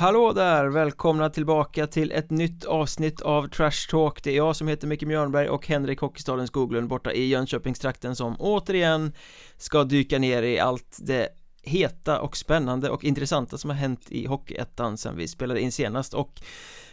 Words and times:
Hallå 0.00 0.32
där! 0.32 0.66
Välkomna 0.66 1.30
tillbaka 1.30 1.86
till 1.86 2.12
ett 2.12 2.30
nytt 2.30 2.64
avsnitt 2.64 3.20
av 3.20 3.48
Trash 3.48 3.90
Talk 3.90 4.22
Det 4.22 4.30
är 4.30 4.36
jag 4.36 4.56
som 4.56 4.68
heter 4.68 4.86
Micke 4.86 5.02
Mjörnberg 5.02 5.48
och 5.48 5.66
Henrik 5.66 6.00
Hockeystaden 6.00 6.46
Skoglund 6.46 6.88
borta 6.88 7.12
i 7.12 7.26
Jönköpingstrakten 7.26 8.16
som 8.16 8.36
återigen 8.38 9.12
ska 9.56 9.84
dyka 9.84 10.18
ner 10.18 10.42
i 10.42 10.58
allt 10.58 10.98
det 11.00 11.28
heta 11.62 12.20
och 12.20 12.36
spännande 12.36 12.90
och 12.90 13.04
intressanta 13.04 13.58
som 13.58 13.70
har 13.70 13.76
hänt 13.76 14.06
i 14.08 14.26
Hockeyettan 14.26 14.98
sen 14.98 15.16
vi 15.16 15.28
spelade 15.28 15.60
in 15.60 15.72
senast 15.72 16.14
och 16.14 16.40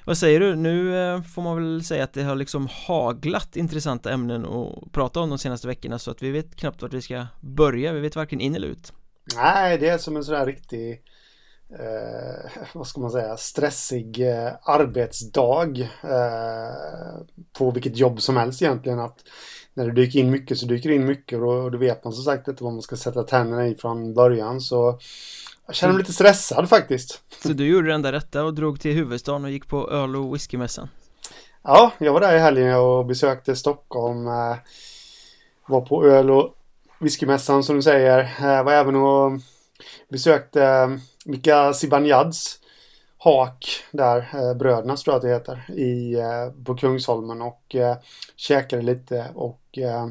vad 0.05 0.17
säger 0.17 0.39
du? 0.39 0.55
Nu 0.55 0.97
eh, 0.97 1.21
får 1.21 1.41
man 1.41 1.55
väl 1.55 1.83
säga 1.83 2.03
att 2.03 2.13
det 2.13 2.23
har 2.23 2.35
liksom 2.35 2.69
haglat 2.87 3.55
intressanta 3.55 4.11
ämnen 4.11 4.45
att 4.45 4.91
prata 4.91 5.19
om 5.19 5.29
de 5.29 5.37
senaste 5.37 5.67
veckorna 5.67 5.99
så 5.99 6.11
att 6.11 6.21
vi 6.21 6.31
vet 6.31 6.55
knappt 6.55 6.81
vart 6.81 6.93
vi 6.93 7.01
ska 7.01 7.25
börja, 7.41 7.93
vi 7.93 7.99
vet 7.99 8.15
varken 8.15 8.39
in 8.39 8.55
eller 8.55 8.67
ut 8.67 8.93
Nej, 9.35 9.77
det 9.77 9.89
är 9.89 9.97
som 9.97 10.15
en 10.15 10.23
sån 10.23 10.35
här 10.35 10.45
riktig 10.45 11.01
eh, 11.69 12.51
vad 12.73 12.87
ska 12.87 13.01
man 13.01 13.11
säga, 13.11 13.37
stressig 13.37 14.29
eh, 14.29 14.51
arbetsdag 14.63 15.79
eh, 16.03 17.21
på 17.57 17.71
vilket 17.71 17.97
jobb 17.97 18.21
som 18.21 18.37
helst 18.37 18.61
egentligen. 18.61 18.99
Att 18.99 19.17
när 19.73 19.85
det 19.85 19.91
dyker 19.91 20.19
in 20.19 20.31
mycket 20.31 20.57
så 20.57 20.65
dyker 20.65 20.89
det 20.89 20.95
in 20.95 21.05
mycket 21.05 21.39
och 21.39 21.71
då 21.71 21.77
vet 21.77 22.03
man 22.03 22.13
som 22.13 22.23
sagt 22.23 22.47
inte 22.47 22.63
vad 22.63 22.73
man 22.73 22.81
ska 22.81 22.95
sätta 22.95 23.23
tänderna 23.23 23.67
i 23.67 23.75
från 23.75 24.13
början. 24.13 24.61
Så 24.61 24.99
jag 25.65 25.75
känner 25.75 25.93
mig 25.93 26.01
lite 26.01 26.13
stressad 26.13 26.69
faktiskt. 26.69 27.21
Så 27.43 27.49
du 27.49 27.67
gjorde 27.67 27.87
det 27.87 27.93
enda 27.93 28.11
rätta 28.11 28.43
och 28.43 28.53
drog 28.53 28.79
till 28.79 28.93
huvudstaden 28.93 29.43
och 29.43 29.51
gick 29.51 29.67
på 29.67 29.89
öl 29.89 30.15
och 30.15 30.35
whiskymässan? 30.35 30.89
Ja, 31.63 31.91
jag 31.97 32.13
var 32.13 32.21
där 32.21 32.35
i 32.35 32.39
helgen 32.39 32.75
och 32.75 33.05
besökte 33.05 33.55
Stockholm. 33.55 34.27
Eh, 34.27 34.55
var 35.67 35.81
på 35.81 36.05
öl 36.05 36.31
och 36.31 36.53
whiskymässan 36.99 37.63
som 37.63 37.75
du 37.75 37.81
säger. 37.81 38.19
Eh, 38.19 38.63
var 38.63 38.71
även 38.71 38.95
och 38.95 39.31
besökte 40.09 40.89
Mika 41.27 41.71
Zibanejad's 41.71 42.57
hak 43.17 43.65
där, 43.91 44.29
eh, 44.33 44.53
bröderna 44.53 44.95
tror 44.95 45.13
jag 45.13 45.15
att 45.15 45.21
det 45.21 45.53
heter, 45.53 45.79
i, 45.79 46.13
eh, 46.13 46.63
på 46.65 46.75
Kungsholmen 46.75 47.41
och 47.41 47.75
eh, 47.75 47.97
käkade 48.35 48.81
lite 48.81 49.27
och 49.35 49.61
eh, 49.77 50.07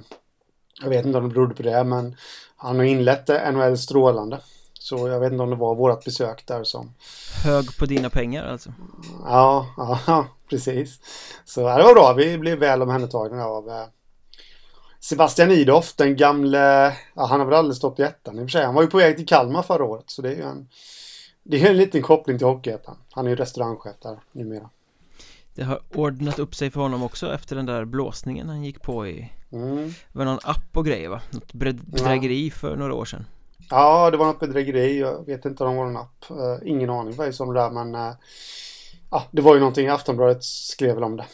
jag 0.83 0.89
vet 0.89 1.06
inte 1.06 1.19
om 1.19 1.28
det 1.28 1.34
berodde 1.34 1.55
på 1.55 1.62
det 1.62 1.84
men 1.84 2.17
han 2.56 2.77
har 2.77 2.84
inlett 2.84 3.28
NHL 3.55 3.78
strålande. 3.78 4.41
Så 4.72 5.09
jag 5.09 5.20
vet 5.20 5.33
inte 5.33 5.42
om 5.42 5.50
det 5.50 5.56
var 5.56 5.75
vårt 5.75 6.05
besök 6.05 6.47
där 6.47 6.64
som... 6.64 6.94
Hög 7.44 7.77
på 7.78 7.87
dina 7.87 8.11
pengar 8.11 8.44
alltså? 8.44 8.72
Ja, 9.25 9.67
ja 10.06 10.27
precis. 10.50 11.00
Så 11.44 11.61
det 11.61 11.83
var 11.83 11.94
bra, 11.94 12.12
vi 12.12 12.39
blev 12.39 12.59
väl 12.59 12.83
omhändertagna 12.83 13.44
av 13.44 13.69
eh, 13.69 13.87
Sebastian 15.00 15.50
Idoff, 15.50 15.94
den 15.97 16.17
gamle, 16.17 16.92
ja, 17.14 17.27
han 17.27 17.41
har 17.41 17.47
väl 17.47 17.55
aldrig 17.55 17.77
stått 17.77 18.00
i 18.00 18.03
ettan 18.03 18.39
i 18.39 18.39
och 18.39 18.44
för 18.44 18.48
sig. 18.48 18.64
Han 18.64 18.75
var 18.75 18.83
ju 18.83 18.89
på 18.89 18.97
väg 18.97 19.17
till 19.17 19.27
Kalmar 19.27 19.62
förra 19.62 19.84
året 19.84 20.05
så 20.06 20.22
det 20.22 20.28
är 20.28 20.37
ju 20.37 20.42
en 20.42 20.69
det 21.49 21.63
är 21.63 21.71
en 21.71 21.77
liten 21.77 22.03
koppling 22.03 22.39
till 22.39 22.47
Hockeyettan. 22.47 22.97
Han 23.11 23.27
är 23.27 23.31
ju 23.31 23.37
restaurangchef 23.37 23.97
där 24.03 24.19
numera. 24.33 24.71
Det 25.55 25.63
har 25.63 25.81
ordnat 25.95 26.39
upp 26.39 26.55
sig 26.55 26.71
för 26.71 26.81
honom 26.81 27.03
också 27.03 27.35
efter 27.35 27.57
den 27.57 27.67
där 27.67 27.85
blåsningen 27.85 28.49
han 28.49 28.65
gick 28.65 28.83
på 28.83 29.07
i 29.07 29.33
mm. 29.53 29.89
Det 30.13 30.19
var 30.19 30.25
någon 30.25 30.39
app 30.43 30.77
och 30.77 30.87
grejer 30.87 31.09
va? 31.09 31.21
Något 31.31 31.53
bedrägeri 31.53 32.49
ja. 32.49 32.55
för 32.55 32.77
några 32.77 32.95
år 32.95 33.05
sedan 33.05 33.27
Ja, 33.71 34.11
det 34.11 34.17
var 34.17 34.27
något 34.27 34.41
bedrägeri. 34.41 34.99
Jag 34.99 35.27
vet 35.27 35.45
inte 35.45 35.65
om 35.65 35.71
det 35.71 35.79
var 35.79 35.87
någon 35.87 35.97
app. 35.97 36.25
Uh, 36.31 36.69
ingen 36.71 36.91
aning 36.91 37.15
faktiskt 37.15 37.41
om 37.41 37.55
det 37.55 37.61
där 37.61 37.71
men 37.71 37.95
uh, 37.95 38.12
Ja, 39.11 39.25
det 39.31 39.43
var 39.43 39.55
ju 39.55 39.61
någonting 39.61 39.89
Aftonbladet 39.89 40.45
skrev 40.45 40.95
väl 40.95 41.05
om 41.05 41.17
det 41.17 41.27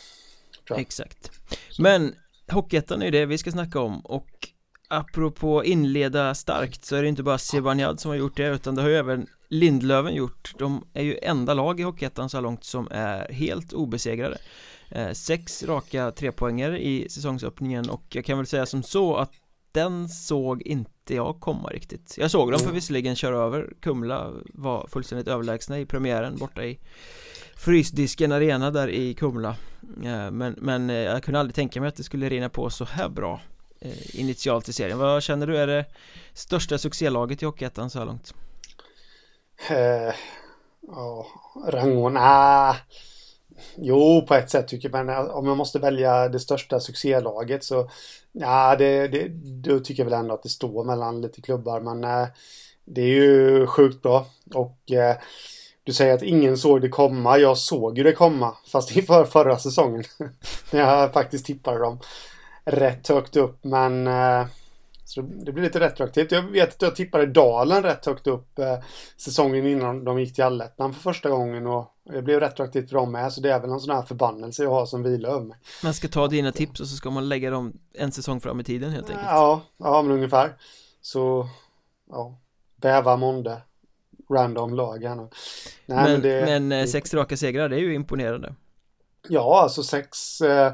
Exakt 0.76 1.30
Men 1.78 2.14
Hockeyettan 2.52 3.02
är 3.02 3.04
ju 3.04 3.10
det 3.10 3.26
vi 3.26 3.38
ska 3.38 3.50
snacka 3.50 3.80
om 3.80 4.00
och 4.00 4.48
apropå 4.92 5.64
inleda 5.64 6.34
starkt 6.34 6.84
så 6.84 6.96
är 6.96 7.02
det 7.02 7.08
inte 7.08 7.22
bara 7.22 7.38
Zibanejad 7.38 8.00
som 8.00 8.08
har 8.08 8.16
gjort 8.16 8.36
det 8.36 8.46
utan 8.46 8.74
det 8.74 8.82
har 8.82 8.88
ju 8.88 8.96
även 8.96 9.26
Lindlöven 9.48 10.14
gjort. 10.14 10.54
De 10.58 10.84
är 10.92 11.02
ju 11.02 11.18
enda 11.22 11.54
lag 11.54 11.80
i 11.80 11.82
Hockeyettan 11.82 12.30
så 12.30 12.36
här 12.36 12.42
långt 12.42 12.64
som 12.64 12.88
är 12.90 13.32
helt 13.32 13.72
obesegrade. 13.72 14.38
Eh, 14.88 15.12
Sex 15.12 15.62
raka 15.62 16.10
trepoängare 16.10 16.84
i 16.84 17.08
säsongsöppningen 17.08 17.90
och 17.90 18.04
jag 18.08 18.24
kan 18.24 18.38
väl 18.38 18.46
säga 18.46 18.66
som 18.66 18.82
så 18.82 19.16
att 19.16 19.32
den 19.72 20.08
såg 20.08 20.62
inte 20.62 21.14
jag 21.14 21.40
komma 21.40 21.68
riktigt. 21.68 22.14
Jag 22.18 22.30
såg 22.30 22.52
dem 22.52 22.60
för 22.60 22.72
visserligen 22.72 23.16
köra 23.16 23.36
över. 23.36 23.72
Kumla 23.80 24.32
var 24.44 24.86
fullständigt 24.86 25.28
överlägsna 25.28 25.78
i 25.78 25.86
premiären 25.86 26.36
borta 26.36 26.64
i 26.64 26.78
Frysdisken 27.56 28.32
arena 28.32 28.70
där 28.70 28.88
i 28.88 29.14
Kumla. 29.14 29.56
Eh, 30.04 30.30
Men, 30.30 30.54
men 30.58 30.90
eh, 30.90 30.96
jag 30.96 31.22
kunde 31.22 31.40
aldrig 31.40 31.54
tänka 31.54 31.80
mig 31.80 31.88
att 31.88 31.96
det 31.96 32.02
skulle 32.02 32.28
rinna 32.28 32.48
på 32.48 32.70
så 32.70 32.84
här 32.84 33.08
bra 33.08 33.40
Eh, 33.84 34.20
initialt 34.20 34.68
i 34.68 34.72
serien 34.72 34.98
Vad 34.98 35.22
känner 35.22 35.46
du 35.46 35.58
är 35.58 35.66
det 35.66 35.84
största 36.34 36.78
succélaget 36.78 37.42
i 37.42 37.46
Hockeyettan 37.46 37.90
så 37.90 37.98
här 37.98 38.06
långt? 38.06 38.34
Eh, 39.70 40.14
ja, 40.88 41.26
Rangon, 41.68 42.16
ah. 42.16 42.76
Jo, 43.76 44.24
på 44.28 44.34
ett 44.34 44.50
sätt 44.50 44.68
tycker 44.68 44.90
jag, 44.90 45.06
men 45.06 45.16
eh, 45.16 45.30
om 45.30 45.46
jag 45.46 45.56
måste 45.56 45.78
välja 45.78 46.28
det 46.28 46.40
största 46.40 46.80
succélaget 46.80 47.64
så 47.64 47.90
ja, 48.32 48.76
det, 48.76 49.08
det, 49.08 49.28
då 49.68 49.80
tycker 49.80 50.02
jag 50.02 50.10
väl 50.10 50.20
ändå 50.20 50.34
att 50.34 50.42
det 50.42 50.48
står 50.48 50.84
mellan 50.84 51.20
lite 51.20 51.42
klubbar, 51.42 51.80
men 51.80 52.04
eh, 52.04 52.28
det 52.84 53.00
är 53.00 53.06
ju 53.06 53.66
sjukt 53.66 54.02
bra 54.02 54.26
och 54.54 54.92
eh, 54.92 55.16
du 55.84 55.92
säger 55.92 56.14
att 56.14 56.22
ingen 56.22 56.58
såg 56.58 56.80
det 56.80 56.88
komma. 56.88 57.38
Jag 57.38 57.58
såg 57.58 57.98
ju 57.98 58.04
det 58.04 58.12
komma, 58.12 58.56
fast 58.72 58.96
inför 58.96 59.24
förra 59.24 59.58
säsongen. 59.58 60.04
När 60.70 60.80
jag 60.80 61.12
faktiskt 61.12 61.46
tippade 61.46 61.78
dem 61.78 61.98
rätt 62.64 63.08
högt 63.08 63.36
upp, 63.36 63.64
men 63.64 64.06
eh, 64.06 64.46
så 65.04 65.22
det 65.22 65.52
blir 65.52 65.64
lite 65.64 65.80
retroaktivt. 65.80 66.32
Jag 66.32 66.42
vet 66.42 66.68
att 66.68 66.82
jag 66.82 66.96
tippade 66.96 67.26
Dalen 67.26 67.82
rätt 67.82 68.06
högt 68.06 68.26
upp 68.26 68.58
eh, 68.58 68.78
säsongen 69.16 69.66
innan 69.66 70.04
de 70.04 70.20
gick 70.20 70.34
till 70.34 70.44
allettan 70.44 70.94
för 70.94 71.00
första 71.00 71.30
gången 71.30 71.66
och 71.66 71.94
det 72.04 72.22
blev 72.22 72.40
retroaktivt 72.40 72.88
för 72.88 72.96
dem 72.96 73.12
med. 73.12 73.32
Så 73.32 73.40
det 73.40 73.52
är 73.52 73.60
väl 73.60 73.70
någon 73.70 73.80
sån 73.80 73.94
här 73.94 74.02
förbannelse 74.02 74.62
jag 74.62 74.70
har 74.70 74.86
som 74.86 75.02
vilar 75.02 75.30
över 75.30 75.44
mig. 75.44 75.58
Man 75.82 75.94
ska 75.94 76.08
ta 76.08 76.28
dina 76.28 76.52
tips 76.52 76.80
och 76.80 76.86
så 76.86 76.96
ska 76.96 77.10
man 77.10 77.28
lägga 77.28 77.50
dem 77.50 77.72
en 77.94 78.12
säsong 78.12 78.40
fram 78.40 78.60
i 78.60 78.64
tiden 78.64 78.90
helt 78.90 79.10
enkelt. 79.10 79.26
Ja, 79.28 79.62
ja 79.76 80.02
men 80.02 80.12
ungefär. 80.12 80.56
Så, 81.00 81.48
ja. 82.10 82.38
Bäva 82.76 83.16
månde. 83.16 83.62
Random 84.30 84.74
lag 84.74 85.04
här 85.04 85.14
nu. 85.14 85.22
Nej, 85.22 85.30
men, 85.86 86.12
men, 86.12 86.22
det, 86.22 86.44
men 86.44 86.72
eh, 86.72 86.86
sex 86.86 87.14
raka 87.14 87.36
segrar, 87.36 87.68
det 87.68 87.76
är 87.76 87.80
ju 87.80 87.94
imponerande. 87.94 88.54
Ja, 89.28 89.62
alltså 89.62 89.82
sex, 89.82 90.40
eh, 90.40 90.72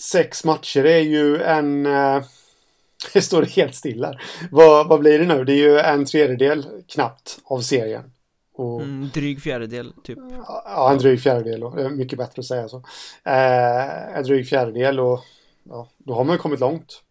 sex 0.00 0.44
matcher 0.44 0.84
är 0.84 1.00
ju 1.00 1.42
en 1.42 1.86
eh, 1.86 2.22
det 3.12 3.22
står 3.22 3.42
helt 3.42 3.74
stilla. 3.74 4.18
Vad, 4.50 4.88
vad 4.88 5.00
blir 5.00 5.18
det 5.18 5.24
nu? 5.24 5.44
Det 5.44 5.52
är 5.52 5.56
ju 5.56 5.78
en 5.78 6.04
tredjedel 6.04 6.66
knappt 6.88 7.38
av 7.44 7.60
serien. 7.60 8.12
Och, 8.54 8.82
mm, 8.82 9.08
dryg 9.14 9.42
fjärdedel 9.42 9.92
typ. 10.04 10.18
Ja, 10.64 10.92
en 10.92 10.98
dryg 10.98 11.22
fjärdedel. 11.22 11.64
Och, 11.64 11.92
mycket 11.92 12.18
bättre 12.18 12.40
att 12.40 12.46
säga 12.46 12.68
så. 12.68 12.76
Eh, 13.24 14.16
en 14.16 14.22
dryg 14.22 14.48
fjärdedel 14.48 15.00
och 15.00 15.24
ja, 15.62 15.88
då 15.98 16.14
har 16.14 16.24
man 16.24 16.34
ju 16.34 16.38
kommit 16.38 16.60
långt. 16.60 17.02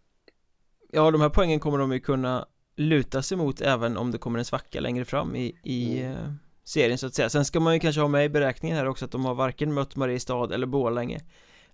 Ja, 0.92 1.12
de 1.12 1.22
här 1.22 1.30
poängen 1.30 1.60
kommer 1.60 1.78
de 1.78 1.92
ju 1.92 2.00
kunna 2.00 2.46
luta 2.78 3.22
sig 3.22 3.38
mot 3.38 3.62
även 3.62 3.98
om 3.98 4.12
det 4.12 4.18
kommer 4.18 4.40
en 4.40 4.46
svacka 4.46 4.80
längre 4.80 5.06
fram 5.06 5.36
i, 5.36 5.60
i 5.64 6.00
mm. 6.00 6.12
eh, 6.12 6.32
serien 6.64 6.98
så 6.98 7.08
att 7.08 7.16
säga. 7.16 7.30
Sen 7.30 7.46
ska 7.46 7.60
man 7.60 7.74
ju 7.74 7.80
kanske 7.80 8.02
ha 8.02 8.08
med 8.08 8.26
i 8.26 8.30
beräkningen 8.30 8.78
här 8.78 8.88
också 8.88 9.06
att 9.06 9.12
de 9.12 9.26
har 9.26 9.36
varken 9.36 9.74
mött 9.74 9.96
Mariestad 9.96 10.54
eller 10.54 10.68
Borlänge 10.68 11.22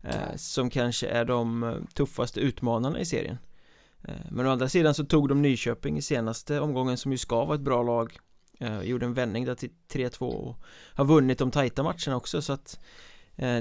Eh, 0.03 0.35
som 0.35 0.69
kanske 0.69 1.07
är 1.07 1.25
de 1.25 1.63
eh, 1.63 1.75
tuffaste 1.93 2.39
utmanarna 2.39 2.99
i 2.99 3.05
serien. 3.05 3.37
Eh, 4.03 4.15
men 4.31 4.45
å 4.45 4.49
andra 4.49 4.69
sidan 4.69 4.93
så 4.93 5.05
tog 5.05 5.29
de 5.29 5.41
Nyköping 5.41 5.97
i 5.97 6.01
senaste 6.01 6.59
omgången 6.59 6.97
som 6.97 7.11
ju 7.11 7.17
ska 7.17 7.45
vara 7.45 7.55
ett 7.55 7.61
bra 7.61 7.83
lag 7.83 8.19
Gjorde 8.83 9.05
en 9.05 9.13
vändning 9.13 9.45
där 9.45 9.55
till 9.55 9.69
3-2 9.93 10.19
och 10.19 10.57
har 10.93 11.05
vunnit 11.05 11.37
de 11.37 11.51
tajta 11.51 11.83
matcherna 11.83 12.15
också 12.15 12.41
så 12.41 12.53
att 12.53 12.79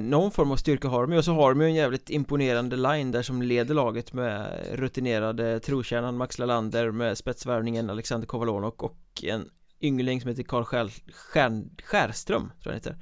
Någon 0.00 0.30
form 0.30 0.50
av 0.50 0.56
styrka 0.56 0.88
har 0.88 1.02
de 1.02 1.12
ju 1.12 1.18
och 1.18 1.24
så 1.24 1.32
har 1.32 1.54
de 1.54 1.60
ju 1.60 1.66
en 1.66 1.74
jävligt 1.74 2.10
imponerande 2.10 2.76
line 2.76 3.10
där 3.10 3.22
som 3.22 3.42
leder 3.42 3.74
laget 3.74 4.12
med 4.12 4.60
rutinerade 4.72 5.60
trotjänaren 5.60 6.16
Max 6.16 6.38
Lalander 6.38 6.90
med 6.90 7.18
spetsvärvningen 7.18 7.90
Alexander 7.90 8.26
Kovalonok 8.26 8.82
och 8.82 9.24
en 9.24 9.48
yngling 9.80 10.20
som 10.20 10.28
heter 10.28 10.42
Karl 10.42 10.64
Skär, 10.64 10.90
Skär, 11.12 11.62
Skärström 11.82 12.52
tror 12.62 12.74
jag 12.74 12.80
heter 12.80 12.96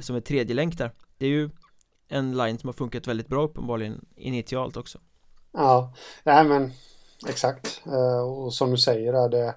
Som 0.00 0.16
är 0.16 0.20
tredje 0.20 0.54
länk 0.54 0.78
där 0.78 0.90
Det 1.18 1.26
är 1.26 1.30
ju 1.30 1.50
en 2.12 2.36
line 2.36 2.58
som 2.58 2.68
har 2.68 2.74
funkat 2.74 3.08
väldigt 3.08 3.28
bra 3.28 3.42
uppenbarligen 3.42 4.04
initialt 4.16 4.76
också 4.76 4.98
Ja, 5.52 5.92
nej 6.24 6.44
men 6.44 6.72
exakt. 7.28 7.82
Eh, 7.86 8.20
och 8.20 8.54
som 8.54 8.70
du 8.70 8.76
säger, 8.76 9.28
det, 9.28 9.54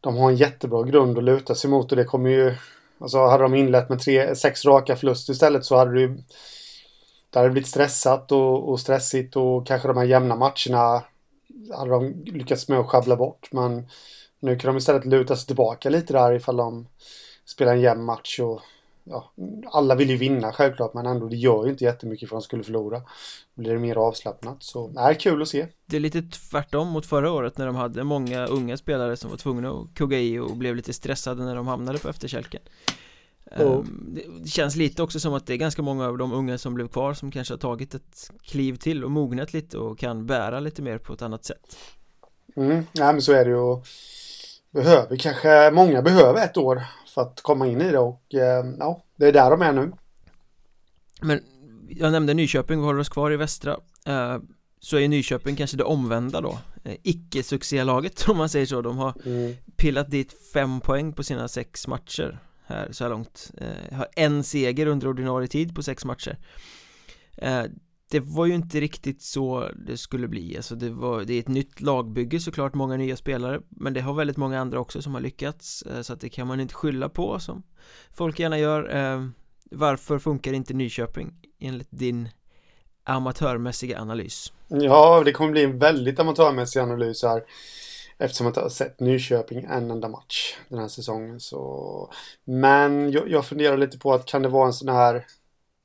de 0.00 0.16
har 0.16 0.30
en 0.30 0.36
jättebra 0.36 0.82
grund 0.82 1.18
att 1.18 1.24
luta 1.24 1.54
sig 1.54 1.70
mot 1.70 1.92
och 1.92 1.96
det 1.96 2.04
kommer 2.04 2.30
ju... 2.30 2.54
Alltså 3.00 3.26
hade 3.26 3.42
de 3.42 3.54
inlett 3.54 3.88
med 3.88 4.00
tre, 4.00 4.36
sex 4.36 4.64
raka 4.64 4.96
förluster 4.96 5.32
istället 5.32 5.64
så 5.64 5.76
hade 5.76 5.94
det 5.94 6.00
ju... 6.00 6.22
Det 7.30 7.38
hade 7.38 7.50
blivit 7.50 7.68
stressat 7.68 8.32
och, 8.32 8.68
och 8.68 8.80
stressigt 8.80 9.36
och 9.36 9.66
kanske 9.66 9.88
de 9.88 9.96
här 9.96 10.04
jämna 10.04 10.36
matcherna 10.36 11.02
hade 11.76 11.90
de 11.90 12.24
lyckats 12.24 12.68
med 12.68 12.78
att 12.78 12.86
schabbla 12.86 13.16
bort. 13.16 13.48
Men 13.52 13.88
nu 14.40 14.58
kan 14.58 14.68
de 14.68 14.78
istället 14.78 15.04
luta 15.04 15.36
sig 15.36 15.46
tillbaka 15.46 15.90
lite 15.90 16.12
där 16.12 16.32
ifall 16.32 16.56
de 16.56 16.88
spelar 17.44 17.72
en 17.72 17.80
jämn 17.80 18.04
match 18.04 18.40
och 18.40 18.60
ja, 19.10 19.32
alla 19.66 19.94
vill 19.94 20.10
ju 20.10 20.16
vinna 20.16 20.52
självklart 20.52 20.94
men 20.94 21.06
ändå 21.06 21.28
det 21.28 21.36
gör 21.36 21.64
ju 21.64 21.70
inte 21.70 21.84
jättemycket 21.84 22.28
för 22.28 22.36
att 22.36 22.42
de 22.42 22.44
skulle 22.44 22.62
förlora. 22.62 22.98
Då 23.54 23.62
blir 23.62 23.72
det 23.72 23.78
mer 23.78 23.96
avslappnat 23.96 24.62
så 24.62 24.88
det 24.88 25.00
är 25.00 25.14
kul 25.14 25.42
att 25.42 25.48
se. 25.48 25.66
Det 25.86 25.96
är 25.96 26.00
lite 26.00 26.22
tvärtom 26.22 26.88
mot 26.88 27.06
förra 27.06 27.32
året 27.32 27.58
när 27.58 27.66
de 27.66 27.76
hade 27.76 28.04
många 28.04 28.46
unga 28.46 28.76
spelare 28.76 29.16
som 29.16 29.30
var 29.30 29.36
tvungna 29.36 29.70
att 29.70 29.94
kugga 29.94 30.18
i 30.18 30.38
och 30.38 30.56
blev 30.56 30.76
lite 30.76 30.92
stressade 30.92 31.44
när 31.44 31.56
de 31.56 31.66
hamnade 31.66 31.98
på 31.98 32.08
efterkälken. 32.08 32.60
oh. 33.58 33.84
Det 34.40 34.48
känns 34.48 34.76
lite 34.76 35.02
också 35.02 35.20
som 35.20 35.34
att 35.34 35.46
det 35.46 35.52
är 35.52 35.56
ganska 35.56 35.82
många 35.82 36.06
av 36.06 36.18
de 36.18 36.32
unga 36.32 36.58
som 36.58 36.74
blev 36.74 36.88
kvar 36.88 37.14
som 37.14 37.30
kanske 37.30 37.54
har 37.54 37.58
tagit 37.58 37.94
ett 37.94 38.30
kliv 38.42 38.76
till 38.76 39.04
och 39.04 39.10
mognat 39.10 39.52
lite 39.52 39.78
och 39.78 39.98
kan 39.98 40.26
bära 40.26 40.60
lite 40.60 40.82
mer 40.82 40.98
på 40.98 41.12
ett 41.12 41.22
annat 41.22 41.44
sätt 41.44 41.76
Mm, 42.56 42.86
ja 42.92 43.12
men 43.12 43.22
så 43.22 43.32
är 43.32 43.44
det 43.44 43.50
ju 43.50 43.82
Behöver 44.70 45.16
kanske, 45.16 45.70
många 45.70 46.02
behöver 46.02 46.44
ett 46.44 46.56
år 46.56 46.82
för 47.10 47.22
att 47.22 47.40
komma 47.40 47.66
in 47.66 47.80
i 47.80 47.92
det 47.92 47.98
och 47.98 48.34
eh, 48.34 48.64
ja, 48.78 49.02
det 49.16 49.26
är 49.26 49.32
där 49.32 49.50
de 49.50 49.62
är 49.62 49.72
nu. 49.72 49.92
Men 51.20 51.40
jag 51.88 52.12
nämnde 52.12 52.34
Nyköping, 52.34 52.80
vi 52.80 52.86
håller 52.86 53.00
oss 53.00 53.08
kvar 53.08 53.30
i 53.30 53.36
västra 53.36 53.76
eh, 54.06 54.38
Så 54.80 54.98
är 54.98 55.08
Nyköping 55.08 55.56
kanske 55.56 55.76
det 55.76 55.84
omvända 55.84 56.40
då. 56.40 56.58
Eh, 56.84 56.96
Icke-succélaget 57.02 58.24
om 58.28 58.36
man 58.36 58.48
säger 58.48 58.66
så, 58.66 58.82
de 58.82 58.98
har 58.98 59.14
mm. 59.26 59.54
pillat 59.76 60.10
dit 60.10 60.34
fem 60.52 60.80
poäng 60.80 61.12
på 61.12 61.22
sina 61.22 61.48
sex 61.48 61.86
matcher 61.86 62.38
här 62.66 62.88
så 62.92 63.04
här 63.04 63.10
långt. 63.10 63.50
Har 63.92 64.08
en 64.16 64.44
seger 64.44 64.86
under 64.86 65.08
ordinarie 65.08 65.48
tid 65.48 65.74
på 65.74 65.82
sex 65.82 66.04
matcher 66.04 66.38
det 68.10 68.20
var 68.20 68.46
ju 68.46 68.54
inte 68.54 68.80
riktigt 68.80 69.22
så 69.22 69.70
det 69.86 69.96
skulle 69.96 70.28
bli. 70.28 70.56
Alltså 70.56 70.74
det, 70.74 70.90
var, 70.90 71.24
det 71.24 71.34
är 71.34 71.40
ett 71.40 71.48
nytt 71.48 71.80
lagbygge 71.80 72.40
såklart, 72.40 72.74
många 72.74 72.96
nya 72.96 73.16
spelare 73.16 73.60
Men 73.68 73.92
det 73.92 74.00
har 74.00 74.14
väldigt 74.14 74.36
många 74.36 74.60
andra 74.60 74.80
också 74.80 75.02
som 75.02 75.14
har 75.14 75.20
lyckats 75.20 75.82
eh, 75.82 76.02
Så 76.02 76.12
att 76.12 76.20
det 76.20 76.28
kan 76.28 76.46
man 76.46 76.60
inte 76.60 76.74
skylla 76.74 77.08
på 77.08 77.40
som 77.40 77.62
folk 78.12 78.38
gärna 78.38 78.58
gör. 78.58 78.96
Eh, 78.96 79.28
varför 79.70 80.18
funkar 80.18 80.52
inte 80.52 80.74
Nyköping 80.74 81.32
enligt 81.60 81.88
din 81.90 82.28
amatörmässiga 83.04 84.00
analys? 84.00 84.52
Ja, 84.68 85.22
det 85.24 85.32
kommer 85.32 85.50
bli 85.50 85.64
en 85.64 85.78
väldigt 85.78 86.20
amatörmässig 86.20 86.80
analys 86.80 87.22
här 87.22 87.42
Eftersom 88.20 88.44
jag 88.44 88.50
inte 88.50 88.60
har 88.60 88.68
sett 88.68 89.00
Nyköping 89.00 89.64
en 89.64 89.90
enda 89.90 90.08
match 90.08 90.56
den 90.68 90.78
här 90.78 90.88
säsongen 90.88 91.40
så. 91.40 92.12
Men 92.44 93.12
jag, 93.12 93.30
jag 93.30 93.46
funderar 93.46 93.76
lite 93.76 93.98
på 93.98 94.12
att 94.12 94.26
kan 94.26 94.42
det 94.42 94.48
vara 94.48 94.66
en 94.66 94.72
sån 94.72 94.88
här 94.88 95.26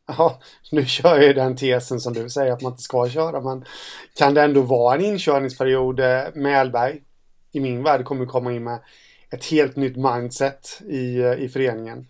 Ja, 0.08 0.42
nu 0.72 0.86
kör 0.86 1.16
jag 1.16 1.28
ju 1.28 1.34
den 1.34 1.56
tesen 1.56 2.00
som 2.00 2.14
du 2.14 2.30
säger 2.30 2.52
att 2.52 2.62
man 2.62 2.72
inte 2.72 2.84
ska 2.84 3.10
köra, 3.10 3.42
men 3.42 3.66
kan 4.16 4.34
det 4.34 4.42
ändå 4.42 4.62
vara 4.62 4.96
en 4.96 5.02
inkörningsperiod? 5.02 6.00
Eh, 6.00 6.24
Mälberg, 6.36 7.02
i 7.52 7.60
min 7.60 7.84
värld, 7.84 8.06
kommer 8.06 8.26
komma 8.26 8.54
in 8.54 8.64
med 8.64 8.80
ett 9.30 9.46
helt 9.46 9.76
nytt 9.76 9.98
mindset 9.98 10.82
i, 10.90 11.18
eh, 11.18 11.34
i 11.34 11.50
föreningen. 11.50 12.08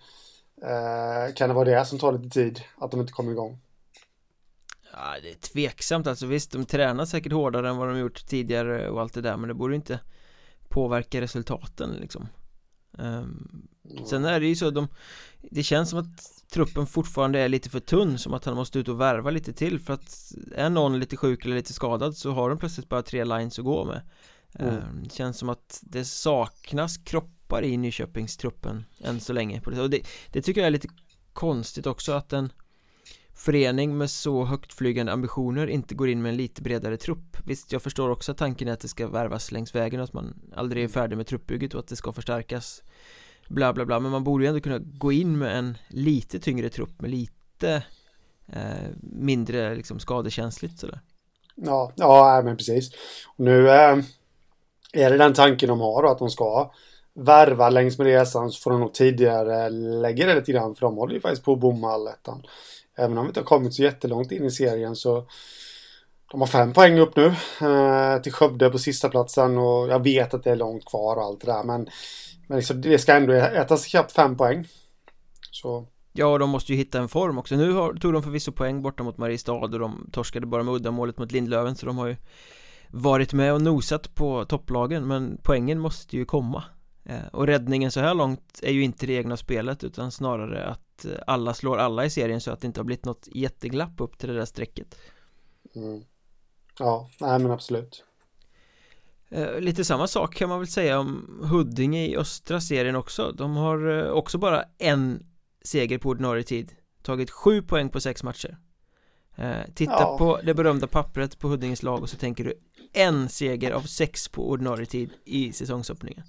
Eh, 0.61 1.33
kan 1.33 1.49
det 1.49 1.55
vara 1.55 1.65
det 1.65 1.85
som 1.85 1.99
tar 1.99 2.11
lite 2.11 2.29
tid, 2.29 2.61
att 2.77 2.91
de 2.91 2.99
inte 2.99 3.13
kommer 3.13 3.31
igång? 3.31 3.59
Ja, 4.91 5.15
det 5.21 5.29
är 5.29 5.35
tveksamt 5.35 6.07
alltså 6.07 6.25
visst, 6.25 6.51
de 6.51 6.65
tränar 6.65 7.05
säkert 7.05 7.31
hårdare 7.31 7.69
än 7.69 7.77
vad 7.77 7.87
de 7.87 7.99
gjort 7.99 8.27
tidigare 8.27 8.89
och 8.89 9.01
allt 9.01 9.13
det 9.13 9.21
där, 9.21 9.37
men 9.37 9.47
det 9.47 9.53
borde 9.53 9.75
inte 9.75 9.99
påverka 10.69 11.21
resultaten 11.21 11.91
liksom. 11.91 12.27
Um, 12.91 13.67
mm. 13.91 14.05
Sen 14.05 14.25
är 14.25 14.39
det 14.39 14.47
ju 14.47 14.55
så, 14.55 14.69
de, 14.69 14.87
det 15.41 15.63
känns 15.63 15.89
som 15.89 15.99
att 15.99 16.42
truppen 16.53 16.87
fortfarande 16.87 17.39
är 17.39 17.49
lite 17.49 17.69
för 17.69 17.79
tunn 17.79 18.17
som 18.17 18.33
att 18.33 18.45
han 18.45 18.55
måste 18.55 18.79
ut 18.79 18.87
och 18.87 19.01
värva 19.01 19.29
lite 19.29 19.53
till 19.53 19.79
för 19.79 19.93
att 19.93 20.31
är 20.55 20.69
någon 20.69 20.99
lite 20.99 21.17
sjuk 21.17 21.45
eller 21.45 21.55
lite 21.55 21.73
skadad 21.73 22.17
så 22.17 22.31
har 22.31 22.49
de 22.49 22.57
plötsligt 22.57 22.89
bara 22.89 23.01
tre 23.01 23.23
lines 23.23 23.59
att 23.59 23.65
gå 23.65 23.85
med. 23.85 24.01
Mm. 24.59 25.03
Det 25.03 25.13
känns 25.13 25.37
som 25.37 25.49
att 25.49 25.79
det 25.81 26.05
saknas 26.05 26.97
kroppar 26.97 27.63
i 27.63 27.77
Nyköpingstruppen 27.77 28.85
än 29.03 29.19
så 29.19 29.33
länge 29.33 29.61
och 29.65 29.89
det, 29.89 30.01
det 30.31 30.41
tycker 30.41 30.61
jag 30.61 30.67
är 30.67 30.71
lite 30.71 30.87
konstigt 31.33 31.87
också 31.87 32.11
att 32.11 32.33
en 32.33 32.51
förening 33.33 33.97
med 33.97 34.09
så 34.09 34.45
högtflygande 34.45 35.11
ambitioner 35.11 35.67
inte 35.67 35.95
går 35.95 36.09
in 36.09 36.21
med 36.21 36.29
en 36.29 36.37
lite 36.37 36.61
bredare 36.61 36.97
trupp. 36.97 37.37
Visst, 37.45 37.71
jag 37.71 37.81
förstår 37.81 38.09
också 38.09 38.31
att 38.31 38.37
tanken 38.37 38.67
är 38.67 38.73
att 38.73 38.79
det 38.79 38.87
ska 38.87 39.07
värvas 39.07 39.51
längs 39.51 39.75
vägen 39.75 39.99
och 39.99 40.03
att 40.03 40.13
man 40.13 40.51
aldrig 40.55 40.83
är 40.83 40.87
färdig 40.87 41.17
med 41.17 41.27
truppbygget 41.27 41.73
och 41.73 41.79
att 41.79 41.87
det 41.87 41.95
ska 41.95 42.11
förstärkas 42.11 42.83
bla 43.47 43.73
bla 43.73 43.85
bla. 43.85 43.99
Men 43.99 44.11
man 44.11 44.23
borde 44.23 44.43
ju 44.43 44.47
ändå 44.47 44.61
kunna 44.61 44.79
gå 44.79 45.11
in 45.11 45.37
med 45.37 45.57
en 45.57 45.77
lite 45.87 46.39
tyngre 46.39 46.69
trupp 46.69 47.01
med 47.01 47.11
lite 47.11 47.83
eh, 48.47 48.89
mindre 49.01 49.75
liksom 49.75 49.99
skadekänsligt 49.99 50.79
sådär. 50.79 51.01
Ja, 51.55 51.91
ja 51.95 52.41
men 52.45 52.57
precis. 52.57 52.91
Och 53.37 53.45
Nu 53.45 53.69
eh, 53.69 53.97
är 54.93 55.09
det 55.11 55.17
den 55.17 55.33
tanken 55.33 55.69
de 55.69 55.79
har 55.79 56.03
då 56.03 56.09
att 56.09 56.19
de 56.19 56.29
ska 56.29 56.71
värva 57.13 57.69
längs 57.69 57.97
med 57.97 58.07
resan 58.07 58.51
så 58.51 58.61
får 58.61 58.71
de 58.71 58.79
nog 58.79 58.93
tidigare 58.93 59.69
lägga 59.69 60.25
det 60.25 60.35
lite 60.35 60.51
grann 60.51 60.75
för 60.75 60.81
de 60.81 60.95
håller 60.95 61.13
ju 61.13 61.21
faktiskt 61.21 61.43
på 61.43 61.53
att 61.53 61.59
bomma 61.59 61.91
allettan. 61.91 62.43
Även 62.97 63.17
om 63.17 63.23
vi 63.23 63.27
inte 63.27 63.39
har 63.39 63.45
kommit 63.45 63.73
så 63.73 63.83
jättelångt 63.83 64.31
in 64.31 64.45
i 64.45 64.51
serien 64.51 64.95
så 64.95 65.25
de 66.31 66.41
har 66.41 66.47
fem 66.47 66.73
poäng 66.73 66.99
upp 66.99 67.15
nu 67.15 67.25
eh, 67.61 68.21
till 68.21 68.33
Skövde 68.33 68.69
på 68.69 68.79
sista 68.79 69.09
platsen 69.09 69.57
och 69.57 69.87
jag 69.87 70.03
vet 70.03 70.33
att 70.33 70.43
det 70.43 70.51
är 70.51 70.55
långt 70.55 70.85
kvar 70.85 71.15
och 71.15 71.23
allt 71.23 71.41
det 71.41 71.51
där 71.51 71.63
men 71.63 71.89
men 72.53 72.57
liksom, 72.57 72.81
det 72.81 72.99
ska 72.99 73.13
ändå 73.13 73.33
ätas 73.33 73.87
ikapp 73.87 74.11
fem 74.11 74.37
poäng. 74.37 74.67
Så. 75.51 75.87
Ja, 76.11 76.25
och 76.25 76.39
de 76.39 76.49
måste 76.49 76.71
ju 76.71 76.77
hitta 76.77 76.99
en 76.99 77.09
form 77.09 77.37
också. 77.37 77.55
Nu 77.55 77.71
har, 77.71 77.93
tog 77.93 78.13
de 78.13 78.23
förvisso 78.23 78.51
poäng 78.51 78.81
borta 78.81 79.03
mot 79.03 79.17
Mariestad 79.17 79.53
och 79.53 79.69
de 79.69 80.09
torskade 80.11 80.45
bara 80.45 80.63
med 80.63 80.73
uddamålet 80.73 81.17
mot 81.17 81.31
Lindlöven 81.31 81.75
så 81.75 81.85
de 81.85 81.97
har 81.97 82.07
ju 82.07 82.15
varit 82.89 83.33
med 83.33 83.53
och 83.53 83.61
nosat 83.61 84.15
på 84.15 84.45
topplagen 84.45 85.07
men 85.07 85.37
poängen 85.43 85.79
måste 85.79 86.17
ju 86.17 86.25
komma. 86.25 86.63
Eh, 87.03 87.27
och 87.31 87.47
räddningen 87.47 87.91
så 87.91 87.99
här 87.99 88.13
långt 88.13 88.59
är 88.61 88.71
ju 88.71 88.83
inte 88.83 89.05
det 89.05 89.13
egna 89.13 89.37
spelet 89.37 89.83
utan 89.83 90.11
snarare 90.11 90.65
att 90.65 91.05
eh, 91.05 91.11
alla 91.27 91.53
slår 91.53 91.77
alla 91.77 92.05
i 92.05 92.09
serien 92.09 92.41
så 92.41 92.51
att 92.51 92.61
det 92.61 92.67
inte 92.67 92.79
har 92.79 92.85
blivit 92.85 93.05
något 93.05 93.27
jätteglapp 93.31 94.01
upp 94.01 94.17
till 94.17 94.29
det 94.29 94.35
där 94.35 94.45
strecket. 94.45 94.95
Mm. 95.75 96.03
Ja, 96.79 97.09
nej 97.19 97.39
men 97.39 97.51
absolut. 97.51 98.03
Eh, 99.33 99.59
lite 99.59 99.85
samma 99.85 100.07
sak 100.07 100.35
kan 100.35 100.49
man 100.49 100.59
väl 100.59 100.67
säga 100.67 100.99
om 100.99 101.39
Huddinge 101.51 102.05
i 102.05 102.17
östra 102.17 102.61
serien 102.61 102.95
också. 102.95 103.31
De 103.31 103.55
har 103.55 103.99
eh, 103.99 104.11
också 104.11 104.37
bara 104.37 104.63
en 104.77 105.25
seger 105.63 105.97
på 105.97 106.09
ordinarie 106.09 106.43
tid. 106.43 106.71
Tagit 107.03 107.31
sju 107.31 107.61
poäng 107.61 107.89
på 107.89 107.99
sex 108.01 108.23
matcher. 108.23 108.57
Eh, 109.35 109.73
Titta 109.75 109.91
ja. 109.99 110.17
på 110.17 110.39
det 110.43 110.53
berömda 110.53 110.87
pappret 110.87 111.39
på 111.39 111.47
Huddinges 111.47 111.83
lag 111.83 112.01
och 112.01 112.09
så 112.09 112.17
tänker 112.17 112.43
du 112.43 112.53
en 112.93 113.29
seger 113.29 113.71
av 113.71 113.81
sex 113.81 114.27
på 114.29 114.49
ordinarie 114.49 114.85
tid 114.85 115.09
i 115.25 115.53
säsongsöppningen. 115.53 116.23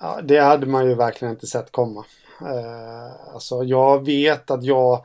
Ja, 0.00 0.20
det 0.22 0.38
hade 0.38 0.66
man 0.66 0.88
ju 0.88 0.94
verkligen 0.94 1.34
inte 1.34 1.46
sett 1.46 1.72
komma. 1.72 2.04
Eh, 2.40 3.34
Alltså 3.34 3.64
jag 3.64 4.04
vet 4.04 4.50
att 4.50 4.64
jag 4.64 5.04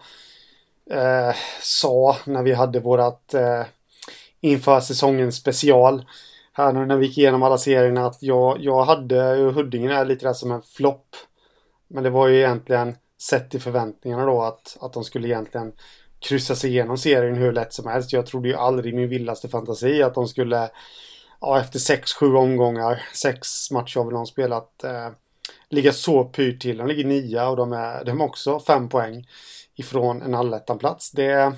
eh, 0.91 1.36
sa 1.62 2.17
när 2.25 2.43
vi 2.43 2.53
hade 2.53 2.79
vårat 2.79 3.33
eh, 3.33 3.63
inför 4.41 4.79
säsongen 4.79 5.31
special 5.31 6.05
här 6.53 6.74
nu 6.74 6.86
när 6.86 6.98
vi 6.98 7.05
gick 7.05 7.17
igenom 7.17 7.43
alla 7.43 7.58
serierna 7.58 8.05
att 8.05 8.24
jag, 8.24 8.58
jag 8.60 8.84
hade 8.84 9.34
Huddinge 9.55 10.03
lite 10.03 10.25
där 10.25 10.34
som 10.34 10.51
en 10.51 10.62
flopp. 10.62 11.15
Men 11.88 12.03
det 12.03 12.10
var 12.10 12.27
ju 12.27 12.38
egentligen 12.38 12.96
sett 13.22 13.50
till 13.50 13.62
förväntningarna 13.62 14.25
då 14.25 14.41
att, 14.41 14.77
att 14.81 14.93
de 14.93 15.03
skulle 15.03 15.27
egentligen 15.27 15.74
kryssa 16.20 16.55
sig 16.55 16.70
igenom 16.70 16.98
serien 16.98 17.36
hur 17.36 17.51
lätt 17.51 17.74
som 17.74 17.88
helst. 17.88 18.13
Jag 18.13 18.25
trodde 18.25 18.50
ju 18.50 18.55
aldrig 18.55 18.93
i 18.93 18.98
min 18.98 19.10
vildaste 19.10 19.50
fantasi 19.50 20.03
att 20.03 20.13
de 20.13 20.27
skulle 20.27 20.70
ja, 21.41 21.60
efter 21.60 21.79
6-7 21.79 22.36
omgångar, 22.38 23.03
6 23.13 23.72
matcher 23.72 23.98
har 23.98 24.05
väl 24.05 24.13
de 24.13 24.25
spelat, 24.25 24.84
eh, 24.84 25.10
ligga 25.70 25.93
så 25.93 26.24
pyrt 26.24 26.62
till. 26.62 26.77
De 26.77 26.88
ligger 26.88 27.03
nia 27.03 27.50
och 27.50 27.58
de 27.58 27.74
är, 27.74 28.03
de 28.03 28.22
är 28.22 28.25
också 28.25 28.60
5 28.60 28.89
poäng 28.89 29.27
ifrån 29.75 30.22
en 30.22 30.36
allettanplats. 30.36 31.12
Det, 31.12 31.53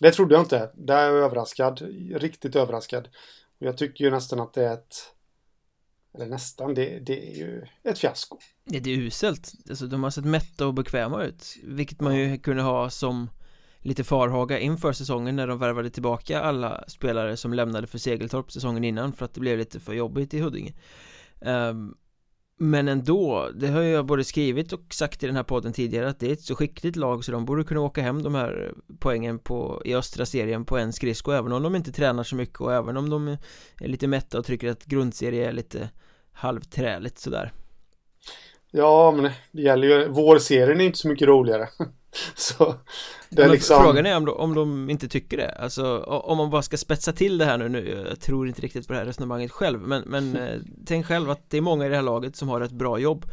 det 0.00 0.10
trodde 0.10 0.34
jag 0.34 0.42
inte. 0.42 0.70
Där 0.74 0.98
är 0.98 1.14
jag 1.14 1.24
överraskad. 1.24 1.80
Riktigt 2.14 2.56
överraskad. 2.56 3.08
Jag 3.58 3.76
tycker 3.76 4.04
ju 4.04 4.10
nästan 4.10 4.40
att 4.40 4.54
det 4.54 4.64
är 4.64 4.74
ett 4.74 4.94
eller 6.14 6.26
nästan, 6.26 6.74
det, 6.74 6.98
det 6.98 7.32
är 7.32 7.36
ju 7.36 7.66
ett 7.82 7.98
fiasko. 7.98 8.38
Ja, 8.64 8.80
det 8.80 8.90
är 8.90 8.98
uselt. 8.98 9.52
Alltså, 9.68 9.86
de 9.86 10.02
har 10.02 10.10
sett 10.10 10.24
mätta 10.24 10.66
och 10.66 10.74
bekväma 10.74 11.24
ut, 11.24 11.56
vilket 11.64 12.00
man 12.00 12.16
ju 12.16 12.38
kunde 12.38 12.62
ha 12.62 12.90
som 12.90 13.30
lite 13.78 14.04
farhaga 14.04 14.58
inför 14.58 14.92
säsongen 14.92 15.36
när 15.36 15.46
de 15.46 15.58
värvade 15.58 15.90
tillbaka 15.90 16.40
alla 16.40 16.84
spelare 16.88 17.36
som 17.36 17.52
lämnade 17.52 17.86
för 17.86 17.98
Segeltorp 17.98 18.52
säsongen 18.52 18.84
innan 18.84 19.12
för 19.12 19.24
att 19.24 19.34
det 19.34 19.40
blev 19.40 19.58
lite 19.58 19.80
för 19.80 19.92
jobbigt 19.92 20.34
i 20.34 20.40
Huddinge. 20.40 20.74
Um, 21.40 21.96
men 22.60 22.88
ändå, 22.88 23.50
det 23.54 23.68
har 23.68 23.82
jag 23.82 24.06
både 24.06 24.24
skrivit 24.24 24.72
och 24.72 24.94
sagt 24.94 25.22
i 25.22 25.26
den 25.26 25.36
här 25.36 25.42
podden 25.42 25.72
tidigare 25.72 26.08
att 26.08 26.20
det 26.20 26.28
är 26.28 26.32
ett 26.32 26.40
så 26.40 26.54
skickligt 26.54 26.96
lag 26.96 27.24
så 27.24 27.32
de 27.32 27.44
borde 27.44 27.64
kunna 27.64 27.80
åka 27.80 28.02
hem 28.02 28.22
de 28.22 28.34
här 28.34 28.74
poängen 28.98 29.38
på, 29.38 29.82
i 29.84 29.94
östra 29.94 30.26
serien 30.26 30.64
på 30.64 30.78
en 30.78 30.92
skridsko 30.92 31.30
även 31.32 31.52
om 31.52 31.62
de 31.62 31.76
inte 31.76 31.92
tränar 31.92 32.22
så 32.22 32.36
mycket 32.36 32.60
och 32.60 32.74
även 32.74 32.96
om 32.96 33.10
de 33.10 33.28
är 33.80 33.88
lite 33.88 34.06
mätta 34.06 34.38
och 34.38 34.44
tycker 34.44 34.70
att 34.70 34.84
grundserie 34.84 35.48
är 35.48 35.52
lite 35.52 35.88
halvträligt 36.32 37.18
sådär. 37.18 37.52
Ja, 38.70 39.12
men 39.16 39.30
det 39.52 39.62
gäller 39.62 39.88
ju, 39.88 40.08
vårserien 40.08 40.80
är 40.80 40.84
inte 40.84 40.98
så 40.98 41.08
mycket 41.08 41.28
roligare. 41.28 41.68
Så 42.34 42.74
det 43.28 43.42
är 43.42 43.48
liksom... 43.48 43.82
Frågan 43.82 44.06
är 44.06 44.16
om 44.16 44.24
de, 44.24 44.36
om 44.36 44.54
de 44.54 44.90
inte 44.90 45.08
tycker 45.08 45.36
det. 45.36 45.50
Alltså 45.50 45.98
om 46.02 46.38
man 46.38 46.50
bara 46.50 46.62
ska 46.62 46.76
spetsa 46.76 47.12
till 47.12 47.38
det 47.38 47.44
här 47.44 47.58
nu, 47.58 47.68
nu 47.68 48.06
Jag 48.08 48.20
tror 48.20 48.48
inte 48.48 48.62
riktigt 48.62 48.86
på 48.86 48.92
det 48.92 48.98
här 48.98 49.06
resonemanget 49.06 49.50
själv 49.50 49.80
Men, 49.80 50.02
men 50.06 50.36
eh, 50.48 50.60
tänk 50.86 51.06
själv 51.06 51.30
att 51.30 51.50
det 51.50 51.56
är 51.56 51.60
många 51.60 51.86
i 51.86 51.88
det 51.88 51.96
här 51.96 52.02
laget 52.02 52.36
som 52.36 52.48
har 52.48 52.60
ett 52.60 52.72
bra 52.72 52.98
jobb. 52.98 53.26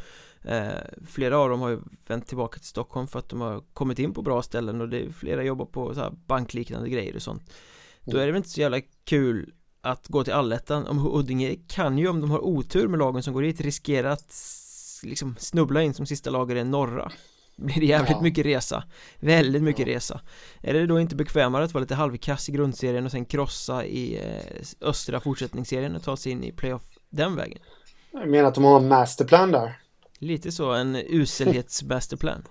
Eh, 0.43 0.67
Flera 1.07 1.37
av 1.37 1.49
dem 1.49 1.61
har 1.61 1.69
ju 1.69 1.79
vänt 2.07 2.27
tillbaka 2.27 2.59
till 2.59 2.67
Stockholm 2.67 3.07
för 3.07 3.19
att 3.19 3.29
de 3.29 3.41
har 3.41 3.61
kommit 3.73 3.99
in 3.99 4.13
på 4.13 4.21
bra 4.21 4.41
ställen 4.41 4.81
och 4.81 4.89
det 4.89 5.05
är 5.05 5.09
flera 5.09 5.43
jobbar 5.43 5.65
på 5.65 5.93
så 5.93 6.13
bankliknande 6.25 6.89
grejer 6.89 7.15
och 7.15 7.21
sånt. 7.21 7.53
Då 8.03 8.17
är 8.17 8.25
det 8.25 8.31
väl 8.31 8.37
inte 8.37 8.49
så 8.49 8.61
jävla 8.61 8.81
kul 9.05 9.53
att 9.81 10.07
gå 10.07 10.23
till 10.23 10.33
allettan. 10.33 10.87
Om 10.87 10.97
Huddinge 10.97 11.55
kan 11.67 11.97
ju 11.97 12.07
om 12.07 12.21
de 12.21 12.31
har 12.31 12.45
otur 12.45 12.87
med 12.87 12.99
lagen 12.99 13.23
som 13.23 13.33
går 13.33 13.41
dit 13.41 13.61
riskera 13.61 14.11
att 14.11 14.35
liksom 15.03 15.35
snubbla 15.39 15.83
in 15.83 15.93
som 15.93 16.05
sista 16.05 16.29
lag 16.29 16.51
i 16.51 16.53
den 16.53 16.71
norra 16.71 17.11
blir 17.65 17.79
det 17.79 17.85
jävligt 17.85 18.11
Ja. 18.11 18.21
mycket 18.21 18.45
resa 18.45 18.83
Väldigt 19.19 19.63
mycket 19.63 19.87
Ja. 19.87 19.95
resa 19.95 20.21
Är 20.61 20.73
det 20.73 20.85
då 20.85 20.99
inte 20.99 21.15
bekvämare 21.15 21.63
att 21.63 21.73
vara 21.73 21.81
lite 21.81 21.95
halvkass 21.95 22.49
i 22.49 22.51
grundserien 22.51 23.05
och 23.05 23.11
sen 23.11 23.25
krossa 23.25 23.85
i 23.85 24.15
eh, 24.17 24.87
östra 24.89 25.19
fortsättningsserien 25.19 25.95
och 25.95 26.03
ta 26.03 26.17
sig 26.17 26.31
in 26.31 26.43
i 26.43 26.51
playoff 26.51 26.83
den 27.09 27.35
vägen? 27.35 27.59
Jag 28.11 28.29
menar 28.29 28.47
att 28.47 28.55
de 28.55 28.63
har 28.63 28.79
en 28.79 28.87
masterplan 28.87 29.51
där. 29.51 29.79
Lite 30.19 30.51
så, 30.51 30.71
en 30.73 30.95
uselhetsmasterplan 30.95 32.43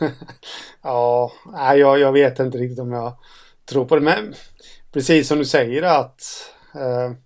Ja, 0.82 1.32
jag, 1.76 1.98
jag 1.98 2.12
vet 2.12 2.38
inte 2.38 2.58
riktigt 2.58 2.78
om 2.78 2.92
jag 2.92 3.16
tror 3.68 3.84
på 3.84 3.94
det. 3.94 4.00
Men 4.00 4.34
precis 4.92 5.28
som 5.28 5.38
du 5.38 5.44
säger 5.44 5.82
att... 5.82 6.22
Eh, 6.74 7.16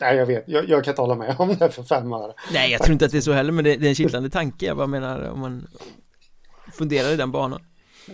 nej, 0.00 0.16
jag 0.16 0.26
vet. 0.26 0.44
Jag, 0.46 0.68
jag 0.68 0.84
kan 0.84 0.92
inte 0.92 1.02
hålla 1.02 1.14
med 1.14 1.34
om 1.38 1.56
det 1.58 1.70
för 1.70 1.82
fem 1.82 2.12
öre. 2.12 2.32
Nej, 2.52 2.70
jag 2.72 2.82
tror 2.82 2.92
inte 2.92 3.04
att 3.04 3.12
det 3.12 3.18
är 3.18 3.20
så 3.22 3.32
heller, 3.32 3.52
men 3.52 3.64
det, 3.64 3.76
det 3.76 3.86
är 3.86 3.88
en 3.88 3.94
kittlande 3.94 4.30
tanke 4.30 4.66
Jag 4.66 4.76
bara 4.76 4.86
menar 4.86 5.28
om 5.30 5.40
man 5.40 5.66
funderar 6.76 7.12
i 7.12 7.16
den 7.16 7.32
banan 7.32 7.66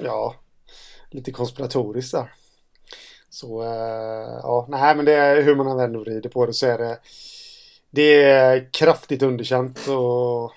Ja, 0.02 0.34
lite 1.10 1.32
konspiratoriskt 1.32 2.12
där. 2.12 2.32
Så, 3.30 3.62
eh, 3.62 4.40
ja, 4.42 4.66
nej, 4.68 4.96
men 4.96 5.04
det 5.04 5.12
är 5.12 5.42
hur 5.42 5.56
man 5.56 5.66
än 5.66 5.76
vänder 5.76 6.00
och 6.00 6.06
vrider 6.06 6.30
på 6.30 6.46
det 6.46 6.52
så 6.52 6.66
är 6.66 6.78
det... 6.78 6.98
Det 7.90 8.22
är 8.22 8.72
kraftigt 8.72 9.22
underkänt 9.22 9.78
och 9.88 10.52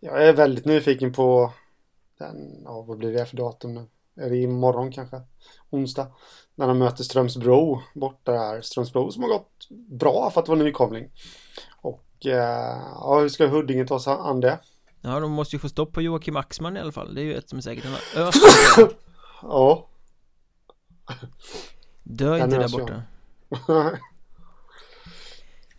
jag 0.00 0.26
är 0.26 0.32
väldigt 0.32 0.64
nyfiken 0.64 1.12
på 1.12 1.52
den, 2.18 2.62
ja, 2.64 2.82
vad 2.82 2.98
blir 2.98 3.12
det 3.12 3.26
för 3.26 3.36
datum 3.36 3.74
nu? 3.74 3.86
Är 4.16 4.30
det 4.30 4.36
imorgon 4.36 4.92
kanske? 4.92 5.20
Onsdag? 5.70 6.06
När 6.54 6.66
de 6.66 6.78
möter 6.78 7.04
Strömsbro 7.04 7.82
borta 7.94 8.32
där. 8.32 8.60
Strömsbro 8.60 9.10
som 9.10 9.22
har 9.22 9.30
gått 9.30 9.68
bra 9.70 10.30
för 10.30 10.40
att 10.40 10.48
vara 10.48 10.58
nykomling. 10.58 11.10
Och 11.82 12.26
eh, 12.26 12.78
ja, 12.94 13.18
hur 13.20 13.28
ska 13.28 13.46
Huddinge 13.46 13.86
ta 13.86 14.00
sig 14.00 14.12
an 14.12 14.40
det? 14.40 14.58
Ja, 15.00 15.20
de 15.20 15.32
måste 15.32 15.56
ju 15.56 15.60
få 15.60 15.68
stopp 15.68 15.92
på 15.92 16.02
Joakim 16.02 16.36
Axman 16.36 16.76
i 16.76 16.80
alla 16.80 16.92
fall 16.92 17.14
Det 17.14 17.20
är 17.20 17.24
ju 17.24 17.34
ett 17.34 17.48
som 17.48 17.58
är 17.58 17.62
säkert, 17.62 17.84
han 17.84 17.92
har 17.92 18.22
öst 18.22 18.42
Ja. 19.42 19.88
Dö 22.02 22.34
inte 22.34 22.56
där 22.56 22.60
jag. 22.60 22.70
borta 22.70 23.02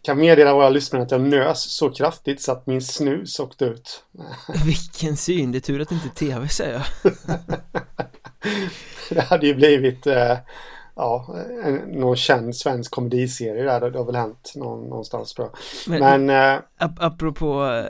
kan 0.01 0.17
meddela 0.17 0.53
våra 0.53 0.69
lyssnare 0.69 1.03
att 1.03 1.11
jag 1.11 1.21
nös 1.21 1.71
så 1.71 1.89
kraftigt 1.89 2.41
så 2.41 2.51
att 2.51 2.67
min 2.67 2.81
snus 2.81 3.39
åkte 3.39 3.65
ut. 3.65 4.03
Vilken 4.65 5.17
syn, 5.17 5.51
det 5.51 5.57
är 5.57 5.59
tur 5.59 5.81
att 5.81 5.89
det 5.89 5.95
inte 5.95 6.07
är 6.07 6.33
tv 6.33 6.47
säger 6.47 6.73
jag 6.73 7.13
Det 9.09 9.21
hade 9.21 9.47
ju 9.47 9.55
blivit 9.55 10.07
eh, 10.07 10.37
ja, 10.95 11.35
en, 11.63 11.75
någon 11.75 12.15
känd 12.15 12.55
svensk 12.55 12.91
komediserie 12.91 13.63
där. 13.63 13.91
Det 13.91 13.97
har 13.97 14.05
väl 14.05 14.15
hänt 14.15 14.53
någon, 14.55 14.89
någonstans 14.89 15.33
tror 15.33 15.47
jag. 15.47 15.57
Men, 15.99 16.25
Men 16.25 16.53
eh, 16.55 16.61
ap 16.77 16.91
apropå 16.99 17.65
eh, 17.65 17.85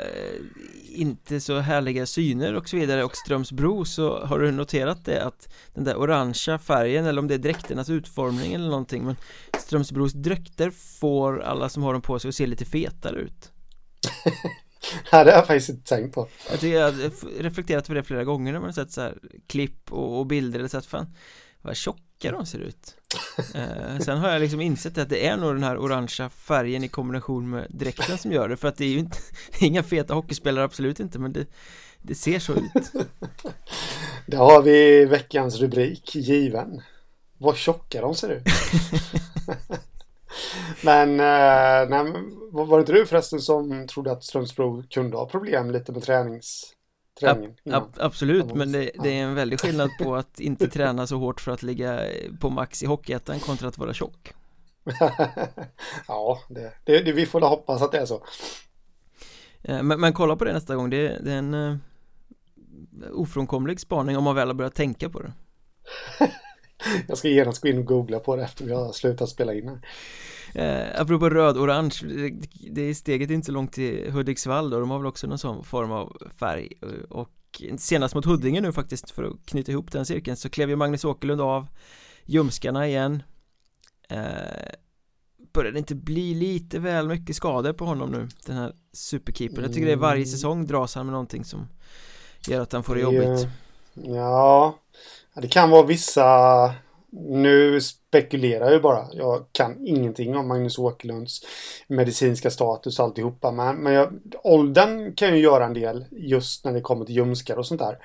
inte 0.91 1.39
så 1.39 1.60
härliga 1.60 2.05
syner 2.05 2.53
och 2.53 2.69
så 2.69 2.77
vidare 2.77 3.03
och 3.03 3.15
Strömsbro 3.15 3.86
så 3.86 4.25
har 4.25 4.39
du 4.39 4.51
noterat 4.51 5.05
det 5.05 5.24
att 5.24 5.53
den 5.74 5.83
där 5.83 5.95
orangea 5.95 6.60
färgen 6.60 7.05
eller 7.05 7.19
om 7.19 7.27
det 7.27 7.33
är 7.33 7.39
dräkternas 7.39 7.89
utformning 7.89 8.53
eller 8.53 8.69
någonting 8.69 9.05
men 9.05 9.15
Strömsbros 9.60 10.13
dräkter 10.13 10.71
får 11.00 11.41
alla 11.41 11.69
som 11.69 11.83
har 11.83 11.93
dem 11.93 12.01
på 12.01 12.19
sig 12.19 12.29
att 12.29 12.36
se 12.36 12.48
lite 12.48 12.65
fetare 12.65 13.15
ut 13.15 13.51
nej, 15.12 15.25
det 15.25 15.31
har 15.31 15.38
jag 15.38 15.48
faktiskt 15.48 15.69
inte 15.69 15.89
tänkt 15.89 16.15
på. 16.15 16.27
Jag 16.50 16.60
tycker 16.60 16.77
jag 16.77 16.91
har 16.91 17.41
reflekterat 17.41 17.89
över 17.89 17.95
det 17.95 18.03
flera 18.03 18.24
gånger 18.24 18.51
när 18.53 18.60
man 18.60 18.67
har 18.67 18.74
sett 18.74 18.91
så 18.91 19.01
här 19.01 19.17
klipp 19.48 19.91
och, 19.91 20.19
och 20.19 20.25
bilder 20.27 20.60
eller 20.60 20.69
så 20.69 20.77
att 20.77 20.86
fan 20.86 21.15
vad 21.61 21.75
tjocka 21.75 22.31
de 22.31 22.45
ser 22.45 22.59
ut 22.59 22.95
eh, 23.55 23.97
Sen 23.99 24.17
har 24.17 24.29
jag 24.29 24.41
liksom 24.41 24.61
insett 24.61 24.97
att 24.97 25.09
det 25.09 25.27
är 25.27 25.37
nog 25.37 25.55
den 25.55 25.63
här 25.63 25.77
orangea 25.77 26.29
färgen 26.29 26.83
i 26.83 26.87
kombination 26.87 27.49
med 27.49 27.67
dräkten 27.69 28.17
som 28.17 28.31
gör 28.31 28.49
det 28.49 28.57
för 28.57 28.67
att 28.67 28.77
det 28.77 28.85
är 28.85 28.89
ju 28.89 28.99
inte 28.99 29.17
är 29.59 29.67
inga 29.67 29.83
feta 29.83 30.13
hockeyspelare 30.13 30.65
absolut 30.65 30.99
inte 30.99 31.19
men 31.19 31.33
det, 31.33 31.45
det 32.01 32.15
ser 32.15 32.39
så 32.39 32.53
ut 32.53 32.91
Där 34.25 34.37
har 34.37 34.61
vi 34.61 35.05
veckans 35.05 35.59
rubrik, 35.59 36.15
given. 36.15 36.81
Vad 37.37 37.57
tjocka 37.57 38.01
de 38.01 38.15
ser 38.15 38.29
ut. 38.29 38.43
men, 40.83 41.09
eh, 41.09 41.89
nej, 41.89 42.13
var 42.51 42.77
det 42.77 42.81
inte 42.81 42.93
du 42.93 43.05
förresten 43.05 43.39
som 43.39 43.87
trodde 43.87 44.11
att 44.11 44.23
Strömsbro 44.23 44.83
kunde 44.89 45.17
ha 45.17 45.25
problem 45.25 45.71
lite 45.71 45.91
med 45.91 46.03
tränings, 46.03 46.73
träningen? 47.21 47.55
innan? 47.63 47.81
Ab- 47.81 47.97
Absolut, 47.99 48.55
men 48.55 48.71
det, 48.71 48.91
det 49.03 49.09
är 49.19 49.23
en 49.23 49.35
väldig 49.35 49.59
skillnad 49.59 49.89
på 49.99 50.15
att 50.15 50.39
inte 50.39 50.67
träna 50.69 51.07
så 51.07 51.17
hårt 51.17 51.41
för 51.41 51.51
att 51.51 51.63
ligga 51.63 51.99
på 52.39 52.49
max 52.49 52.83
i 52.83 52.85
Hockeyettan 52.85 53.39
kontra 53.39 53.67
att 53.67 53.77
vara 53.77 53.93
tjock 53.93 54.33
ja, 56.07 56.39
det, 56.49 56.73
det, 56.85 57.11
vi 57.11 57.25
får 57.25 57.41
hoppas 57.41 57.81
att 57.81 57.91
det 57.91 57.97
är 57.97 58.05
så. 58.05 58.23
Eh, 59.63 59.83
Men, 59.83 59.99
men 59.99 60.13
kolla 60.13 60.35
på 60.35 60.45
det 60.45 60.53
nästa 60.53 60.75
gång, 60.75 60.89
det, 60.89 61.19
det 61.23 61.31
är 61.31 61.37
en 61.37 61.53
uh, 61.53 61.77
ofrånkomlig 63.11 63.79
spaning 63.79 64.17
om 64.17 64.23
man 64.23 64.35
väl 64.35 64.47
har 64.47 64.53
börjat 64.55 64.75
tänka 64.75 65.09
på 65.09 65.21
det 65.21 65.33
Jag 67.07 67.17
ska 67.17 67.27
genast 67.27 67.61
gå 67.61 67.67
in 67.69 67.77
och 67.77 67.85
googla 67.85 68.19
på 68.19 68.35
det 68.35 68.43
efter 68.43 68.65
vi 68.65 68.73
har 68.73 68.91
slutat 68.91 69.29
spela 69.29 69.53
in 69.53 69.67
här. 69.69 69.79
Eh, 70.55 71.01
apropå 71.01 71.29
röd-orange, 71.29 71.96
det, 72.03 72.48
det 72.72 72.81
är 72.81 72.93
steget 72.93 73.29
inte 73.29 73.46
så 73.46 73.51
långt 73.51 73.74
till 73.74 74.12
Hudiksvall 74.12 74.70
då, 74.70 74.79
de 74.79 74.89
har 74.89 74.98
väl 74.98 75.08
också 75.08 75.27
någon 75.27 75.38
sån 75.39 75.63
form 75.63 75.91
av 75.91 76.17
färg. 76.39 76.70
Och 77.10 77.62
senast 77.77 78.15
mot 78.15 78.25
Huddinge 78.25 78.62
nu 78.62 78.72
faktiskt 78.72 79.12
för 79.12 79.24
att 79.24 79.46
knyta 79.46 79.72
ihop 79.72 79.91
den 79.91 80.05
cirkeln 80.05 80.38
så 80.38 80.50
klev 80.50 80.70
ju 80.70 80.75
Magnus 80.75 81.05
Åkerlund 81.05 81.41
av 81.41 81.67
ljumskarna 82.25 82.88
igen. 82.88 83.24
Eh, 84.10 84.20
Börjar 85.53 85.72
det 85.72 85.79
inte 85.79 85.96
bli 85.96 86.34
lite 86.34 86.79
väl 86.79 87.08
mycket 87.08 87.36
skador 87.36 87.74
på 87.74 87.86
honom 87.86 88.10
nu, 88.12 88.27
den 88.46 88.58
här 88.58 88.74
superkeepern? 88.93 89.63
Jag 89.63 89.74
tycker 89.74 89.86
det 89.86 89.91
är 89.91 89.96
varje 89.98 90.15
Mm. 90.22 90.25
säsong 90.27 90.67
dras 90.67 90.96
han 90.96 91.05
med 91.05 91.12
någonting 91.13 91.46
som 91.46 91.67
gör 92.48 92.62
att 92.62 92.74
han 92.74 92.84
får 92.84 92.96
det 92.96 93.01
Det- 93.01 93.15
jobbigt. 93.15 93.48
Ja, 93.93 94.75
det 95.36 95.48
kan 95.48 95.70
vara 95.70 95.86
vissa... 95.86 96.24
Nu 97.13 97.81
spekulerar 97.81 98.65
jag 98.65 98.73
ju 98.73 98.79
bara. 98.79 99.07
Jag 99.13 99.45
kan 99.51 99.87
ingenting 99.87 100.37
om 100.37 100.47
Magnus 100.47 100.77
Åkerlunds 100.77 101.41
medicinska 101.87 102.51
status 102.51 102.99
och 102.99 103.05
alltihopa. 103.05 103.51
Men, 103.51 103.75
men 103.75 103.93
jag, 103.93 104.21
åldern 104.43 105.15
kan 105.15 105.35
ju 105.35 105.41
göra 105.41 105.65
en 105.65 105.73
del 105.73 106.05
just 106.11 106.65
när 106.65 106.73
det 106.73 106.81
kommer 106.81 107.05
till 107.05 107.15
ljumskar 107.15 107.57
och 107.57 107.65
sånt 107.65 107.81
där. 107.81 107.97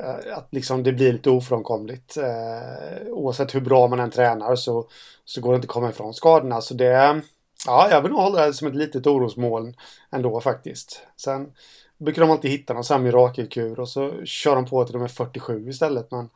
Eh, 0.00 0.36
att 0.36 0.48
liksom 0.50 0.82
det 0.82 0.92
blir 0.92 1.12
lite 1.12 1.30
ofrånkomligt. 1.30 2.16
Eh, 2.16 3.08
oavsett 3.08 3.54
hur 3.54 3.60
bra 3.60 3.88
man 3.88 4.00
än 4.00 4.10
tränar 4.10 4.56
så, 4.56 4.88
så 5.24 5.40
går 5.40 5.52
det 5.52 5.56
inte 5.56 5.66
att 5.66 5.72
komma 5.72 5.90
ifrån 5.90 6.14
skadorna. 6.14 6.60
Så 6.60 6.74
det... 6.74 7.22
Ja, 7.66 7.88
jag 7.90 8.02
vill 8.02 8.10
nog 8.10 8.20
hålla 8.20 8.46
det 8.46 8.54
som 8.54 8.68
ett 8.68 8.74
litet 8.74 9.06
orosmoln 9.06 9.76
ändå 10.10 10.40
faktiskt. 10.40 11.02
Sen 11.16 11.52
brukar 11.98 12.22
de 12.22 12.30
alltid 12.30 12.50
hitta 12.50 12.74
någon 12.74 12.84
sån 12.84 12.96
här 12.96 13.04
mirakelkur 13.04 13.80
och 13.80 13.88
så 13.88 14.24
kör 14.24 14.56
de 14.56 14.66
på 14.66 14.84
till 14.84 14.92
de 14.92 15.02
är 15.02 15.08
47 15.08 15.68
istället. 15.68 16.10
Men 16.10 16.28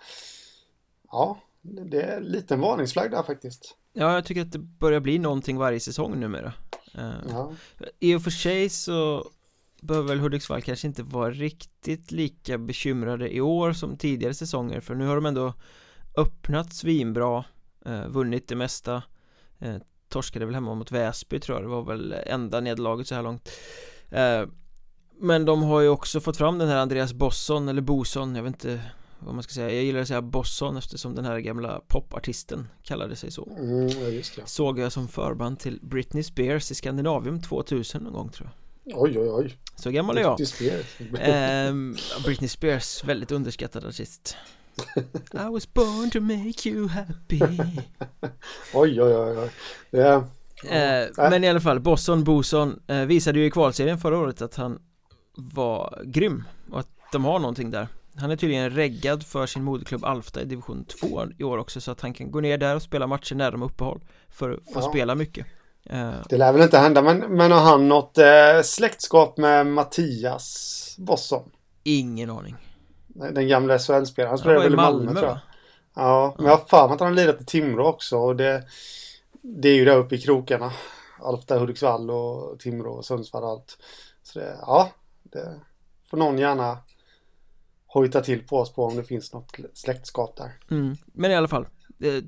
ja, 1.11 1.38
det 1.62 2.02
är 2.02 2.17
en 2.17 2.25
liten 2.25 2.61
varningsflagg 2.61 3.11
där 3.11 3.23
faktiskt. 3.23 3.76
Ja, 3.93 4.14
jag 4.14 4.25
tycker 4.25 4.43
att 4.43 4.52
det 4.52 4.59
börjar 4.59 5.00
bli 5.00 5.19
någonting 5.19 5.57
varje 5.57 5.81
säsong 5.81 6.21
numera. 6.21 6.52
Eh, 6.95 7.11
Ja, 7.29 7.52
I 8.00 8.14
och 8.14 8.23
för 8.23 8.31
sig 8.31 8.69
så 8.69 9.31
behöver 9.83 10.09
väl 10.09 10.21
Hudiksvall 10.21 10.62
kanske 10.62 10.87
inte 10.87 11.02
vara 11.02 11.31
riktigt 11.31 12.11
lika 12.11 12.59
bekymrade 12.59 13.35
i 13.35 13.40
år 13.40 13.73
som 13.73 13.97
tidigare 13.97 14.35
säsonger 14.35 14.81
för 14.81 14.95
nu 14.95 15.07
har 15.07 15.14
de 15.14 15.26
ändå 15.26 15.55
öppnat 16.17 16.75
svinbra 16.75 17.45
eh, 17.87 18.09
vunnit 18.09 18.49
det 18.49 18.57
mesta. 18.57 19.02
Eh, 19.59 19.76
torskade 20.09 20.45
väl 20.47 20.55
hemma 20.55 20.75
mot 20.75 20.93
Väsby 20.93 21.40
tror 21.40 21.57
jag. 21.59 21.64
Det 21.64 21.69
var 21.69 21.83
väl 21.83 22.14
enda 22.26 22.61
nederlaget 22.61 23.07
så 23.07 23.14
här 23.14 23.23
långt. 23.23 23.50
Eh, 24.11 24.43
men 25.21 25.45
de 25.45 25.62
har 25.62 25.81
ju 25.81 25.88
också 25.88 26.21
fått 26.21 26.37
fram 26.37 26.59
den 26.59 26.69
här 26.69 26.76
Andreas 26.76 27.12
Bosson 27.12 27.69
eller 27.69 27.83
Boson 27.83 28.37
jag 28.37 28.43
vet 28.43 28.55
inte 28.64 28.81
vad 29.21 29.35
man 29.35 29.43
ska 29.43 29.53
säga 29.53 29.71
jag 29.71 29.85
gillar 29.85 30.00
att 30.00 30.09
säga 30.09 30.23
Bosson 30.23 30.77
eftersom 30.77 31.15
den 31.15 31.25
här 31.25 31.39
gamla 31.39 31.81
popartisten 31.89 32.69
kallade 32.83 33.17
sig 33.17 33.31
så 33.31 33.49
mm, 33.59 33.89
just 34.15 34.37
det. 34.37 34.43
såg 34.49 34.79
jag 34.79 34.93
som 34.93 35.09
förband 35.09 35.59
till 35.59 35.79
Britney 35.83 36.23
Spears 36.23 36.71
i 36.71 36.75
Skandinavium 36.75 37.43
2000 37.43 38.03
någon 38.03 38.12
gång 38.12 38.29
tror 38.29 38.49
jag 38.49 38.57
Oj, 38.95 39.19
oj, 39.19 39.31
oj. 39.31 39.57
Så 39.77 39.91
gammal 39.91 40.19
är 40.19 40.23
jag 40.23 40.37
Britney 40.37 40.47
Spears. 40.47 41.21
Ehm, 41.21 41.97
Britney 42.25 42.49
Spears, 42.49 43.05
väldigt 43.05 43.31
underskattad 43.31 43.85
artist 43.85 44.37
I 45.33 45.49
was 45.53 45.73
born 45.75 46.11
to 46.11 46.21
make 46.21 46.69
you 46.69 46.89
happy 46.89 47.41
Oj, 48.75 49.03
oj, 49.03 49.15
oj. 49.17 49.39
oj. 49.39 49.50
Det 49.91 50.00
är... 50.03 50.17
Eh, 51.05 51.31
Men 51.31 51.45
i 51.45 51.49
alla 51.49 51.61
fall, 51.61 51.81
Bosson 51.81 52.25
Boson 52.25 52.81
eh, 52.87 52.97
visade 53.05 53.39
ju 53.39 53.45
i 53.47 53.50
kvalserien 53.50 53.99
förra 53.99 54.19
året 54.19 54.43
att 54.43 54.55
han 54.55 54.79
var 55.35 56.03
grym 56.07 56.45
och 56.71 56.81
att 56.81 56.89
de 57.12 57.25
har 57.25 57.39
någonting 57.39 57.71
där 57.71 57.89
Han 58.21 58.31
är 58.31 58.37
tydligen 58.37 58.71
reggad 58.71 59.23
för 59.27 59.47
sin 59.47 59.65
moderklubb 59.65 60.05
Alfta 60.05 60.43
i 60.43 60.45
division 60.45 60.85
2 61.00 61.23
i 61.39 61.45
år 61.45 61.59
också 61.59 61.81
så 61.81 61.91
att 61.91 62.00
han 62.00 62.12
kan 62.12 62.31
gå 62.31 62.41
ner 62.41 62.59
där 62.59 62.77
och 62.77 62.83
spela 62.83 63.07
matcher 63.07 63.35
när 63.35 63.50
de 63.50 63.62
uppehåll 63.62 64.00
för 64.31 64.50
att 64.50 64.65
få 64.75 64.81
Ja. 64.81 64.91
spela 64.91 65.15
mycket 65.15 65.47
Eh, 65.85 66.11
Det 66.29 66.37
lär 66.37 66.53
väl 66.53 66.62
inte 66.62 66.79
hända, 66.79 67.03
men, 67.03 67.19
men 67.19 67.53
har 67.53 67.61
han 67.61 67.89
något 67.89 68.19
eh, 68.19 68.62
släktskap 68.65 69.37
med 69.37 69.67
Mattias 69.67 70.95
Bosson? 70.99 71.50
Ingen 71.83 72.31
aning 72.31 72.57
Den 73.09 73.49
gamla 73.49 73.79
SHL-spelaren. 73.79 74.29
Han 74.31 74.39
spelade 74.39 74.61
väl 74.65 74.73
i 74.73 74.77
Malmö, 74.77 75.05
Malmö 75.05 75.21
tror 75.21 75.31
jag. 75.31 75.39
Ja, 75.95 76.35
men 76.37 76.47
jag 76.47 76.57
har 76.57 76.65
för 76.67 76.87
mig 76.89 76.95
att 76.95 77.00
han 77.00 77.09
har 77.09 77.17
lirat 77.17 77.41
i 77.41 77.45
Timrå 77.45 77.87
också. 77.87 78.19
Och 78.19 78.37
det, 78.37 78.65
det 79.43 79.69
är 79.69 79.75
ju 79.75 79.85
där 79.85 79.97
uppe 79.97 80.15
i 80.15 80.21
krokarna. 80.21 80.73
Alfta, 81.23 81.59
Hudiksvall 81.59 82.11
och 82.11 82.59
Timrå 82.59 82.93
och 82.93 83.05
Sundsvall 83.05 83.43
och 83.45 83.50
allt. 83.50 83.79
Så 84.23 84.39
det, 84.39 84.57
ja, 84.61 84.91
det 85.23 85.61
får 86.11 86.17
någon 86.17 86.39
gärna 86.39 86.79
hojta 87.93 88.21
till 88.21 88.47
på 88.47 88.59
oss 88.59 88.73
på 88.73 88.85
om 88.85 88.97
det 88.97 89.05
finns 89.05 89.33
något 89.33 89.57
släktskap 89.75 90.37
där. 90.37 90.53
Mm. 90.71 90.97
Men 91.05 91.31
i 91.31 91.35
alla 91.35 91.49
fall, 91.49 91.67
eh, 92.01 92.25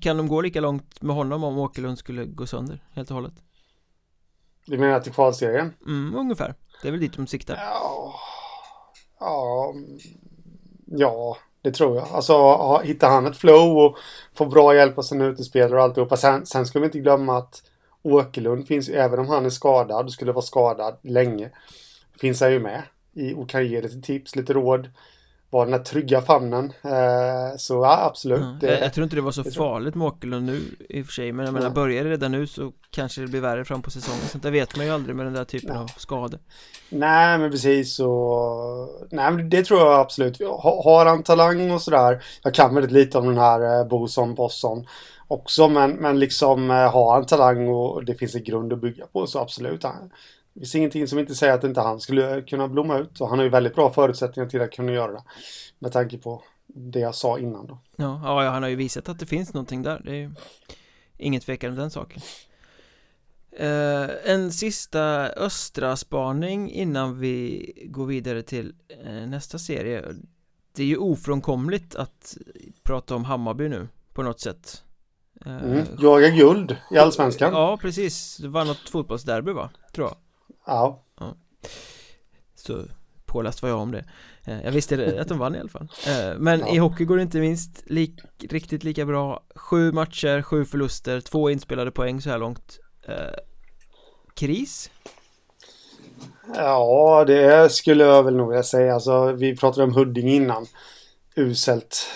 kan 0.00 0.16
de 0.16 0.28
gå 0.28 0.40
lika 0.40 0.60
långt 0.60 1.02
med 1.02 1.16
honom 1.16 1.44
om 1.44 1.58
Åkerlund 1.58 1.98
skulle 1.98 2.24
gå 2.24 2.46
sönder 2.46 2.84
helt 2.92 3.10
och 3.10 3.14
hållet? 3.14 3.34
Du 4.66 4.78
menar 4.78 5.00
till 5.00 5.12
kvalserien? 5.12 5.74
Mm, 5.86 6.16
ungefär. 6.16 6.54
Det 6.82 6.88
är 6.88 6.92
väl 6.92 7.00
dit 7.00 7.16
de 7.16 7.26
siktar. 7.26 7.56
Ja, 7.56 8.14
ja, 9.20 9.74
ja, 10.86 11.36
det 11.62 11.70
tror 11.70 11.96
jag. 11.96 12.08
Alltså 12.08 12.78
hittar 12.84 13.10
han 13.10 13.26
ett 13.26 13.36
flow 13.36 13.78
och 13.78 13.96
får 14.34 14.46
bra 14.46 14.74
hjälp 14.74 14.98
av 14.98 15.02
sina 15.02 15.24
utespelare 15.24 15.78
och 15.78 15.82
alltihopa. 15.82 16.16
Sen, 16.16 16.46
sen 16.46 16.66
ska 16.66 16.78
vi 16.78 16.84
inte 16.84 16.98
glömma 16.98 17.38
att 17.38 17.62
Åkerlund 18.02 18.66
finns, 18.66 18.88
även 18.88 19.18
om 19.18 19.28
han 19.28 19.46
är 19.46 19.50
skadad 19.50 20.06
och 20.06 20.12
skulle 20.12 20.32
vara 20.32 20.44
skadad 20.44 20.98
länge, 21.02 21.50
finns 22.20 22.40
han 22.40 22.52
ju 22.52 22.60
med 22.60 22.82
i 23.12 23.34
och 23.34 23.48
kan 23.48 23.66
ge 23.66 23.82
lite 23.82 24.00
tips, 24.00 24.36
lite 24.36 24.52
råd. 24.52 24.88
Var 25.52 25.64
den 25.64 25.72
här 25.72 25.80
trygga 25.80 26.22
famnen. 26.22 26.72
Eh, 26.82 27.56
så 27.56 27.74
ja, 27.74 28.04
absolut. 28.06 28.40
Ja, 28.40 28.68
jag, 28.68 28.80
jag, 28.80 28.94
tror 28.94 29.04
inte 29.04 29.16
det 29.16 29.22
var 29.22 29.32
så 29.32 29.44
farligt 29.44 29.94
med 29.94 30.06
Åkerlund 30.06 30.46
nu 30.46 30.62
i 30.88 31.02
och 31.02 31.06
för 31.06 31.12
sig 31.12 31.32
Men 31.32 31.44
jag 31.44 31.54
menar, 31.54 31.70
börjar 31.70 32.04
det 32.04 32.10
redan 32.10 32.32
nu 32.32 32.46
så 32.46 32.72
kanske 32.90 33.20
det 33.20 33.26
blir 33.26 33.40
värre 33.40 33.64
fram 33.64 33.82
på 33.82 33.90
säsongen 33.90 34.20
Sånt 34.20 34.42
där 34.42 34.50
vet 34.50 34.76
man 34.76 34.86
ju 34.86 34.92
aldrig 34.92 35.16
med 35.16 35.26
den 35.26 35.32
där 35.32 35.44
typen 35.44 35.74
ja. 35.74 35.82
av 35.82 35.86
skador 35.86 36.40
Nej 36.88 37.38
men 37.38 37.50
precis 37.50 37.94
så 37.94 38.88
Nej 39.10 39.32
men 39.32 39.50
det 39.50 39.64
tror 39.64 39.80
jag 39.80 40.00
absolut 40.00 40.40
Har 40.62 41.06
han 41.06 41.22
talang 41.22 41.70
och 41.70 41.82
sådär 41.82 42.24
Jag 42.42 42.54
kan 42.54 42.74
väldigt 42.74 42.92
lite 42.92 43.18
om 43.18 43.26
den 43.26 43.38
här 43.38 43.80
eh, 43.80 43.88
Boson 43.88 44.34
Bosson 44.34 44.86
Också 45.28 45.68
men, 45.68 45.90
men 45.90 46.18
liksom 46.18 46.70
eh, 46.70 46.92
Har 46.92 47.14
han 47.14 47.26
talang 47.26 47.68
och 47.68 48.04
det 48.04 48.14
finns 48.14 48.34
en 48.34 48.44
grund 48.44 48.72
att 48.72 48.80
bygga 48.80 49.06
på 49.06 49.26
så 49.26 49.38
absolut 49.38 49.84
det 50.54 50.60
finns 50.60 50.74
ingenting 50.74 51.08
som 51.08 51.18
inte 51.18 51.34
säger 51.34 51.52
att 51.52 51.64
inte 51.64 51.80
han 51.80 52.00
skulle 52.00 52.42
kunna 52.42 52.68
blomma 52.68 52.98
ut 52.98 53.20
och 53.20 53.28
han 53.28 53.38
har 53.38 53.44
ju 53.44 53.50
väldigt 53.50 53.74
bra 53.74 53.92
förutsättningar 53.92 54.48
till 54.48 54.62
att 54.62 54.70
kunna 54.70 54.92
göra 54.92 55.12
det. 55.12 55.22
Med 55.78 55.92
tanke 55.92 56.18
på 56.18 56.42
det 56.66 57.00
jag 57.00 57.14
sa 57.14 57.38
innan 57.38 57.66
då. 57.66 57.78
Ja, 57.96 58.44
ja 58.44 58.50
han 58.50 58.62
har 58.62 58.70
ju 58.70 58.76
visat 58.76 59.08
att 59.08 59.18
det 59.18 59.26
finns 59.26 59.54
någonting 59.54 59.82
där. 59.82 60.00
Det 60.04 60.10
är 60.10 60.14
ju 60.14 60.30
inget 61.18 61.42
tvekan 61.42 61.70
om 61.70 61.76
den 61.76 61.90
saken. 61.90 62.22
Uh, 63.60 64.10
en 64.24 64.52
sista 64.52 65.26
östra 65.26 65.96
spaning 65.96 66.70
innan 66.70 67.18
vi 67.18 67.72
går 67.86 68.06
vidare 68.06 68.42
till 68.42 68.74
uh, 69.06 69.26
nästa 69.26 69.58
serie. 69.58 70.04
Det 70.76 70.82
är 70.82 70.86
ju 70.86 70.96
ofrånkomligt 70.96 71.94
att 71.94 72.36
prata 72.82 73.14
om 73.14 73.24
Hammarby 73.24 73.68
nu 73.68 73.88
på 74.14 74.22
något 74.22 74.40
sätt. 74.40 74.84
Uh, 75.46 75.64
mm, 75.64 75.84
jaga 75.98 76.28
guld 76.28 76.76
i 76.90 76.98
Allsvenskan. 76.98 77.52
Ja, 77.52 77.78
precis. 77.80 78.36
Det 78.36 78.48
var 78.48 78.64
något 78.64 78.88
fotbollsderby 78.88 79.52
va? 79.52 79.70
Tror 79.92 80.08
jag. 80.08 80.16
Ja. 80.66 81.02
ja. 81.20 81.34
Så 82.54 82.84
påläst 83.30 83.62
var 83.62 83.68
jag 83.68 83.78
om 83.78 83.92
det 83.92 84.04
eh, 84.44 84.64
Jag 84.64 84.72
visste 84.72 85.20
att 85.20 85.28
de 85.28 85.38
vann 85.38 85.54
i 85.54 85.58
alla 85.58 85.68
fall 85.68 85.88
eh, 86.06 86.38
Men 86.38 86.60
ja. 86.60 86.74
i 86.74 86.78
hockey 86.78 87.04
går 87.04 87.16
det 87.16 87.22
inte 87.22 87.40
minst 87.40 87.82
lik, 87.86 88.20
riktigt 88.50 88.84
lika 88.84 89.06
bra 89.06 89.44
Sju 89.54 89.92
matcher, 89.92 90.42
sju 90.42 90.64
förluster, 90.64 91.20
två 91.20 91.50
inspelade 91.50 91.90
poäng 91.90 92.20
så 92.20 92.30
här 92.30 92.38
långt 92.38 92.78
eh, 93.08 93.14
Kris? 94.34 94.90
Ja, 96.54 97.24
det 97.26 97.72
skulle 97.72 98.04
jag 98.04 98.22
väl 98.22 98.36
nog 98.36 98.48
vilja 98.48 98.62
säga. 98.62 98.94
Alltså, 98.94 99.32
vi 99.32 99.56
pratade 99.56 99.84
om 99.84 99.94
Huddinge 99.94 100.32
innan. 100.32 100.66
Uselt. 101.36 102.06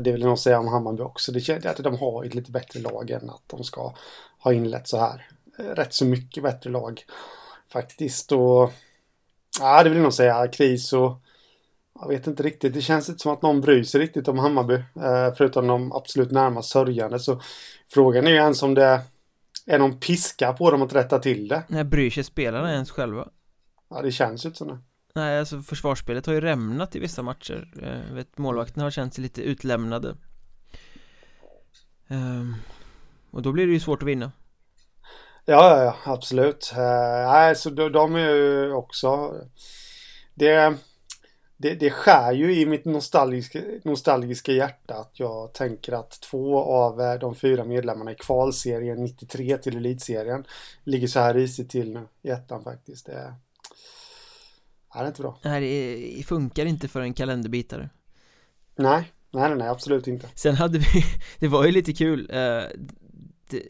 det 0.00 0.12
vill 0.12 0.20
jag 0.20 0.28
nog 0.28 0.38
säga 0.38 0.58
om 0.58 0.68
Hammarby 0.68 1.02
också. 1.02 1.32
Det 1.32 1.40
känns 1.40 1.66
att 1.66 1.76
de 1.76 1.98
har 1.98 2.24
ett 2.24 2.34
lite 2.34 2.50
bättre 2.50 2.80
lag 2.80 3.10
än 3.10 3.30
att 3.30 3.42
de 3.46 3.64
ska 3.64 3.94
ha 4.38 4.52
inlett 4.52 4.88
så 4.88 4.98
här. 4.98 5.28
Rätt 5.58 5.94
så 5.94 6.04
mycket 6.04 6.42
bättre 6.42 6.70
lag. 6.70 7.04
Faktiskt 7.74 8.32
och... 8.32 8.72
Ja, 9.60 9.82
det 9.82 9.88
vill 9.88 9.98
jag 9.98 10.02
nog 10.02 10.12
säga. 10.12 10.48
Kris 10.48 10.92
och... 10.92 11.20
Jag 12.00 12.08
vet 12.08 12.26
inte 12.26 12.42
riktigt. 12.42 12.74
Det 12.74 12.80
känns 12.80 13.08
inte 13.08 13.22
som 13.22 13.32
att 13.32 13.42
någon 13.42 13.60
bryr 13.60 13.82
sig 13.82 14.00
riktigt 14.00 14.28
om 14.28 14.38
Hammarby. 14.38 14.74
Eh, 14.74 15.34
förutom 15.36 15.66
de 15.66 15.92
absolut 15.92 16.30
närmast 16.30 16.70
sörjande. 16.70 17.18
Så 17.18 17.40
frågan 17.88 18.26
är 18.26 18.30
ju 18.30 18.36
ens 18.36 18.62
om 18.62 18.74
det 18.74 19.00
är 19.66 19.78
någon 19.78 20.00
piska 20.00 20.52
på 20.52 20.70
dem 20.70 20.82
att 20.82 20.94
rätta 20.94 21.18
till 21.18 21.48
det. 21.48 21.62
Nej, 21.68 21.84
bryr 21.84 22.10
sig 22.10 22.24
spelarna 22.24 22.72
ens 22.72 22.90
själva? 22.90 23.28
Ja, 23.90 24.02
det 24.02 24.12
känns 24.12 24.44
ju 24.44 24.48
inte 24.48 24.58
så. 24.58 24.64
Nej. 24.64 24.76
Nej, 25.14 25.38
alltså 25.38 25.62
försvarsspelet 25.62 26.26
har 26.26 26.32
ju 26.32 26.40
rämnat 26.40 26.96
i 26.96 26.98
vissa 26.98 27.22
matcher. 27.22 27.72
Jag 28.08 28.14
vet, 28.14 28.38
målvakterna 28.38 28.84
har 28.84 28.90
känt 28.90 29.14
sig 29.14 29.22
lite 29.22 29.42
utlämnade. 29.42 30.16
Um, 32.08 32.56
och 33.30 33.42
då 33.42 33.52
blir 33.52 33.66
det 33.66 33.72
ju 33.72 33.80
svårt 33.80 34.02
att 34.02 34.08
vinna. 34.08 34.32
Ja, 35.44 35.84
ja, 35.84 35.96
absolut. 36.12 36.72
Uh, 36.72 37.32
nej, 37.32 37.56
så 37.56 37.70
de, 37.70 37.92
de 37.92 38.14
är 38.14 38.30
ju 38.30 38.72
också... 38.72 39.34
Det, 40.34 40.78
det, 41.56 41.74
det 41.74 41.90
skär 41.90 42.32
ju 42.32 42.60
i 42.60 42.66
mitt 42.66 42.84
nostalgiska, 42.84 43.60
nostalgiska 43.84 44.52
hjärta 44.52 44.94
att 44.94 45.20
jag 45.20 45.52
tänker 45.52 45.92
att 45.92 46.20
två 46.20 46.58
av 46.58 47.00
eh, 47.00 47.14
de 47.14 47.34
fyra 47.34 47.64
medlemmarna 47.64 48.12
i 48.12 48.14
kvalserien 48.14 49.04
93 49.04 49.58
till 49.58 49.76
elitserien 49.76 50.44
ligger 50.84 51.08
så 51.08 51.20
här 51.20 51.34
risigt 51.34 51.70
till 51.70 51.92
nu 51.92 52.08
i 52.22 52.28
ettan 52.30 52.64
faktiskt. 52.64 53.06
Det, 53.06 53.12
är, 53.12 53.34
det 54.92 54.98
är 54.98 55.06
inte 55.06 55.22
bra. 55.22 55.38
Nej, 55.42 55.60
det 56.16 56.22
funkar 56.22 56.66
inte 56.66 56.88
för 56.88 57.00
en 57.00 57.14
kalenderbitare. 57.14 57.90
Nej, 58.76 59.12
nej, 59.30 59.54
nej, 59.54 59.68
absolut 59.68 60.06
inte. 60.06 60.28
Sen 60.34 60.54
hade 60.54 60.78
vi, 60.78 60.86
det 61.38 61.48
var 61.48 61.64
ju 61.64 61.72
lite 61.72 61.92
kul. 61.92 62.30
Uh, 62.30 62.64
det, 63.50 63.62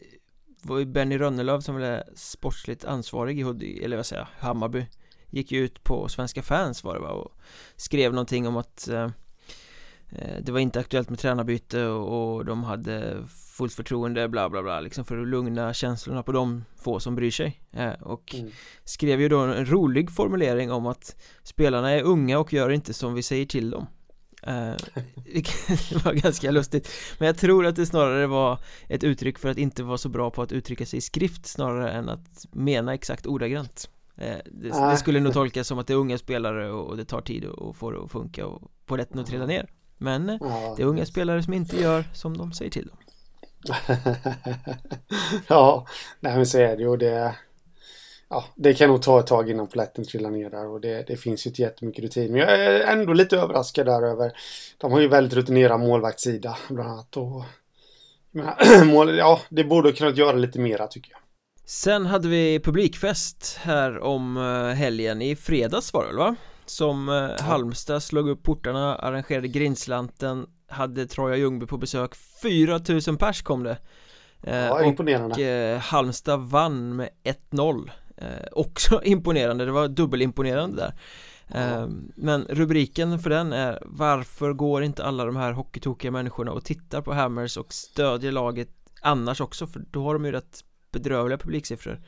var 0.65 0.79
ju 0.79 0.85
Benny 0.85 1.17
Rönnelöv 1.17 1.59
som 1.59 1.75
var 1.75 2.03
sportsligt 2.15 2.85
ansvarig 2.85 3.39
i 3.39 3.43
Hudik, 3.43 3.83
eller 3.83 3.95
vad 3.95 4.05
säger 4.05 4.21
jag, 4.21 4.47
Hammarby. 4.47 4.85
Gick 5.29 5.51
ju 5.51 5.59
ut 5.59 5.83
på 5.83 6.09
Svenska 6.09 6.41
fans 6.41 6.83
var 6.83 6.93
det 6.93 6.99
va 6.99 7.09
och 7.09 7.37
skrev 7.75 8.13
någonting 8.13 8.47
om 8.47 8.57
att 8.57 8.87
eh, 8.87 9.09
eh, 10.09 10.41
det 10.41 10.51
var 10.51 10.59
inte 10.59 10.79
aktuellt 10.79 11.09
med 11.09 11.19
tränarbyte 11.19 11.85
och, 11.85 12.35
och 12.35 12.45
de 12.45 12.63
hade 12.63 13.23
fullt 13.57 13.73
förtroende 13.73 14.27
bla 14.27 14.49
bla 14.49 14.63
bla 14.63 14.79
liksom 14.79 15.05
för 15.05 15.17
att 15.17 15.27
lugna 15.27 15.73
känslorna 15.73 16.23
på 16.23 16.31
de 16.31 16.65
få 16.75 16.99
som 16.99 17.15
bryr 17.15 17.31
sig. 17.31 17.61
Eh, 17.71 17.93
och 18.01 18.35
mm. 18.35 18.51
skrev 18.83 19.21
ju 19.21 19.29
då 19.29 19.39
en 19.39 19.65
rolig 19.65 20.11
formulering 20.11 20.71
om 20.71 20.85
att 20.85 21.15
spelarna 21.43 21.91
är 21.91 22.03
unga 22.03 22.39
och 22.39 22.53
gör 22.53 22.69
inte 22.69 22.93
som 22.93 23.13
vi 23.13 23.23
säger 23.23 23.45
till 23.45 23.69
dem 23.69 23.87
Eh, 24.45 24.73
det 25.89 26.05
var 26.05 26.13
ganska 26.13 26.51
lustigt. 26.51 26.89
Men 27.17 27.25
jag 27.25 27.37
tror 27.37 27.65
att 27.65 27.75
det 27.75 27.85
snarare 27.85 28.27
var 28.27 28.59
ett 28.87 29.03
uttryck 29.03 29.39
för 29.39 29.49
att 29.49 29.57
inte 29.57 29.83
vara 29.83 29.97
så 29.97 30.09
bra 30.09 30.31
på 30.31 30.41
att 30.41 30.51
uttrycka 30.51 30.85
sig 30.85 30.97
i 30.97 31.01
skrift 31.01 31.45
snarare 31.45 31.91
än 31.91 32.09
att 32.09 32.45
mena 32.51 32.93
exakt 32.93 33.25
ordagrant. 33.25 33.89
Eh, 34.17 34.37
det, 34.45 34.69
det, 34.69 34.97
skulle 34.97 35.19
nog 35.19 35.33
tolkas 35.39 35.67
som 35.67 35.79
att 35.79 35.87
det 35.87 35.93
är 35.93 35.97
unga 35.97 36.17
spelare 36.17 36.71
och 36.71 36.97
det 36.97 37.05
tar 37.05 37.21
tid 37.21 37.45
att 37.45 37.75
få 37.75 37.91
det 37.91 38.03
att 38.03 38.11
funka 38.11 38.45
och 38.45 38.71
få 38.85 38.97
rätten 38.97 39.19
att 39.19 39.27
trilla 39.27 39.45
ner. 39.45 39.69
Men 39.97 40.29
eh, 40.29 40.37
det 40.77 40.83
är 40.83 40.87
unga 40.87 41.05
spelare 41.05 41.43
som 41.43 41.53
inte 41.53 41.81
gör 41.81 42.05
som 42.13 42.37
de 42.37 42.53
säger 42.53 42.71
till 42.71 42.87
dem 42.87 42.97
Ja, 45.47 45.87
nej 46.19 46.35
men 46.35 46.45
så 46.45 46.57
är 46.57 46.77
det 46.77 46.83
ju. 46.83 46.97
Det 46.97 47.35
ja, 48.29 48.45
det 48.55 48.73
kan 48.73 48.89
nog 48.89 49.01
ta 49.01 49.19
ett 49.19 49.27
tag 49.27 49.49
innan 49.49 49.67
poletten 49.67 50.05
trillar 50.05 50.29
ner 50.29 50.49
där 50.49 50.67
och 50.67 50.81
det, 50.81 51.07
det 51.07 51.17
finns 51.17 51.45
ju 51.45 51.49
inte 51.49 51.61
jättemycket 51.61 52.03
rutin. 52.03 52.31
Men 52.31 52.41
jag 52.41 52.51
är 52.51 52.79
ändå 52.79 53.13
lite 53.13 53.37
överraskad 53.37 53.85
där 53.85 54.01
över. 54.01 54.31
De 54.77 54.91
har 54.91 54.99
ju 54.99 55.07
väldigt 55.07 55.33
rutinerad 55.33 55.79
målvaktssida 55.79 56.57
bland 56.69 56.89
annat. 56.89 57.17
Och, 57.17 57.43
men, 58.31 58.53
mål, 58.87 59.17
ja, 59.17 59.41
det 59.49 59.63
borde 59.63 59.91
kunnat 59.91 60.17
göra 60.17 60.35
lite 60.35 60.59
mera 60.59 60.87
tycker 60.87 61.11
jag. 61.11 61.19
Sen 61.67 62.05
hade 62.05 62.27
vi 62.27 62.59
publikfest 62.59 63.59
här 63.61 63.99
om 63.99 64.37
eh, 64.37 64.75
helgen 64.75 65.21
i 65.21 65.35
fredags 65.35 65.93
var 65.93 66.01
det 66.01 66.07
väl 66.07 66.17
va? 66.17 66.35
Som 66.65 67.09
eh, 67.09 67.15
ja. 67.15 67.35
Halmstad 67.43 68.03
slog 68.03 68.29
upp 68.29 68.43
portarna, 68.43 68.95
arrangerade 68.95 69.47
Grindslanten 69.47 70.45
Hade 70.67 71.07
Troja 71.07 71.35
Ljungby 71.35 71.65
på 71.65 71.77
besök 71.77 72.15
4000 72.41 73.17
pers 73.17 73.41
kom 73.41 73.63
det 73.63 73.77
eh, 74.43 74.55
Ja, 74.57 74.83
imponerande 74.83 75.75
Och 75.75 75.81
Halmstad 75.81 76.39
vann 76.39 76.95
med 76.95 77.09
1-0 77.51 77.89
eh, 78.17 78.47
också 78.51 79.01
imponerande, 79.03 79.65
det 79.65 79.71
var 79.71 79.87
dubbelimponerande 79.87 80.77
där 80.77 80.93
eh, 81.47 81.87
Men 82.15 82.45
rubriken 82.49 83.19
för 83.19 83.29
den 83.29 83.53
är 83.53 83.79
Varför 83.85 84.53
går 84.53 84.83
inte 84.83 85.03
alla 85.03 85.25
de 85.25 85.35
här 85.35 85.51
hockeytokiga 85.51 86.11
människorna 86.11 86.51
och 86.51 86.65
tittar 86.65 87.01
på 87.01 87.13
Hammers 87.13 87.57
och 87.57 87.73
stödjer 87.73 88.31
laget 88.31 88.69
annars 89.01 89.41
också? 89.41 89.67
För 89.67 89.83
då 89.91 90.03
har 90.03 90.13
de 90.13 90.25
ju 90.25 90.31
rätt 90.31 90.59
bedrövliga 90.91 91.37
publiksiffror 91.37 92.01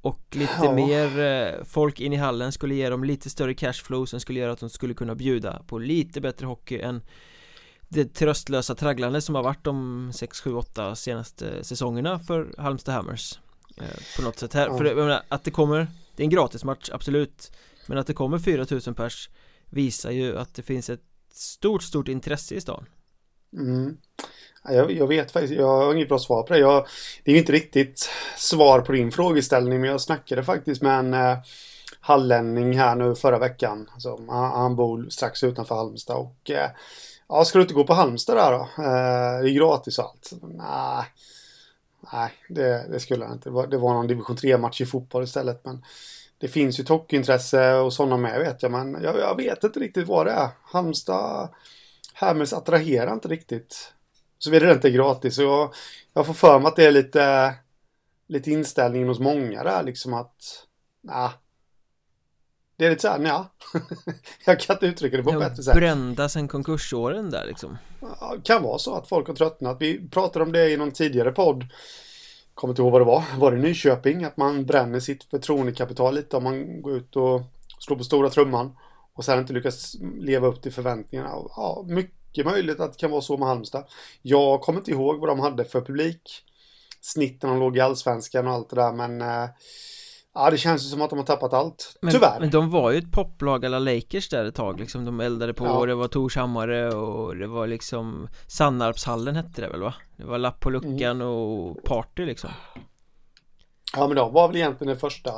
och 0.00 0.36
lite 0.36 0.52
ja. 0.62 0.72
mer 0.72 1.20
eh, 1.20 1.64
folk 1.64 2.00
in 2.00 2.12
i 2.12 2.16
hallen 2.16 2.52
skulle 2.52 2.74
ge 2.74 2.88
dem 2.90 3.04
lite 3.04 3.30
större 3.30 3.54
cashflow 3.54 4.06
som 4.06 4.20
skulle 4.20 4.40
göra 4.40 4.52
att 4.52 4.60
de 4.60 4.70
skulle 4.70 4.94
kunna 4.94 5.14
bjuda 5.14 5.62
på 5.66 5.78
lite 5.78 6.20
bättre 6.20 6.46
hockey 6.46 6.80
än 6.80 7.02
det 7.88 8.14
tröstlösa 8.14 8.74
tragglande 8.74 9.20
som 9.20 9.34
har 9.34 9.42
varit 9.42 9.64
de 9.64 10.10
6, 10.14 10.40
7, 10.40 10.54
8 10.54 10.94
senaste 10.94 11.64
säsongerna 11.64 12.18
för 12.18 12.54
Halmstad 12.58 12.94
Hammers 12.94 13.38
på 14.16 14.22
något 14.22 14.38
sätt 14.38 14.54
här, 14.54 14.66
ja. 14.66 14.76
för 14.76 14.84
det, 14.84 14.94
menar, 14.94 15.22
att 15.28 15.44
det 15.44 15.50
kommer 15.50 15.86
Det 16.16 16.22
är 16.22 16.24
en 16.24 16.30
gratismatch, 16.30 16.90
absolut 16.92 17.52
Men 17.86 17.98
att 17.98 18.06
det 18.06 18.14
kommer 18.14 18.38
4000 18.38 18.94
pers 18.94 19.30
Visar 19.70 20.10
ju 20.10 20.38
att 20.38 20.54
det 20.54 20.62
finns 20.62 20.90
ett 20.90 21.02
stort, 21.32 21.82
stort 21.82 22.08
intresse 22.08 22.54
i 22.54 22.60
stan 22.60 22.86
mm. 23.52 23.96
jag, 24.64 24.92
jag, 24.92 25.06
vet 25.06 25.30
faktiskt, 25.30 25.54
jag 25.54 25.66
har 25.66 25.94
inget 25.94 26.08
bra 26.08 26.18
svar 26.18 26.42
på 26.42 26.52
det 26.52 26.58
jag, 26.58 26.86
Det 27.24 27.30
är 27.30 27.32
ju 27.32 27.40
inte 27.40 27.52
riktigt 27.52 28.10
svar 28.36 28.80
på 28.80 28.92
din 28.92 29.12
frågeställning 29.12 29.80
Men 29.80 29.90
jag 29.90 30.00
snackade 30.00 30.44
faktiskt 30.44 30.82
med 30.82 30.98
en 30.98 31.14
eh, 31.14 31.38
hallänning 32.00 32.78
här 32.78 32.96
nu 32.96 33.14
förra 33.14 33.38
veckan. 33.38 33.90
Alltså, 33.92 34.20
han, 34.28 34.52
han 34.52 34.76
bor 34.76 35.06
strax 35.10 35.44
utanför 35.44 35.74
Halmstad 35.74 36.16
och 36.16 36.50
eh, 36.50 36.70
ja, 37.28 37.44
ska 37.44 37.58
du 37.58 37.62
inte 37.62 37.74
gå 37.74 37.84
på 37.84 37.94
Halmstad 37.94 38.36
där 38.36 38.52
då? 38.52 38.60
Eh, 38.82 39.42
det 39.42 39.50
är 39.50 39.54
gratis 39.54 39.98
och 39.98 40.04
allt. 40.04 40.32
Nej, 40.42 41.04
nej 42.12 42.32
det, 42.48 42.86
det 42.90 43.00
skulle 43.00 43.24
jag 43.24 43.32
inte. 43.32 43.48
Det 43.48 43.52
var, 43.52 43.66
det 43.66 43.78
var 43.78 43.94
någon 43.94 44.06
division 44.06 44.36
3-match 44.36 44.80
i 44.80 44.86
fotboll 44.86 45.24
istället. 45.24 45.64
Men 45.64 45.84
det 46.38 46.48
finns 46.48 46.80
ju 46.80 46.84
tokintresse 46.84 47.74
och 47.74 47.92
sådana 47.92 48.16
med 48.16 48.40
vet 48.40 48.62
jag. 48.62 48.72
Men 48.72 49.02
jag, 49.02 49.18
jag, 49.18 49.36
vet 49.36 49.64
inte 49.64 49.80
riktigt 49.80 50.08
vad 50.08 50.26
det 50.26 50.32
är. 50.32 50.48
Halmstad 50.62 51.48
Hermes 52.14 52.52
attraherar 52.52 53.12
inte 53.12 53.28
riktigt. 53.28 53.92
Såvida 54.38 54.66
det 54.66 54.72
inte 54.72 54.88
är 54.88 54.92
gratis. 54.92 55.34
Så 55.34 55.42
jag, 55.42 55.74
jag 56.12 56.26
får 56.26 56.34
för 56.34 56.58
mig 56.58 56.68
att 56.68 56.76
det 56.76 56.84
är 56.84 56.92
lite, 56.92 57.54
lite 58.28 58.50
inställningen 58.50 59.08
hos 59.08 59.18
många 59.18 59.64
där 59.64 59.82
liksom 59.82 60.14
att 60.14 60.66
nah, 61.02 61.30
det 62.78 62.86
är 62.86 62.90
lite 62.90 63.02
såhär, 63.02 63.20
ja. 63.20 63.50
jag 64.44 64.60
kan 64.60 64.76
inte 64.76 64.86
uttrycka 64.86 65.16
det 65.16 65.22
på 65.22 65.30
ett 65.30 65.38
bättre 65.38 65.62
sätt. 65.62 65.74
Brända 65.74 66.28
sen 66.28 66.48
konkursåren 66.48 67.30
där 67.30 67.46
liksom. 67.46 67.78
Ja, 68.00 68.36
kan 68.44 68.62
vara 68.62 68.78
så 68.78 68.94
att 68.94 69.08
folk 69.08 69.28
har 69.28 69.34
tröttnat. 69.34 69.76
Vi 69.80 70.08
pratade 70.08 70.44
om 70.44 70.52
det 70.52 70.70
i 70.70 70.76
någon 70.76 70.90
tidigare 70.90 71.32
podd. 71.32 71.64
Kommer 72.54 72.72
inte 72.72 72.82
ihåg 72.82 72.92
vad 72.92 73.00
det 73.00 73.04
var. 73.04 73.24
Var 73.38 73.52
det 73.52 73.58
Nyköping? 73.58 74.24
Att 74.24 74.36
man 74.36 74.66
bränner 74.66 75.00
sitt 75.00 75.24
förtroendekapital 75.24 76.14
lite 76.14 76.36
om 76.36 76.44
man 76.44 76.82
går 76.82 76.96
ut 76.96 77.16
och 77.16 77.42
slår 77.78 77.96
på 77.96 78.04
stora 78.04 78.30
trumman. 78.30 78.76
Och 79.14 79.24
sen 79.24 79.38
inte 79.38 79.52
lyckas 79.52 79.96
leva 80.18 80.46
upp 80.46 80.62
till 80.62 80.72
förväntningarna. 80.72 81.30
Ja, 81.32 81.84
mycket 81.88 82.46
möjligt 82.46 82.80
att 82.80 82.92
det 82.92 82.98
kan 82.98 83.10
vara 83.10 83.20
så 83.20 83.36
med 83.36 83.48
Halmstad. 83.48 83.84
Jag 84.22 84.60
kommer 84.60 84.78
inte 84.78 84.90
ihåg 84.90 85.20
vad 85.20 85.28
de 85.28 85.40
hade 85.40 85.64
för 85.64 85.80
publik. 85.80 86.44
Snitten 87.00 87.50
de 87.50 87.58
låg 87.58 87.76
i 87.76 87.80
allsvenskan 87.80 88.46
och 88.46 88.52
allt 88.52 88.70
det 88.70 88.76
där 88.76 88.92
men 88.92 89.20
eh, 89.20 89.48
Ja, 90.38 90.50
det 90.50 90.58
känns 90.58 90.90
som 90.90 91.02
att 91.02 91.10
de 91.10 91.18
har 91.18 91.26
tappat 91.26 91.52
allt. 91.52 91.98
Men, 92.02 92.12
Tyvärr. 92.12 92.40
Men 92.40 92.50
de 92.50 92.70
var 92.70 92.90
ju 92.90 92.98
ett 92.98 93.12
poplag 93.12 93.66
alla 93.66 93.78
Lakers 93.78 94.28
där 94.28 94.44
ett 94.44 94.54
tag 94.54 94.80
liksom. 94.80 95.04
De 95.04 95.20
eldade 95.20 95.54
på 95.54 95.64
ja. 95.64 95.78
och 95.78 95.86
det 95.86 95.94
var 95.94 96.08
Torshammare 96.08 96.94
och 96.94 97.36
det 97.36 97.46
var 97.46 97.66
liksom 97.66 98.28
Sannarpshallen 98.46 99.36
hette 99.36 99.60
det 99.60 99.68
väl 99.68 99.80
va? 99.80 99.94
Det 100.16 100.24
var 100.24 100.38
lapp 100.38 100.60
på 100.60 100.70
luckan 100.70 101.16
mm. 101.16 101.26
och 101.26 101.84
party 101.84 102.26
liksom. 102.26 102.50
Ja, 103.96 104.06
men 104.06 104.16
de 104.16 104.32
var 104.32 104.48
väl 104.48 104.56
egentligen 104.56 104.94
det 104.94 105.00
första 105.00 105.32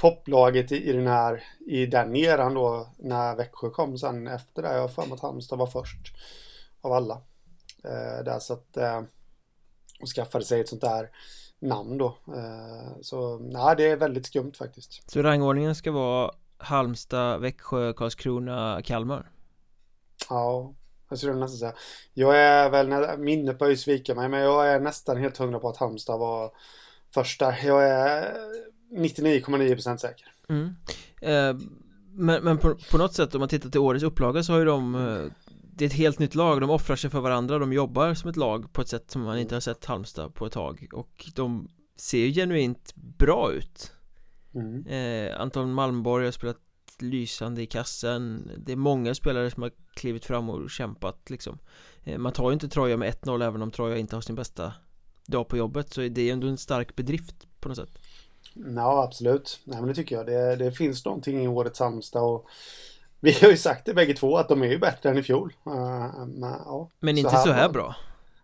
poplaget 0.00 0.72
i, 0.72 0.90
i 0.90 0.92
den 0.92 1.06
här, 1.06 1.42
i 1.66 1.86
den 1.86 2.16
eran 2.16 2.54
då, 2.54 2.94
när 2.98 3.36
Växjö 3.36 3.70
kom 3.70 3.98
sen 3.98 4.26
efter 4.26 4.62
det. 4.62 4.74
Jag 4.74 4.80
har 4.80 4.88
för 4.88 5.02
mig 5.02 5.12
att 5.12 5.20
Halmstad 5.20 5.58
var 5.58 5.66
först 5.66 6.14
av 6.80 6.92
alla. 6.92 7.14
Eh, 7.84 8.24
där 8.24 8.38
så 8.38 8.52
att, 8.52 8.76
eh, 8.76 9.02
och 10.00 10.08
skaffade 10.08 10.44
sig 10.44 10.60
ett 10.60 10.68
sånt 10.68 10.82
där 10.82 11.10
namn 11.60 11.98
då. 11.98 12.06
Eh, 12.28 13.00
så 13.02 13.38
nej, 13.38 13.74
det 13.76 13.86
är 13.86 13.96
väldigt 13.96 14.26
skumt 14.26 14.52
faktiskt. 14.58 15.10
Så 15.10 15.22
rangordningen 15.22 15.74
ska 15.74 15.92
vara 15.92 16.30
Halmstad, 16.58 17.40
Växjö, 17.40 17.92
Karlskrona, 17.92 18.82
Kalmar? 18.84 19.30
Ja, 20.28 20.74
jag 21.08 21.18
skulle 21.18 21.34
nästan 21.34 21.58
säga. 21.58 21.72
Jag 22.14 22.38
är 22.38 22.70
väl, 22.70 23.18
minnet 23.18 23.58
börjar 23.58 23.70
ju 23.70 23.76
svika 23.76 24.14
mig, 24.14 24.28
men 24.28 24.40
jag 24.40 24.68
är 24.68 24.80
nästan 24.80 25.16
helt 25.16 25.36
hundra 25.36 25.58
på 25.58 25.68
att 25.68 25.76
Halmstad 25.76 26.18
var 26.18 26.50
första. 27.14 27.58
Jag 27.58 27.88
är 27.88 28.34
99,9% 28.90 29.96
säker. 29.96 30.32
Mm. 30.48 30.76
Eh, 31.22 31.56
men, 32.12 32.44
men 32.44 32.58
på, 32.58 32.74
på, 32.90 32.98
något 32.98 33.14
sätt 33.14 33.34
om 33.34 33.38
man 33.40 33.48
tittar 33.48 33.70
till 33.70 33.80
årets 33.80 34.04
upplaga 34.04 34.42
så 34.42 34.52
har 34.52 34.58
ju 34.58 34.64
de 34.64 34.94
eh, 34.94 35.32
det 35.76 35.84
är 35.84 35.86
ett 35.86 35.92
helt 35.92 36.18
nytt 36.18 36.34
lag, 36.34 36.60
de 36.60 36.70
offrar 36.70 36.96
sig 36.96 37.10
för 37.10 37.20
varandra, 37.20 37.58
de 37.58 37.72
jobbar 37.72 38.14
som 38.14 38.30
ett 38.30 38.36
lag 38.36 38.72
på 38.72 38.80
ett 38.80 38.88
sätt 38.88 39.10
som 39.10 39.22
man 39.22 39.38
inte 39.38 39.54
har 39.54 39.60
sett 39.60 39.84
Halmstad 39.84 40.34
på 40.34 40.46
ett 40.46 40.52
tag. 40.52 40.86
Och 40.92 41.30
de 41.34 41.68
ser 41.96 42.18
ju 42.18 42.32
genuint 42.32 42.94
bra 42.94 43.52
ut. 43.52 43.92
Mm. 44.54 44.86
eh, 44.86 45.40
Anton 45.40 45.72
Malmborg 45.72 46.24
har 46.24 46.32
spelat 46.32 46.60
lysande 46.98 47.62
i 47.62 47.66
kassen. 47.66 48.50
Det 48.58 48.72
är 48.72 48.76
många 48.76 49.14
spelare 49.14 49.50
som 49.50 49.62
har 49.62 49.72
klivit 49.94 50.24
fram 50.24 50.50
och 50.50 50.70
kämpat 50.70 51.30
liksom. 51.30 51.58
Eh, 52.04 52.18
Man 52.18 52.32
tar 52.32 52.50
ju 52.50 52.52
inte 52.52 52.68
Troja 52.68 52.96
med 52.96 53.14
1-0 53.14 53.44
även 53.44 53.62
om 53.62 53.70
Troja 53.70 53.96
inte 53.96 54.16
har 54.16 54.20
sin 54.20 54.34
bästa 54.34 54.72
dag 55.26 55.48
på 55.48 55.56
jobbet 55.56 55.92
så 55.92 56.00
det 56.00 56.28
är 56.28 56.32
ändå 56.32 56.46
en 56.46 56.58
stark 56.58 56.96
bedrift 56.96 57.46
på 57.60 57.68
något 57.68 57.78
sätt. 57.78 57.98
Ja 58.54 59.02
absolut, 59.02 59.60
nej 59.64 59.78
men 59.78 59.88
det 59.88 59.94
tycker 59.94 60.16
jag. 60.16 60.26
Det, 60.26 60.56
det 60.56 60.72
finns 60.72 61.04
någonting 61.04 61.44
i 61.44 61.48
årets 61.48 61.80
Halmstad 61.80 62.22
och 62.22 62.46
vi 63.20 63.32
har 63.32 63.48
ju 63.48 63.56
sagt 63.56 63.86
det 63.86 63.94
bägge 63.94 64.14
två 64.14 64.36
att 64.36 64.48
de 64.48 64.62
är 64.62 64.66
ju 64.66 64.78
bättre 64.78 65.10
än 65.10 65.18
i 65.18 65.22
fjol. 65.22 65.52
Uh, 65.66 66.26
men, 66.26 66.50
ja, 66.64 66.90
men 67.00 67.18
inte 67.18 67.30
så 67.30 67.36
här, 67.36 67.44
så 67.44 67.52
här 67.52 67.68
bra. 67.68 67.96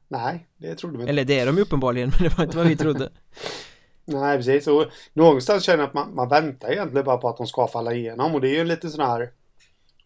Nej, 0.08 0.48
det 0.56 0.74
trodde 0.74 0.96
vi 0.96 1.02
inte. 1.02 1.10
Eller 1.10 1.24
det 1.24 1.40
är 1.40 1.46
de 1.46 1.56
ju 1.56 1.62
uppenbarligen, 1.62 2.12
men 2.18 2.28
det 2.28 2.38
var 2.38 2.44
inte 2.44 2.56
vad 2.56 2.66
vi 2.66 2.76
trodde. 2.76 3.10
Nej, 4.04 4.36
precis. 4.36 4.66
Och 4.66 4.86
någonstans 5.12 5.64
känner 5.64 5.78
jag 5.78 5.88
att 5.88 5.94
man, 5.94 6.14
man 6.14 6.28
väntar 6.28 6.72
egentligen 6.72 7.04
bara 7.04 7.16
på 7.16 7.28
att 7.28 7.36
de 7.36 7.46
ska 7.46 7.66
falla 7.66 7.92
igenom. 7.94 8.34
Och 8.34 8.40
det 8.40 8.48
är 8.48 8.54
ju 8.54 8.64
lite 8.64 8.90
sån 8.90 9.06
här... 9.06 9.30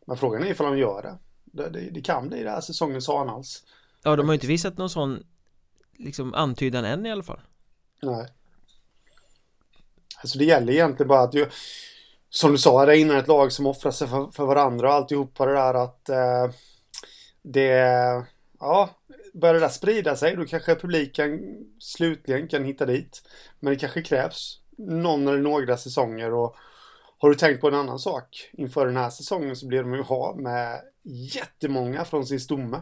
Men 0.06 0.16
frågan 0.16 0.42
är 0.42 0.50
ifall 0.50 0.66
de 0.66 0.78
gör 0.78 1.02
det. 1.02 1.18
Det, 1.44 1.70
det, 1.70 1.90
det 1.90 2.00
kan 2.00 2.28
bli 2.28 2.42
det 2.42 2.50
här 2.50 2.60
säsongens 2.60 3.08
hanhals. 3.08 3.64
Ja, 4.02 4.16
de 4.16 4.26
har 4.26 4.32
ju 4.32 4.36
inte 4.36 4.46
visat 4.46 4.78
någon 4.78 4.90
sån 4.90 5.22
liksom 5.98 6.34
antydan 6.34 6.84
än 6.84 7.06
i 7.06 7.10
alla 7.10 7.22
fall. 7.22 7.40
Nej. 8.02 8.26
Alltså 10.20 10.38
det 10.38 10.44
gäller 10.44 10.72
egentligen 10.72 11.08
bara 11.08 11.22
att 11.22 11.34
ju, 11.34 11.46
som 12.36 12.52
du 12.52 12.58
sa, 12.58 12.86
det 12.86 12.98
innan 12.98 13.16
ett 13.16 13.28
lag 13.28 13.52
som 13.52 13.66
offrar 13.66 13.90
sig 13.90 14.08
för, 14.08 14.30
för 14.30 14.46
varandra 14.46 14.88
och 14.88 14.94
alltihopa 14.94 15.46
det 15.46 15.52
där 15.52 15.74
att 15.74 16.08
eh, 16.08 16.54
det, 17.42 17.70
ja, 18.60 18.90
börjar 19.34 19.54
det 19.54 19.60
där 19.60 19.68
sprida 19.68 20.16
sig 20.16 20.36
då 20.36 20.44
kanske 20.44 20.74
publiken 20.74 21.40
slutligen 21.78 22.48
kan 22.48 22.64
hitta 22.64 22.86
dit. 22.86 23.22
Men 23.60 23.72
det 23.72 23.78
kanske 23.78 24.02
krävs 24.02 24.60
någon 24.78 25.28
eller 25.28 25.38
några 25.38 25.76
säsonger 25.76 26.34
och 26.34 26.56
har 27.18 27.28
du 27.28 27.34
tänkt 27.34 27.60
på 27.60 27.68
en 27.68 27.74
annan 27.74 27.98
sak? 27.98 28.50
Inför 28.52 28.86
den 28.86 28.96
här 28.96 29.10
säsongen 29.10 29.56
så 29.56 29.66
blir 29.66 29.82
de 29.82 29.94
ju 29.94 30.02
ha 30.02 30.34
med 30.34 30.80
jättemånga 31.34 32.04
från 32.04 32.26
sin 32.26 32.40
stomme. 32.40 32.80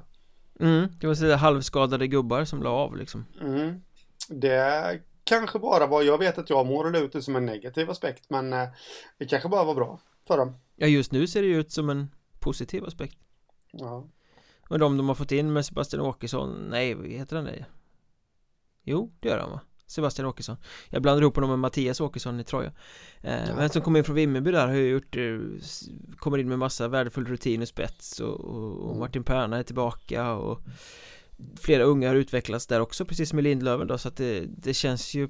Mm, 0.61 0.89
det 1.01 1.07
var 1.07 1.15
sådär 1.15 1.37
halvskadade 1.37 2.07
gubbar 2.07 2.45
som 2.45 2.63
la 2.63 2.71
av 2.71 2.97
liksom. 2.97 3.27
Mm. 3.41 3.81
Det 4.29 5.01
kanske 5.25 5.59
bara 5.59 5.87
var, 5.87 6.03
jag 6.03 6.19
vet 6.19 6.39
att 6.39 6.51
jag 6.51 6.67
målade 6.67 6.99
ut 6.99 7.13
det 7.13 7.23
som 7.23 7.37
en 7.37 7.47
negativ 7.47 7.91
aspekt 7.91 8.31
men 8.31 8.53
eh, 8.53 8.69
det 9.19 9.27
kanske 9.27 9.49
bara 9.49 9.65
var 9.65 9.75
bra 9.75 10.01
för 10.27 10.39
dem. 10.39 10.55
Ja 10.77 10.87
just 10.87 11.13
nu 11.13 11.27
ser 11.27 11.43
det 11.43 11.49
ju 11.49 11.61
ut 11.61 11.73
som 11.73 11.91
en 11.91 12.11
positiv 12.41 12.85
aspekt. 12.85 13.19
Ja. 13.73 14.09
Och 14.69 14.79
de 14.79 14.97
de 14.97 15.09
har 15.09 15.15
fått 15.15 15.33
in 15.33 15.53
med 15.53 15.67
Sebastian 15.67 16.03
Åkesson, 16.03 16.69
nej 16.71 16.95
vad 16.95 17.07
heter 17.07 17.37
han 17.37 17.45
det? 17.45 17.67
Jo, 18.83 19.13
det 19.21 19.29
gör 19.29 19.39
han 19.39 19.51
va? 19.51 19.61
Sebastian 19.87 20.29
Åkesson 20.29 20.57
Jag 20.91 21.03
blandar 21.03 21.23
ihop 21.23 21.35
honom 21.35 21.51
med 21.51 21.59
Mattias 21.59 22.01
Åkesson 22.01 22.41
i 22.41 22.45
Troja 22.45 22.73
eh. 23.23 23.57
Men 23.57 23.71
som 23.71 23.83
kommer 23.83 23.99
in 23.99 24.05
från 24.05 24.17
Vimmerby 24.17 24.51
där 24.51 24.67
har 24.67 24.75
ju 24.75 24.89
gjort 24.89 25.17
eh, 25.17 25.39
Kommer 26.17 26.39
in 26.39 26.49
med 26.49 26.59
massa 26.59 26.89
värdefull 26.89 27.27
rutin 27.27 27.63
och 27.63 27.69
spets 27.69 28.21
och, 28.21 28.41
och, 28.41 28.79
och 28.79 28.89
mm. 28.89 28.99
Martin 28.99 29.25
Perna 29.25 29.59
är 29.59 29.63
tillbaka 29.63 30.33
och 30.33 30.61
flera 31.61 31.83
unga 31.83 32.09
har 32.09 32.15
utvecklats 32.15 32.67
där 32.67 32.81
också 32.81 33.05
precis 33.05 33.29
som 33.31 33.39
i 33.39 33.43
Lindlöven 33.43 33.87
då 33.87 33.99
så 33.99 34.09
att 34.09 34.17
det, 34.17 34.41
det 34.41 34.75
känns 34.75 35.15
ju 35.15 35.29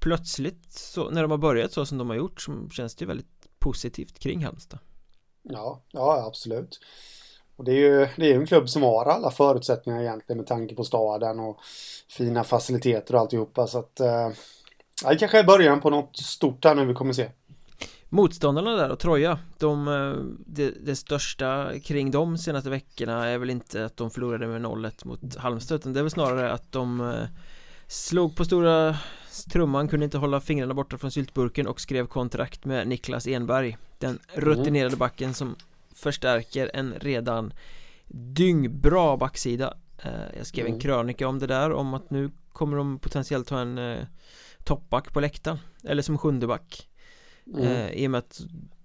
plötsligt 0.00 0.72
så 0.72 1.10
när 1.10 1.22
de 1.22 1.30
har 1.30 1.38
börjat 1.38 1.72
så 1.72 1.86
som 1.86 1.98
de 1.98 2.08
har 2.08 2.16
gjort 2.16 2.40
så 2.40 2.68
känns 2.68 2.94
det 2.94 3.02
ju 3.02 3.06
väldigt 3.06 3.48
positivt 3.58 4.18
kring 4.18 4.44
Halmstad. 4.44 4.78
Ja, 5.42 5.84
ja 5.92 6.26
absolut. 6.26 6.80
Och 7.56 7.64
det 7.64 7.72
är 7.72 7.76
ju 7.76 8.08
det 8.16 8.32
är 8.32 8.34
en 8.34 8.46
klubb 8.46 8.68
som 8.68 8.82
har 8.82 9.04
alla 9.04 9.30
förutsättningar 9.30 10.00
egentligen 10.00 10.38
med 10.38 10.46
tanke 10.46 10.74
på 10.74 10.84
staden 10.84 11.40
och 11.40 11.60
fina 12.08 12.44
faciliteter 12.44 13.14
och 13.14 13.20
alltihopa 13.20 13.66
så 13.66 13.78
att 13.78 14.00
eh, 14.00 14.28
det 15.08 15.16
kanske 15.16 15.38
är 15.38 15.44
början 15.44 15.80
på 15.80 15.90
något 15.90 16.16
stort 16.16 16.64
här 16.64 16.74
nu 16.74 16.84
vi 16.84 16.94
kommer 16.94 17.12
se. 17.12 17.30
Motståndarna 18.14 18.76
där 18.76 18.90
och 18.90 18.98
Troja, 18.98 19.38
de, 19.58 19.88
eh, 19.88 20.14
det, 20.46 20.70
det, 20.70 20.96
största 20.96 21.78
kring 21.78 22.10
de 22.10 22.38
senaste 22.38 22.70
veckorna 22.70 23.26
är 23.26 23.38
väl 23.38 23.50
inte 23.50 23.84
att 23.84 23.96
de 23.96 24.10
förlorade 24.10 24.46
med 24.46 24.62
0-1 24.62 25.06
mot 25.06 25.36
Halmstad 25.36 25.74
utan 25.76 25.92
det 25.92 26.00
är 26.00 26.02
väl 26.02 26.10
snarare 26.10 26.52
att 26.52 26.72
de 26.72 27.00
eh, 27.00 27.24
slog 27.86 28.36
på 28.36 28.44
stora 28.44 28.96
trumman, 29.52 29.88
kunde 29.88 30.04
inte 30.04 30.18
hålla 30.18 30.40
fingrarna 30.40 30.74
borta 30.74 30.98
från 30.98 31.10
syltburken 31.10 31.66
och 31.66 31.80
skrev 31.80 32.06
kontrakt 32.06 32.64
med 32.64 32.88
Niklas 32.88 33.26
Enberg 33.26 33.76
Den 33.98 34.18
rutinerade 34.34 34.96
backen 34.96 35.34
som 35.34 35.56
förstärker 35.94 36.70
en 36.74 36.94
redan 37.00 37.52
dyngbra 38.06 39.16
backsida. 39.16 39.74
Eh, 39.98 40.36
Jag 40.36 40.46
skrev 40.46 40.66
en 40.66 40.72
mm. 40.72 40.80
krönika 40.80 41.28
om 41.28 41.38
det 41.38 41.46
där 41.46 41.72
om 41.72 41.94
att 41.94 42.10
nu 42.10 42.30
kommer 42.52 42.76
de 42.76 42.98
potentiellt 42.98 43.50
ha 43.50 43.60
en 43.60 44.06
toppback 44.64 45.12
på 45.12 45.20
läktaren 45.20 45.58
Eller 45.84 46.02
som 46.02 46.18
sjunde 46.18 46.46
back 46.46 46.88
mm. 47.54 47.66
eh, 47.66 47.90
I 47.90 48.06
och 48.06 48.10
med 48.10 48.18
att 48.18 48.40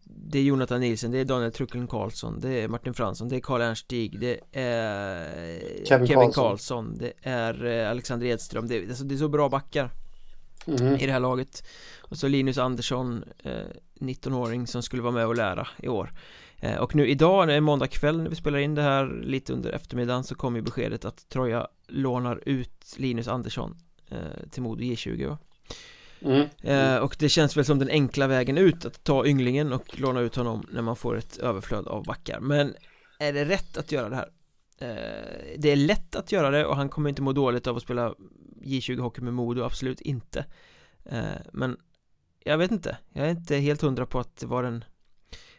det 0.06 0.40
är 0.40 0.44
Jonathan 0.44 0.80
Nilsen, 0.80 1.12
det 1.12 1.18
är 1.18 1.26
Daniel 1.26 1.52
Trucklen 1.52 1.88
Karlsson, 1.88 2.40
det 2.40 2.50
är 2.50 2.68
Martin 2.68 2.94
Fransson, 2.94 3.30
det 3.30 3.36
är 3.36 3.40
Karl 3.40 3.62
Ernst 3.62 3.86
Stig, 3.86 4.20
det 4.20 4.40
är 4.52 5.86
Kevin, 5.86 6.08
Kevin 6.08 6.32
Karlsson, 6.32 6.98
det 6.98 7.14
är 7.22 7.66
eh, 7.66 7.90
Alexander 7.90 8.28
Edström, 8.28 8.68
det 8.68 8.76
är, 8.76 8.88
alltså, 8.88 9.04
det 9.04 9.16
är 9.16 9.18
så 9.18 9.28
bra 9.28 9.50
backar 9.50 9.92
mm. 10.68 10.96
i 10.96 11.06
det 11.06 11.12
här 11.12 11.20
laget 11.20 11.64
och 12.00 12.18
så 12.18 12.28
Linus 12.28 12.58
Andersson, 12.58 13.24
eh, 13.44 13.52
19-åring 14.00 14.68
som 14.68 14.84
skulle 14.84 15.02
vara 15.02 15.14
med 15.14 15.26
och 15.26 15.36
lära 15.36 15.68
i 15.78 15.88
år 15.88 16.14
eh, 16.58 16.76
och 16.76 16.96
nu 16.96 17.08
idag, 17.08 17.48
när 17.48 17.54
det 17.54 17.58
är 17.58 17.62
måndag 17.62 17.88
kväll 17.88 18.22
när 18.22 18.30
vi 18.30 18.36
spelar 18.36 18.60
in 18.60 18.76
det 18.76 18.82
här 18.82 19.22
lite 19.24 19.54
under 19.54 19.72
eftermiddagen 19.72 20.24
så 20.24 20.36
kommer 20.36 20.62
beskedet 20.62 21.06
att 21.06 21.30
Troja 21.30 21.68
lånar 21.88 22.42
ut 22.46 22.96
Linus 22.98 23.28
Andersson 23.28 23.78
eh, 24.10 24.50
till 24.52 24.62
Modo 24.62 24.84
J20 24.84 25.28
va? 25.28 25.38
Mm. 26.22 26.48
Eh, 26.62 26.98
och 26.98 27.16
det 27.20 27.30
känns 27.30 27.58
väl 27.58 27.66
som 27.66 27.80
den 27.80 27.90
enkla 27.90 28.28
vägen 28.28 28.58
ut 28.58 28.86
att 28.86 29.04
ta 29.04 29.26
ynglingen 29.26 29.74
och 29.74 30.00
låna 30.00 30.20
ut 30.20 30.36
honom 30.36 30.68
när 30.72 30.82
man 30.82 30.96
får 30.96 31.18
ett 31.18 31.38
överflöd 31.38 31.88
av 31.88 32.06
backar 32.06 32.40
Men 32.40 32.76
är 33.20 33.34
det 33.34 33.46
rätt 33.46 33.78
att 33.78 33.92
göra 33.92 34.10
det 34.10 34.16
här? 34.16 34.30
Eh, 34.78 35.58
det 35.58 35.72
är 35.72 35.76
lätt 35.76 36.16
att 36.16 36.32
göra 36.32 36.50
det 36.50 36.66
och 36.66 36.76
han 36.76 36.90
kommer 36.90 37.10
inte 37.10 37.22
må 37.22 37.34
dåligt 37.34 37.68
av 37.68 37.78
att 37.78 37.84
spela 37.84 38.16
J20 38.64 39.00
hockey 39.00 39.22
med 39.22 39.34
Modo, 39.34 39.64
absolut 39.64 40.02
inte 40.02 40.46
eh, 41.06 41.24
Men 41.54 41.78
jag 42.44 42.58
vet 42.58 42.72
inte, 42.72 42.98
jag 43.14 43.26
är 43.26 43.32
inte 43.32 43.56
helt 43.56 43.82
hundra 43.82 44.06
på 44.06 44.20
att 44.20 44.38
det 44.38 44.48
var 44.48 44.64
den 44.64 44.84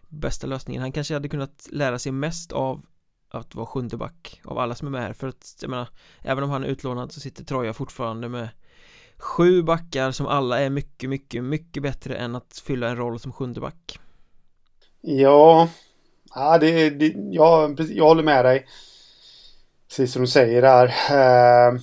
bästa 0.09 0.47
lösningen 0.47 0.83
Han 0.83 0.93
kanske 0.93 1.15
hade 1.15 1.29
kunnat 1.29 1.69
lära 1.73 1.99
sig 1.99 2.13
mest 2.13 2.53
av 2.53 2.87
att 3.29 3.55
vara 3.55 3.67
sjunde 3.67 3.97
back 3.97 4.41
av 4.45 4.59
alla 4.59 4.75
som 4.75 4.87
är 4.87 4.93
med 4.93 5.03
här 5.03 5.13
för 5.13 5.29
att 5.29 5.57
jag 5.61 5.71
menar 5.71 5.89
Även 6.21 6.45
om 6.45 6.51
han 6.51 6.65
är 6.65 6.69
utlånad 6.69 7.13
så 7.13 7.21
sitter 7.21 7.45
Troja 7.45 7.73
fortfarande 7.73 8.29
med 8.29 8.49
Sju 9.21 9.63
backar 9.63 10.11
som 10.11 10.27
alla 10.27 10.61
är 10.61 10.71
mycket, 10.71 11.11
mycket, 11.11 11.45
mycket 11.45 11.83
bättre 11.83 12.17
än 12.17 12.37
att 12.37 12.63
fylla 12.67 12.89
en 12.89 12.97
roll 12.97 13.21
som 13.21 13.33
sjunde 13.33 13.61
back 13.61 14.01
Ja, 15.01 15.69
ja 16.35 16.59
det, 16.59 16.91
det, 16.91 17.15
ja, 17.17 17.71
precis, 17.77 17.97
jag 17.97 18.05
håller 18.05 18.23
med 18.23 18.45
dig. 18.45 18.67
Precis 19.89 20.13
som 20.13 20.23
du 20.23 20.29
säger 20.29 20.63
där. 20.63 20.87
Eh, 20.87 21.81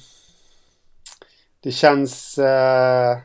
det 1.64 1.72
känns... 1.72 2.38
Eh, 2.38 3.18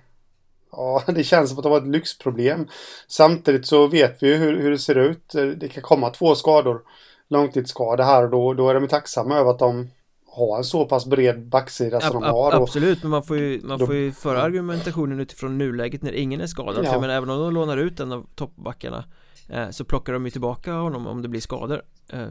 ja, 0.73 1.03
det 1.15 1.25
känns 1.25 1.51
som 1.51 1.59
att 1.59 1.63
det 1.63 1.71
var 1.71 1.79
ett 1.79 1.87
lyxproblem. 1.87 2.69
Samtidigt 3.09 3.67
så 3.67 3.87
vet 3.87 4.23
vi 4.23 4.29
ju 4.29 4.37
hur, 4.37 4.61
hur 4.61 4.71
det 4.71 4.79
ser 4.79 4.99
ut. 4.99 5.33
Det 5.57 5.73
kan 5.73 5.83
komma 5.83 6.11
två 6.11 6.35
skador. 6.35 6.83
Långtidsskada 7.29 8.05
här 8.05 8.23
och 8.23 8.31
då, 8.31 8.55
då 8.55 8.69
är 8.69 8.75
de 8.75 8.89
tacksamma 8.89 9.37
över 9.37 9.51
att 9.51 9.59
de 9.59 9.91
har 10.35 10.59
en 10.59 10.65
så 10.65 10.85
pass 10.85 11.07
bred 11.07 11.49
backsida 11.49 12.01
som 12.01 12.17
ab 12.17 12.23
de 12.23 12.29
har. 12.31 12.57
Och, 12.57 12.63
Absolut, 12.63 13.03
men 13.03 13.11
man 13.11 13.23
får 13.23 13.39
ju, 13.39 13.61
man 13.65 13.79
Då- 13.79 13.87
får 13.87 13.95
ju 13.95 14.13
föra 14.13 14.43
argumentationen 14.43 15.21
utifrån 15.21 15.59
nuläget 15.59 16.03
när 16.03 16.13
ingen 16.13 16.41
är 16.41 16.47
skadad 16.47 16.85
Ja. 16.85 17.01
Men 17.01 17.11
även 17.11 17.31
om 17.31 17.39
de 17.41 17.53
lånar 17.55 17.77
ut 17.77 18.01
en 18.01 18.13
av 18.13 18.27
toppbackarna 18.35 19.05
eh, 19.49 19.71
Så 19.71 19.85
plockar 19.85 20.13
de 20.13 20.25
ju 20.25 20.31
tillbaka 20.31 20.73
honom 20.73 21.07
om 21.07 21.23
det 21.23 21.29
blir 21.29 21.41
skador 21.41 21.83
eh, 22.13 22.27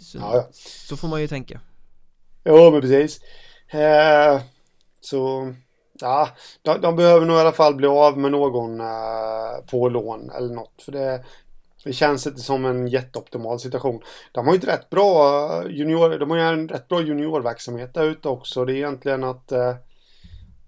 så, 0.00 0.18
Ja, 0.18 0.30
ja. 0.36 0.48
så 0.88 0.96
får 0.96 1.08
man 1.08 1.20
ju 1.20 1.28
tänka 1.28 1.60
Jo, 2.44 2.70
men 2.70 2.80
precis. 2.80 3.20
Eh, 3.68 4.40
så, 5.00 5.52
ja, 6.00 6.28
de, 6.62 6.80
de 6.80 6.96
behöver 6.96 7.26
nog 7.26 7.36
i 7.36 7.40
alla 7.40 7.52
fall 7.52 7.74
bli 7.74 7.86
av 7.86 8.18
med 8.18 8.32
någon 8.32 8.80
eh, 8.80 9.64
på 9.70 9.88
lån 9.88 10.30
eller 10.30 10.54
något. 10.54 10.82
För 10.82 10.92
det, 10.92 11.24
det 11.84 11.92
känns 11.92 12.26
inte 12.26 12.40
som 12.40 12.64
en 12.64 12.86
jätteoptimal 12.86 13.60
situation. 13.60 14.02
De 14.32 14.46
har 14.46 14.54
ju 14.54 14.58
ett 14.58 14.68
rätt 14.68 14.90
bra 14.90 15.62
eh, 15.62 15.70
junior, 15.70 16.18
de 16.18 16.30
har 16.30 16.36
ju 16.36 16.42
en 16.42 16.68
rätt 16.68 16.88
bra 16.88 17.02
juniorverksamhet 17.02 17.94
där 17.94 18.04
ute 18.04 18.28
också. 18.28 18.64
Det 18.64 18.72
är 18.72 18.76
egentligen 18.76 19.24
att 19.24 19.52
eh, 19.52 19.74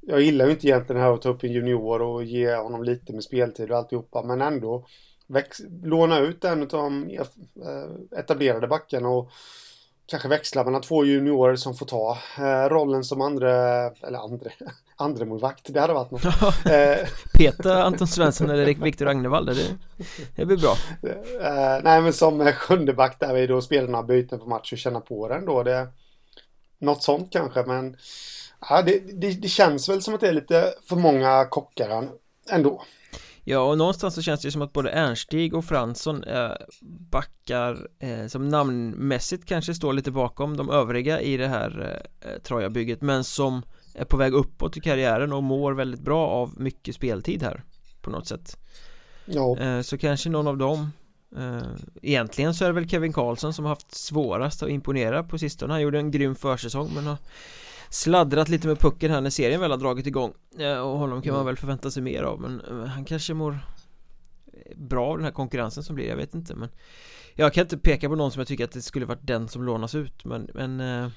jag 0.01 0.21
gillar 0.21 0.45
ju 0.45 0.51
inte 0.51 0.67
egentligen 0.67 1.01
det 1.01 1.07
här 1.07 1.15
att 1.15 1.23
ta 1.23 1.29
upp 1.29 1.45
en 1.45 1.53
junior 1.53 2.03
och 2.03 2.25
ge 2.25 2.55
honom 2.55 2.85
lite 2.85 3.13
med 3.13 3.25
speltid 3.25 3.71
och 3.71 3.79
alltihopa. 3.79 4.23
Men 4.23 4.41
ändå 4.41 4.87
väx, 5.27 5.59
låna 5.83 6.19
ut 6.19 6.45
en 6.45 6.63
av 6.63 6.69
de 6.69 7.11
eh, 7.11 8.19
etablerade 8.19 8.67
backarna 8.67 9.09
och 9.09 9.31
kanske 10.13 10.29
växla 10.29 10.65
mellan 10.65 10.81
två 10.81 11.05
juniorer 11.05 11.57
som 11.57 11.75
får 11.75 11.87
ta 11.87 12.19
eh, 12.39 12.69
rollen 12.69 13.05
som 13.05 13.21
andra, 13.21 13.51
eller 13.87 14.19
andra, 14.19 14.51
andra 14.97 15.25
målvakt. 15.25 15.75
Det 15.75 15.81
hade 15.81 15.93
varit 15.93 16.11
något. 16.11 16.23
Eh, 16.67 17.09
Peta 17.39 17.83
Anton 17.83 18.09
Svensson 18.09 18.51
eller 18.51 18.75
Viktor 18.75 19.09
Agnevall 19.09 19.47
det, 19.47 19.55
det 20.37 20.45
blir 20.45 20.57
bra 20.57 20.77
eh, 21.41 21.83
nej, 21.83 22.03
men 22.03 22.13
som 22.13 22.41
eh, 22.41 22.53
sjunde 22.53 22.93
back 22.93 23.21
där 23.21 23.35
vi 23.35 23.47
då 23.47 23.61
spelar 23.61 23.89
några 23.89 24.03
byten 24.03 24.39
på 24.39 24.47
match 24.47 24.73
och 24.73 24.79
känna 24.79 25.01
på 25.01 25.29
den 25.29 25.47
då. 25.47 25.63
Det, 25.63 25.89
något 26.79 27.03
sånt 27.03 27.29
kanske, 27.33 27.63
men 27.63 27.97
ja, 28.69 28.83
det, 28.83 29.21
det, 29.21 29.31
det 29.31 29.49
känns 29.49 29.89
väl 29.89 30.03
som 30.03 30.15
att 30.15 30.21
det 30.21 30.29
är 30.29 30.33
lite 30.33 30.75
för 30.89 30.97
många 30.97 31.45
kockar 31.45 32.09
ändå. 32.51 32.83
Ja 33.45 33.59
och 33.59 33.79
någonstans 33.79 34.15
så 34.15 34.23
känns 34.23 34.41
det 34.41 34.51
som 34.51 34.63
att 34.63 34.73
både 34.73 34.91
Ernstig 34.91 35.55
och 35.55 35.65
Fransson 35.65 36.25
eh, 36.25 36.51
backar 37.11 37.89
eh, 37.99 38.27
som 38.27 38.49
namnmässigt 38.49 39.45
kanske 39.47 39.75
står 39.75 39.93
lite 39.93 40.11
bakom 40.11 40.57
de 40.57 40.71
övriga 40.71 41.21
i 41.21 41.37
det 41.37 41.49
här 41.49 42.03
eh, 42.21 42.43
Troja-bygget 42.43 43.01
men 43.01 43.25
som 43.25 43.63
är 43.95 44.05
på 44.05 44.17
väg 44.17 44.33
uppåt 44.33 44.77
i 44.77 44.81
karriären 44.81 45.33
och 45.33 45.43
mår 45.43 45.73
väldigt 45.73 46.01
bra 46.01 46.29
av 46.29 46.61
mycket 46.61 46.95
speltid 46.95 47.43
här 47.43 47.63
på 48.03 48.11
något 48.11 48.27
sätt. 48.27 48.59
Ja, 49.25 49.59
eh, 49.59 49.81
så 49.81 49.99
kanske 49.99 50.31
någon 50.31 50.47
av 50.47 50.59
dem 50.59 50.91
egentligen 52.03 52.55
så 52.55 52.65
är 52.65 52.69
det 52.69 52.75
väl 52.75 52.89
Kevin 52.89 53.13
Karlsson 53.13 53.55
som 53.55 53.65
har 53.65 53.69
haft 53.69 53.95
svårast 53.95 54.63
att 54.63 54.69
imponera 54.69 55.25
på 55.25 55.39
sistone. 55.39 55.73
Han 55.73 55.83
gjorde 55.83 55.99
en 55.99 56.11
grym 56.11 56.35
försäsong 56.35 56.91
men 56.95 57.07
har 57.07 57.17
sladdrat 57.93 58.49
lite 58.49 58.69
med 58.69 58.79
pucken 58.79 59.11
här 59.11 59.21
när 59.21 59.31
serien 59.31 59.61
väl 59.61 59.71
har 59.71 59.79
dragit 59.79 60.07
igång 60.07 60.33
eh, 60.59 60.79
och 60.79 60.99
honom 60.99 61.23
kan 61.23 61.35
man 61.35 61.47
väl 61.47 61.57
förvänta 61.57 61.91
sig 61.91 62.03
mer 62.03 62.23
av 62.23 62.41
men 62.41 62.61
eh, 62.61 62.87
han 62.87 63.05
kanske 63.05 63.35
mår 63.35 63.59
bra 64.77 65.07
av 65.07 65.17
den 65.17 65.25
här 65.25 65.33
konkurrensen 65.33 65.83
som 65.83 65.95
blir, 65.95 66.09
jag 66.09 66.17
vet 66.17 66.35
inte 66.35 66.55
men 66.55 66.69
jag 67.35 67.53
kan 67.53 67.63
inte 67.63 67.79
peka 67.79 68.09
på 68.09 68.15
någon 68.15 68.33
som 68.33 68.41
jag 68.41 68.49
tycker 68.49 68.65
att 68.65 68.73
det 68.73 68.83
skulle 68.83 69.07
varit 69.07 69.27
den 69.27 69.49
som 69.49 69.65
lånas 69.65 69.95
ut 69.95 70.25
men, 70.25 70.51
men 70.55 70.81
eh, 70.81 71.09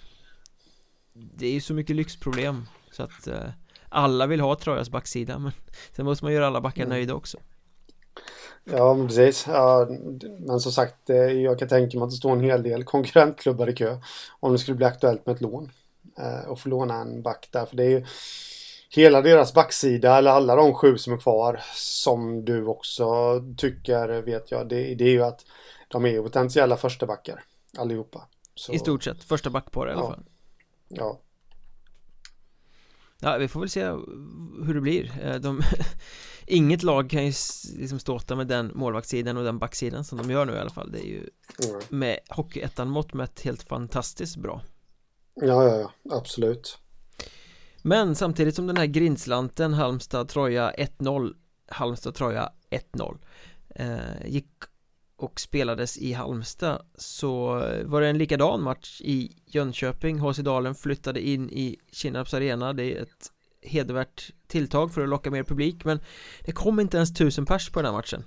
det 1.14 1.48
är 1.48 1.52
ju 1.52 1.62
så 1.62 1.74
mycket 1.74 1.96
lyxproblem 1.96 2.66
så 2.92 3.04
att 3.04 3.28
eh, 3.28 3.50
alla 3.90 4.28
vill 4.28 4.40
ha 4.40 4.56
Trojas 4.56 4.90
backsida 4.90 5.40
men 5.40 5.52
sen 5.96 6.06
måste 6.06 6.26
man 6.26 6.34
göra 6.34 6.48
alla 6.48 6.62
backar 6.62 6.86
nöjda 6.86 7.14
också 7.14 7.38
ja 8.64 9.06
precis. 9.08 9.46
Ja, 9.48 9.88
men 10.40 10.60
som 10.60 10.72
sagt, 10.72 11.10
eh, 11.10 11.16
jag 11.18 11.60
kan 11.60 11.68
tänka 11.68 11.98
mig 11.98 12.06
att 12.06 12.12
det 12.12 12.18
står 12.18 12.32
en 12.32 12.44
hel 12.44 12.64
del 12.64 12.84
konkurrentklubbar 12.84 13.70
i 13.70 13.74
kö 13.74 13.98
om 14.40 14.52
det 14.52 14.60
skulle 14.60 14.78
bli 14.78 14.86
aktuellt 14.86 15.26
med 15.26 15.36
ett 15.36 15.42
lån. 15.42 15.72
Eh, 16.20 16.50
och 16.50 16.60
få 16.60 16.70
låna 16.70 16.96
en 16.96 17.22
back 17.22 17.48
där, 17.52 17.66
för 17.66 17.76
det 17.78 17.84
är 17.84 17.90
ju 17.90 18.06
hela 18.90 19.22
deras 19.22 19.54
backsida, 19.54 20.18
eller 20.18 20.32
alla 20.32 20.56
de 20.56 20.74
sju 20.74 20.98
som 20.98 21.14
är 21.14 21.18
kvar, 21.18 21.62
som 21.74 22.46
du 22.46 22.66
också 22.66 23.06
tycker, 23.58 24.22
vet 24.22 24.52
jag, 24.52 24.70
det, 24.70 24.96
det 24.96 25.04
är 25.04 25.12
ju 25.12 25.24
att 25.24 25.46
de 25.88 26.06
är 26.06 26.22
potentiella 26.22 26.78
första 26.78 27.06
backar 27.06 27.44
allihopa. 27.78 28.28
Så, 28.56 28.74
I 28.74 28.80
stort 28.80 29.04
sett, 29.04 29.24
första 29.24 29.50
backpar 29.50 29.88
i 29.88 29.92
alla 29.92 30.02
Ja. 30.02 30.08
fall 30.08 30.24
Ja, 30.88 31.20
Ja, 33.20 33.38
vi 33.38 33.48
får 33.48 33.60
väl 33.60 33.70
se 33.70 33.86
hur 34.66 34.74
det 34.74 34.82
blir 34.82 35.12
Eh, 35.22 35.36
de, 35.36 35.62
Inget 36.48 36.84
lag 36.84 37.10
kan 37.10 37.26
ju 37.26 37.34
liksom 37.78 38.00
ståta 38.00 38.36
med 38.36 38.48
den 38.48 38.72
målvaktssidan 38.76 39.38
och 39.38 39.44
den 39.44 39.60
backsidan 39.60 40.04
som 40.04 40.18
de 40.18 40.32
gör 40.32 40.46
nu 40.46 40.54
i 40.54 40.58
alla 40.58 40.70
fall 40.70 40.92
Det 40.92 41.00
är 41.00 41.08
ju 41.08 41.30
mm. 41.70 41.82
med 41.90 42.20
Hockeyettan 42.30 42.90
mått 42.90 43.14
mätt 43.14 43.42
helt 43.42 43.64
fantastiskt 43.64 44.38
bra 44.38 44.62
ja, 45.36 45.64
ja, 45.64 45.78
ja, 45.78 45.92
absolut. 46.18 46.78
Men 47.82 48.16
samtidigt 48.16 48.56
som 48.56 48.68
den 48.68 48.78
här 48.78 48.86
grindslanten 48.86 49.74
Halmstad-Troja 49.74 50.72
1-0 50.78 51.34
Halmstad-Troja 51.68 52.50
1-0 52.70 53.18
eh, 53.76 54.28
Gick 54.28 54.48
och 55.18 55.40
spelades 55.40 55.98
i 55.98 56.14
Halmstad 56.14 56.82
Så 56.96 57.46
var 57.84 58.02
det 58.02 58.08
en 58.08 58.18
likadan 58.18 58.62
match 58.62 59.02
i 59.02 59.38
Jönköping. 59.46 60.20
HC 60.20 60.38
Dalen 60.38 60.76
flyttade 60.76 61.28
in 61.28 61.50
i 61.50 61.78
Kinnarps 61.92 62.34
arena. 62.34 62.74
Det 62.74 62.98
är 62.98 63.02
ett 63.02 63.32
hedervärt 63.62 64.32
tilltag 64.48 64.94
för 64.94 65.02
att 65.02 65.10
locka 65.10 65.32
mer 65.32 65.44
publik 65.44 65.86
Men 65.86 66.00
det 66.42 66.52
kom 66.52 66.80
inte 66.80 66.98
ens 66.98 67.14
tusen 67.14 67.46
pers 67.46 67.70
på 67.70 67.82
den 67.82 67.86
här 67.92 67.98
matchen. 67.98 68.24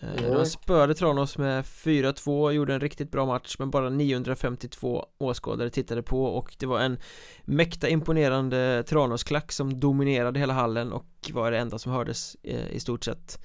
Eh. 0.00 0.32
De 0.32 0.46
spöade 0.46 0.94
Tranås 0.94 1.38
med 1.38 1.64
4-2, 1.64 2.52
gjorde 2.52 2.74
en 2.74 2.80
riktigt 2.80 3.10
bra 3.10 3.26
match 3.26 3.56
men 3.58 3.70
bara 3.70 3.90
952 3.90 5.06
åskådare 5.18 5.70
tittade 5.70 6.02
på 6.02 6.24
och 6.24 6.56
det 6.58 6.66
var 6.66 6.80
en 6.80 6.98
mäkta 7.44 7.88
imponerande 7.88 8.82
Tranåsklack 8.82 9.52
som 9.52 9.80
dominerade 9.80 10.40
hela 10.40 10.52
hallen 10.52 10.92
och 10.92 11.06
var 11.32 11.50
det 11.50 11.58
enda 11.58 11.78
som 11.78 11.92
hördes 11.92 12.36
eh, 12.42 12.70
i 12.70 12.80
stort 12.80 13.04
sett 13.04 13.38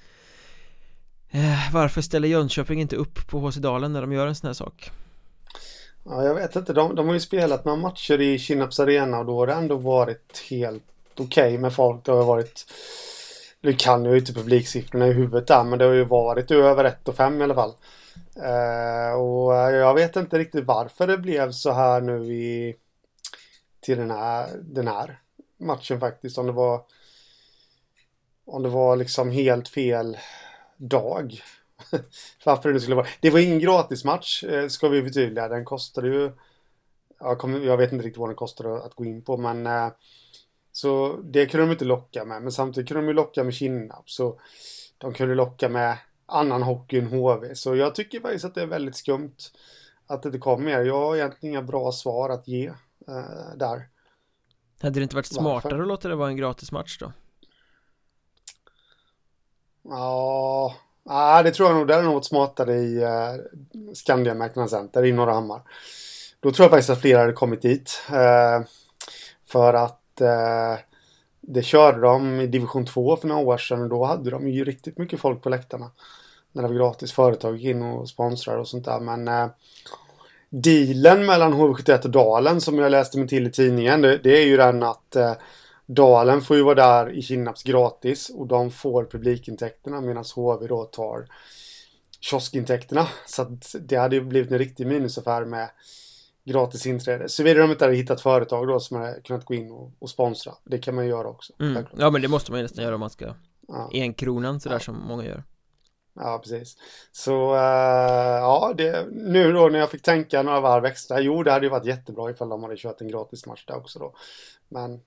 eh, 1.30 1.72
Varför 1.72 2.00
ställer 2.00 2.28
Jönköping 2.28 2.80
inte 2.80 2.96
upp 2.96 3.28
på 3.28 3.38
HC 3.38 3.56
Dalen 3.56 3.92
när 3.92 4.00
de 4.00 4.12
gör 4.12 4.26
en 4.26 4.34
sån 4.34 4.46
här 4.46 4.54
sak? 4.54 4.90
Ja, 6.04 6.24
jag 6.24 6.34
vet 6.34 6.56
inte. 6.56 6.72
De, 6.72 6.94
de 6.94 7.06
har 7.06 7.14
ju 7.14 7.20
spelat 7.20 7.64
några 7.64 7.78
matcher 7.78 8.20
i 8.20 8.38
Kinnarps 8.38 8.80
arena 8.80 9.18
och 9.18 9.26
då 9.26 9.38
har 9.38 9.46
det 9.46 9.52
ändå 9.52 9.76
varit 9.76 10.46
helt 10.50 10.84
okej 11.16 11.58
med 11.58 11.74
folk. 11.74 12.04
Det 12.04 12.12
har 12.12 12.24
varit... 12.24 12.66
Nu 13.64 13.72
kan 13.72 14.04
jag 14.04 14.12
ju 14.12 14.18
inte 14.18 14.32
publiksiffrorna 14.32 15.06
i 15.08 15.12
huvudet 15.12 15.46
där, 15.46 15.64
men 15.64 15.78
det 15.78 15.84
har 15.84 15.92
ju 15.92 16.04
varit 16.04 16.50
över 16.50 16.84
1 16.84 17.08
och 17.08 17.16
5 17.16 17.40
i 17.40 17.44
alla 17.44 17.54
fall. 17.54 17.74
Eh, 18.36 19.20
och 19.20 19.52
jag 19.54 19.94
vet 19.94 20.16
inte 20.16 20.38
riktigt 20.38 20.64
varför 20.64 21.06
det 21.06 21.18
blev 21.18 21.50
så 21.50 21.72
här 21.72 22.00
nu 22.00 22.24
i... 22.24 22.76
Till 23.80 23.98
den 23.98 24.10
här, 24.10 24.48
den 24.62 24.88
här 24.88 25.20
matchen 25.58 26.00
faktiskt. 26.00 26.38
Om 26.38 26.46
det 26.46 26.52
var... 26.52 26.84
Om 28.44 28.62
det 28.62 28.68
var 28.68 28.96
liksom 28.96 29.30
helt 29.30 29.68
fel 29.68 30.18
dag. 30.76 31.42
Varför 32.44 32.68
det 32.68 32.72
nu 32.72 32.80
skulle 32.80 32.96
vara. 32.96 33.06
Det 33.20 33.30
var 33.30 33.38
ingen 33.38 33.58
gratismatch, 33.58 34.44
eh, 34.44 34.68
ska 34.68 34.88
vi 34.88 35.02
förtydliga. 35.02 35.48
Den 35.48 35.64
kostade 35.64 36.08
ju... 36.08 36.32
Jag, 37.18 37.38
kommer, 37.38 37.60
jag 37.60 37.76
vet 37.76 37.92
inte 37.92 38.06
riktigt 38.06 38.20
vad 38.20 38.28
den 38.28 38.36
kostade 38.36 38.82
att 38.82 38.94
gå 38.94 39.04
in 39.04 39.22
på, 39.22 39.36
men... 39.36 39.66
Eh, 39.66 39.88
eh, 40.72 40.74
Så 40.74 41.16
det 41.24 41.46
kunde 41.46 41.66
de 41.66 41.72
inte 41.72 41.84
locka 41.84 42.24
med. 42.24 42.42
Men 42.42 42.52
samtidigt 42.52 42.88
kunde 42.88 43.02
de 43.02 43.08
ju 43.08 43.14
locka 43.14 43.44
med 43.44 43.54
Kinnarp. 43.54 44.10
Så 44.10 44.40
de 44.98 45.12
kunde 45.12 45.34
locka 45.34 45.68
med 45.68 45.96
annan 46.26 46.62
hockey 46.62 46.98
än 46.98 47.06
HV. 47.06 47.54
Så 47.54 47.76
jag 47.76 47.94
tycker 47.94 48.20
faktiskt 48.20 48.44
att 48.44 48.54
det 48.54 48.62
är 48.62 48.66
väldigt 48.66 48.96
skumt 48.96 49.36
att 50.06 50.22
det 50.22 50.28
inte 50.28 50.38
kom 50.38 50.64
mer. 50.64 50.80
Jag 50.80 50.98
har 50.98 51.16
egentligen 51.16 51.54
inga 51.54 51.62
bra 51.62 51.92
svar 51.92 52.30
att 52.30 52.48
ge 52.48 52.66
eh, 53.08 53.56
där. 53.56 53.88
Hade 54.82 55.00
det 55.00 55.02
inte 55.02 55.16
varit 55.16 55.32
Varför? 55.32 55.60
smartare 55.60 55.82
att 55.82 55.88
låta 55.88 56.08
det 56.08 56.14
vara 56.14 56.28
en 56.28 56.36
gratis 56.36 56.72
match 56.72 56.98
då? 56.98 57.12
Ja, 59.84 60.76
ah, 61.04 61.42
det 61.42 61.50
tror 61.50 61.68
jag 61.68 61.78
nog. 61.78 61.88
Det 61.88 61.94
är 61.94 62.02
något 62.02 62.26
smartare 62.26 62.74
i 62.74 63.04
uh, 63.04 63.94
Skandia 63.94 64.34
Marknads 64.34 64.70
Center 64.70 65.04
i 65.04 65.12
Norra 65.12 65.32
Hammar. 65.32 65.62
Då 66.40 66.50
tror 66.50 66.64
jag 66.64 66.70
faktiskt 66.70 66.90
att 66.90 67.00
fler 67.00 67.18
hade 67.18 67.32
kommit 67.32 67.62
dit. 67.62 68.02
Uh, 68.10 68.66
för 69.46 69.74
att 69.74 70.01
eh, 70.20 70.78
det 71.40 71.62
körde 71.62 72.00
de 72.00 72.40
i 72.40 72.46
division 72.46 72.86
2 72.86 73.16
för 73.16 73.28
några 73.28 73.42
år 73.42 73.58
sedan 73.58 73.82
och 73.82 73.88
då 73.88 74.04
hade 74.04 74.30
de 74.30 74.48
ju 74.48 74.64
riktigt 74.64 74.98
mycket 74.98 75.20
folk 75.20 75.42
på 75.42 75.48
läktarna. 75.48 75.90
När 76.52 76.62
det 76.62 76.68
var 76.68 76.74
gratis. 76.74 77.12
Företag 77.12 77.56
gick 77.56 77.64
in 77.64 77.82
och 77.82 78.08
sponsrade 78.08 78.60
och 78.60 78.68
sånt 78.68 78.84
där. 78.84 79.00
Men 79.00 79.28
eh, 79.28 79.46
dealen 80.50 81.26
mellan 81.26 81.54
HV71 81.54 82.04
och 82.04 82.10
Dalen 82.10 82.60
som 82.60 82.78
jag 82.78 82.90
läste 82.90 83.18
mig 83.18 83.28
till 83.28 83.46
i 83.46 83.50
tidningen. 83.50 84.02
Det, 84.02 84.18
det 84.18 84.42
är 84.42 84.46
ju 84.46 84.56
den 84.56 84.82
att 84.82 85.16
eh, 85.16 85.32
Dalen 85.86 86.42
får 86.42 86.56
ju 86.56 86.62
vara 86.62 86.74
där 86.74 87.10
i 87.10 87.22
Kinnaps 87.22 87.62
gratis 87.62 88.28
och 88.28 88.46
de 88.46 88.70
får 88.70 89.04
publikintäkterna 89.04 90.00
medan 90.00 90.24
HV 90.34 90.66
då 90.66 90.84
tar 90.84 91.26
kioskintäkterna. 92.20 93.08
Så 93.26 93.42
att 93.42 93.74
det 93.80 93.96
hade 93.96 94.16
ju 94.16 94.22
blivit 94.22 94.50
en 94.50 94.58
riktig 94.58 94.86
minusaffär 94.86 95.44
med 95.44 95.68
gratis 96.44 96.86
inträde. 96.86 97.28
Såvida 97.28 97.60
de 97.60 97.70
inte 97.70 97.84
hade 97.84 97.96
hittat 97.96 98.20
företag 98.20 98.68
då 98.68 98.80
som 98.80 98.96
hade 98.96 99.20
kunnat 99.20 99.44
gå 99.44 99.54
in 99.54 99.70
och, 99.70 99.92
och 99.98 100.10
sponsra. 100.10 100.52
Det 100.64 100.78
kan 100.78 100.94
man 100.94 101.04
ju 101.04 101.10
göra 101.10 101.28
också. 101.28 101.52
Mm. 101.60 101.84
Ja 101.96 102.10
men 102.10 102.22
det 102.22 102.28
måste 102.28 102.50
man 102.50 102.60
ju 102.60 102.62
nästan 102.62 102.84
göra 102.84 102.94
om 102.94 103.00
man 103.00 103.10
ska 103.10 103.34
Ja. 103.68 103.90
En 103.92 104.14
kronan 104.14 104.60
sådär 104.60 104.76
Ja. 104.76 104.80
som 104.80 105.00
många 105.06 105.24
gör 105.24 105.44
Ja, 106.14 106.38
precis. 106.42 106.76
Så 107.12 107.52
uh, 107.54 107.60
ja, 108.40 108.74
det, 108.76 109.06
nu 109.12 109.52
då 109.52 109.68
när 109.68 109.78
jag 109.78 109.90
fick 109.90 110.02
tänka 110.02 110.42
några 110.42 110.60
varv 110.60 110.84
extra. 110.84 111.20
Jo, 111.20 111.42
det 111.42 111.52
hade 111.52 111.66
ju 111.66 111.70
varit 111.70 111.84
jättebra 111.86 112.30
ifall 112.30 112.48
de 112.48 112.62
hade 112.62 112.76
kört 112.76 113.00
en 113.00 113.08
gratis 113.08 113.46
match 113.46 113.64
där 113.66 113.76
också 113.76 113.98
då. 113.98 114.14
Men 114.68 115.00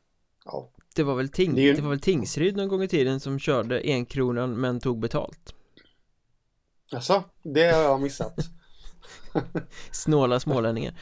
ja, 0.45 0.69
Det 0.95 1.03
var 1.03 1.15
väl 1.15 1.29
ting, 1.29 1.55
Det 1.55 1.61
ju- 1.61 1.73
det 1.73 1.81
var 1.81 1.89
väl 1.89 1.99
Tingsryd 1.99 2.57
någon 2.57 2.67
gång 2.67 2.83
i 2.83 2.87
tiden 2.87 3.19
som 3.19 3.39
körde 3.39 3.79
en 3.79 4.05
kronan 4.05 4.53
men 4.53 4.79
tog 4.79 4.99
betalt 4.99 5.55
alltså, 6.91 7.23
det 7.43 7.71
har 7.71 7.81
jag 7.83 8.01
missat. 8.01 8.35
Snåla 9.91 10.39
smålänningar. 10.39 10.93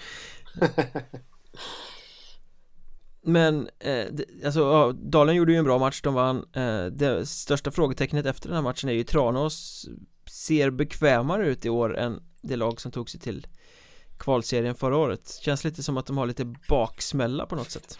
Men, 3.25 3.69
eh, 3.79 4.05
alltså 4.45 4.59
ja, 4.59 4.93
Dalen 4.95 5.35
gjorde 5.35 5.51
ju 5.51 5.57
en 5.57 5.65
bra 5.65 5.79
match, 5.79 6.01
de 6.01 6.13
vann 6.13 6.45
eh, 6.53 6.85
Det 6.85 7.25
största 7.25 7.71
frågetecknet 7.71 8.25
efter 8.25 8.47
den 8.47 8.55
här 8.55 8.63
matchen 8.63 8.89
är 8.89 8.93
ju 8.93 9.03
Tranås. 9.03 9.85
Ser 10.29 10.69
bekvämare 10.69 11.47
ut 11.47 11.65
i 11.65 11.69
år 11.69 11.97
än 11.97 12.23
det 12.41 12.55
lag 12.55 12.81
som 12.81 12.91
tog 12.91 13.09
sig 13.09 13.19
till 13.19 13.47
kvalserien 14.17 14.75
förra 14.75 14.97
året? 14.97 15.39
Känns 15.41 15.63
lite 15.63 15.83
som 15.83 15.97
att 15.97 16.05
de 16.05 16.17
har 16.17 16.25
lite 16.25 16.53
baksmälla 16.69 17.45
på 17.45 17.55
något 17.55 17.71
sätt. 17.71 17.99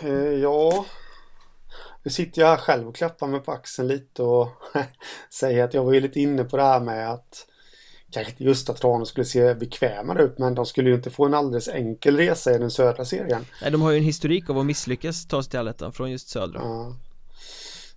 Eh, 0.00 0.12
ja, 0.12 0.86
nu 2.02 2.10
sitter 2.10 2.42
jag 2.42 2.48
här 2.48 2.56
själv 2.56 2.88
och 2.88 2.96
klappar 2.96 3.26
mig 3.26 3.40
på 3.40 3.52
axeln 3.52 3.88
lite 3.88 4.22
och 4.22 4.48
säger 5.30 5.64
att 5.64 5.74
jag 5.74 5.84
var 5.84 5.92
ju 5.92 6.00
lite 6.00 6.20
inne 6.20 6.44
på 6.44 6.56
det 6.56 6.62
här 6.62 6.80
med 6.80 7.10
att 7.10 7.46
kanske 8.10 8.30
inte 8.30 8.44
just 8.44 8.70
att 8.70 8.76
Tranås 8.76 9.08
skulle 9.08 9.24
se 9.24 9.54
bekvämare 9.54 10.22
ut, 10.22 10.38
men 10.38 10.54
de 10.54 10.66
skulle 10.66 10.88
ju 10.90 10.96
inte 10.96 11.10
få 11.10 11.26
en 11.26 11.34
alldeles 11.34 11.68
enkel 11.68 12.16
resa 12.16 12.54
i 12.54 12.58
den 12.58 12.70
södra 12.70 13.04
serien. 13.04 13.46
Nej, 13.62 13.70
de 13.70 13.82
har 13.82 13.90
ju 13.90 13.98
en 13.98 14.04
historik 14.04 14.50
av 14.50 14.58
att 14.58 14.66
misslyckas 14.66 15.26
ta 15.26 15.42
sig 15.42 15.50
till 15.50 15.58
allettan 15.58 15.92
från 15.92 16.10
just 16.10 16.28
södra 16.28 16.60
Ja. 16.60 16.96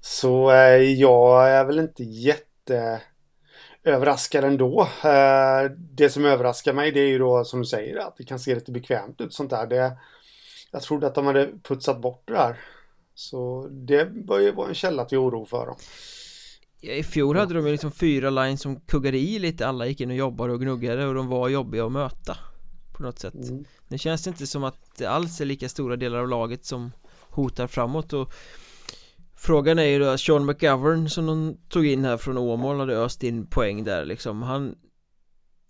Så 0.01 0.51
eh, 0.51 0.81
jag 0.81 1.49
är 1.49 1.65
väl 1.65 1.79
inte 1.79 2.03
jätte 2.03 3.01
överraskad 3.83 4.43
ändå. 4.43 4.81
Eh, 5.03 5.71
det 5.77 6.09
som 6.09 6.25
överraskar 6.25 6.73
mig 6.73 6.91
det 6.91 6.99
är 6.99 7.07
ju 7.07 7.19
då 7.19 7.43
som 7.43 7.59
du 7.59 7.65
säger 7.65 7.97
att 7.97 8.17
det 8.17 8.23
kan 8.23 8.39
se 8.39 8.55
lite 8.55 8.71
bekvämt 8.71 9.21
ut 9.21 9.33
sånt 9.33 9.49
där. 9.49 9.67
Det, 9.67 9.97
jag 10.71 10.81
trodde 10.81 11.07
att 11.07 11.15
de 11.15 11.25
hade 11.25 11.49
putsat 11.63 12.01
bort 12.01 12.23
det 12.25 12.33
där. 12.33 12.59
Så 13.15 13.67
det 13.71 14.05
bör 14.05 14.39
ju 14.39 14.51
vara 14.51 14.69
en 14.69 14.75
källa 14.75 15.05
till 15.05 15.17
oro 15.17 15.45
för 15.45 15.65
dem. 15.65 15.75
I 16.81 17.03
fjol 17.03 17.37
hade 17.37 17.53
de 17.53 17.65
ju 17.65 17.71
liksom 17.71 17.91
fyra 17.91 18.29
lines 18.29 18.61
som 18.61 18.79
kuggade 18.79 19.17
i 19.17 19.39
lite. 19.39 19.67
Alla 19.67 19.87
gick 19.87 20.01
in 20.01 20.09
och 20.09 20.15
jobbade 20.15 20.53
och 20.53 20.61
gnuggade 20.61 21.05
och 21.05 21.13
de 21.13 21.27
var 21.27 21.49
jobbiga 21.49 21.85
att 21.85 21.91
möta. 21.91 22.37
På 22.91 23.03
något 23.03 23.19
sätt. 23.19 23.33
Mm. 23.33 23.65
Nu 23.87 23.97
känns 23.97 24.23
det 24.23 24.29
inte 24.29 24.47
som 24.47 24.63
att 24.63 24.97
det 24.97 25.05
alls 25.05 25.41
är 25.41 25.45
lika 25.45 25.69
stora 25.69 25.95
delar 25.95 26.19
av 26.19 26.27
laget 26.27 26.65
som 26.65 26.91
hotar 27.29 27.67
framåt. 27.67 28.13
Och 28.13 28.33
Frågan 29.35 29.79
är 29.79 29.83
ju 29.83 29.99
då 29.99 30.17
Sean 30.17 30.45
McGovern 30.45 31.09
som 31.09 31.25
de 31.25 31.57
tog 31.69 31.85
in 31.85 32.05
här 32.05 32.17
från 32.17 32.37
Åmål 32.37 32.79
hade 32.79 32.97
öst 32.97 33.23
in 33.23 33.47
poäng 33.47 33.83
där 33.83 34.05
liksom. 34.05 34.41
Han 34.41 34.75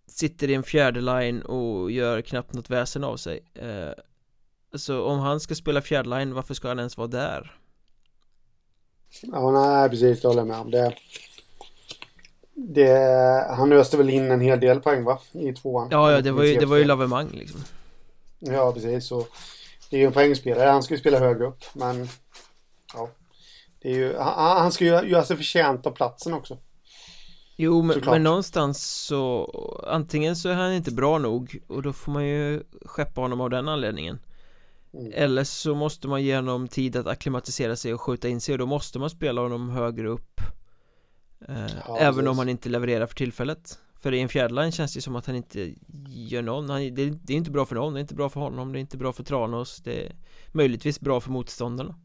Sitter 0.07 0.49
i 0.49 0.53
en 0.53 0.63
fjärde 0.63 1.01
line 1.01 1.41
och 1.41 1.91
gör 1.91 2.21
knappt 2.21 2.53
något 2.53 2.69
väsen 2.69 3.03
av 3.03 3.17
sig. 3.17 3.39
Eh, 3.53 3.93
Så 4.75 5.03
om 5.03 5.19
han 5.19 5.39
ska 5.39 5.55
spela 5.55 5.81
fjärde 5.81 6.09
line 6.09 6.33
varför 6.33 6.53
ska 6.53 6.67
han 6.67 6.79
ens 6.79 6.97
vara 6.97 7.07
där? 7.07 7.60
Ja, 9.21 9.51
nej, 9.51 9.89
precis. 9.89 10.21
Det 10.21 10.27
håller 10.27 10.41
jag 10.41 10.47
med 10.47 10.59
om. 10.59 10.71
Det, 10.71 10.95
det, 12.53 13.47
han 13.49 13.73
öste 13.73 13.97
väl 13.97 14.09
in 14.09 14.31
en 14.31 14.41
hel 14.41 14.59
del 14.59 14.79
poäng 14.79 15.03
va? 15.03 15.19
I 15.31 15.53
tvåan. 15.53 15.87
Ja, 15.91 16.11
ja 16.11 16.21
det 16.21 16.31
var 16.31 16.43
ju, 16.43 16.55
det 16.55 16.65
var 16.65 16.77
ju 16.77 16.83
lavemang 16.83 17.29
liksom 17.31 17.63
Ja, 18.39 18.73
precis. 18.73 19.07
Så 19.07 19.25
det 19.89 19.95
är 19.95 19.99
ju 19.99 20.05
en 20.05 20.13
poängspelare. 20.13 20.69
Han 20.69 20.83
ska 20.83 20.93
ju 20.93 20.99
spela 20.99 21.19
högre 21.19 21.45
upp. 21.45 21.63
Men 21.73 22.07
ja. 22.93 23.09
Det 23.81 23.89
är 23.89 23.95
ju, 23.95 24.17
han, 24.17 24.57
han 24.61 24.71
ska 24.71 24.83
ju 24.83 24.89
göra 24.89 25.23
sig 25.23 25.37
förtjänt 25.37 25.85
av 25.85 25.91
platsen 25.91 26.33
också. 26.33 26.57
Jo 27.55 27.81
men, 27.81 28.01
men 28.05 28.23
någonstans 28.23 28.83
så 28.83 29.49
Antingen 29.87 30.35
så 30.35 30.49
är 30.49 30.53
han 30.53 30.73
inte 30.73 30.91
bra 30.91 31.17
nog 31.17 31.59
Och 31.67 31.81
då 31.81 31.93
får 31.93 32.11
man 32.11 32.25
ju 32.25 32.63
skeppa 32.85 33.21
honom 33.21 33.41
av 33.41 33.49
den 33.49 33.67
anledningen 33.67 34.19
Mm. 34.93 35.11
Eller 35.15 35.43
så 35.43 35.75
måste 35.75 36.07
man 36.07 36.23
ge 36.23 36.35
honom 36.35 36.67
tid 36.67 36.95
att 36.95 37.07
akklimatisera 37.07 37.75
sig 37.75 37.93
och 37.93 38.01
skjuta 38.01 38.27
in 38.27 38.41
sig 38.41 38.53
Och 38.53 38.59
då 38.59 38.65
måste 38.65 38.99
man 38.99 39.09
spela 39.09 39.41
honom 39.41 39.69
högre 39.69 40.07
upp 40.07 40.41
eh, 41.47 41.65
Ja, 41.87 41.97
Även 41.97 42.27
om 42.27 42.37
han 42.37 42.49
inte 42.49 42.69
levererar 42.69 43.05
för 43.05 43.15
tillfället 43.15 43.79
För 43.99 44.13
i 44.13 44.21
en 44.21 44.29
fjärdeline 44.29 44.71
känns 44.71 44.93
det 44.93 45.01
som 45.01 45.15
att 45.15 45.25
han 45.25 45.35
inte 45.35 45.73
gör 46.07 46.41
någon 46.41 46.69
han, 46.69 46.81
det, 46.81 47.09
det 47.09 47.33
är 47.33 47.37
inte 47.37 47.51
bra 47.51 47.65
för 47.65 47.75
någon, 47.75 47.93
det 47.93 47.99
är 47.99 48.01
inte 48.01 48.15
bra 48.15 48.29
för 48.29 48.39
honom 48.39 48.73
Det 48.73 48.79
är 48.79 48.81
inte 48.81 48.97
bra 48.97 49.13
för 49.13 49.23
Tranås 49.23 49.81
Det 49.83 50.05
är 50.05 50.15
möjligtvis 50.47 50.99
bra 50.99 51.19
för 51.19 51.31
motståndarna 51.31 51.95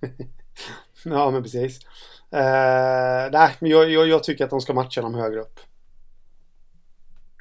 Ja, 1.04 1.30
men 1.30 1.42
precis. 1.42 1.80
Eh, 2.30 3.30
nej, 3.32 3.56
men 3.60 3.70
jag, 3.70 3.90
jag, 3.90 4.08
jag 4.08 4.24
tycker 4.24 4.44
att 4.44 4.50
de 4.50 4.60
ska 4.60 4.74
matcha 4.74 5.02
dem 5.02 5.14
högre 5.14 5.40
upp. 5.40 5.60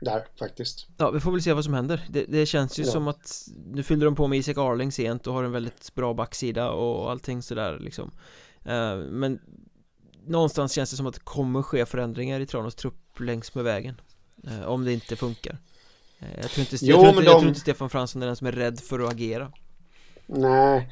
Där, 0.02 0.28
faktiskt. 0.40 0.88
Ja, 0.98 1.12
vi 1.12 1.20
får 1.20 1.32
väl 1.32 1.42
se 1.42 1.54
vad 1.54 1.64
som 1.64 1.74
händer 1.74 2.06
Det, 2.10 2.26
det 2.28 2.46
känns 2.46 2.80
ju 2.80 2.84
Ja. 2.84 2.92
som 2.92 3.08
att 3.08 3.48
Nu 3.66 3.84
fyllde 3.84 4.06
de 4.06 4.16
på 4.16 4.28
med 4.28 4.40
Isak 4.40 4.58
Arling 4.58 4.92
sent 4.92 5.28
och 5.28 5.34
har 5.34 5.44
en 5.44 5.52
väldigt 5.52 5.96
bra 5.96 6.14
backsida 6.14 6.70
och 6.72 7.12
allting 7.12 7.42
sådär 7.42 7.80
liksom 7.80 8.12
Eh, 8.66 8.98
Men 8.98 9.40
Någonstans 10.28 10.72
känns 10.74 10.92
det 10.92 10.98
som 10.98 11.08
att 11.08 11.14
det 11.14 11.20
kommer 11.24 11.62
ske 11.62 11.86
förändringar 11.86 12.40
i 12.40 12.46
Tranås 12.46 12.76
trupp 12.76 13.20
längs 13.20 13.56
med 13.56 13.64
vägen 13.64 14.02
eh, 14.48 14.62
Om 14.66 14.86
det 14.86 14.94
inte 14.94 15.16
funkar 15.16 15.58
Eh, 16.20 16.28
Jag 16.42 16.50
tror 16.50 16.60
inte, 16.72 16.76
Jo, 16.86 16.88
jag 16.88 16.96
tror 16.96 17.08
inte, 17.08 17.16
men 17.16 17.26
jag 17.26 17.34
de- 17.36 17.40
tror 17.40 17.48
inte 17.50 17.60
Stefan 17.60 17.90
Fransson 17.90 18.22
är 18.22 18.26
den 18.28 18.36
som 18.36 18.48
är 18.48 18.52
rädd 18.52 18.80
för 18.80 19.00
att 19.00 19.12
agera 19.12 19.52
Nej. 20.26 20.90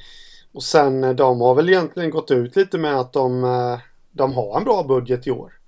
Och 0.52 0.63
sen, 0.63 1.16
de 1.16 1.42
har 1.42 1.56
väl 1.56 1.70
egentligen 1.70 2.10
gått 2.10 2.32
ut 2.32 2.56
lite 2.56 2.78
med 2.78 3.00
att 3.00 3.13
de, 3.13 3.42
de 4.12 4.34
har 4.34 4.58
en 4.58 4.64
bra 4.64 4.84
budget 4.84 5.28
i 5.28 5.32
år. 5.32 5.60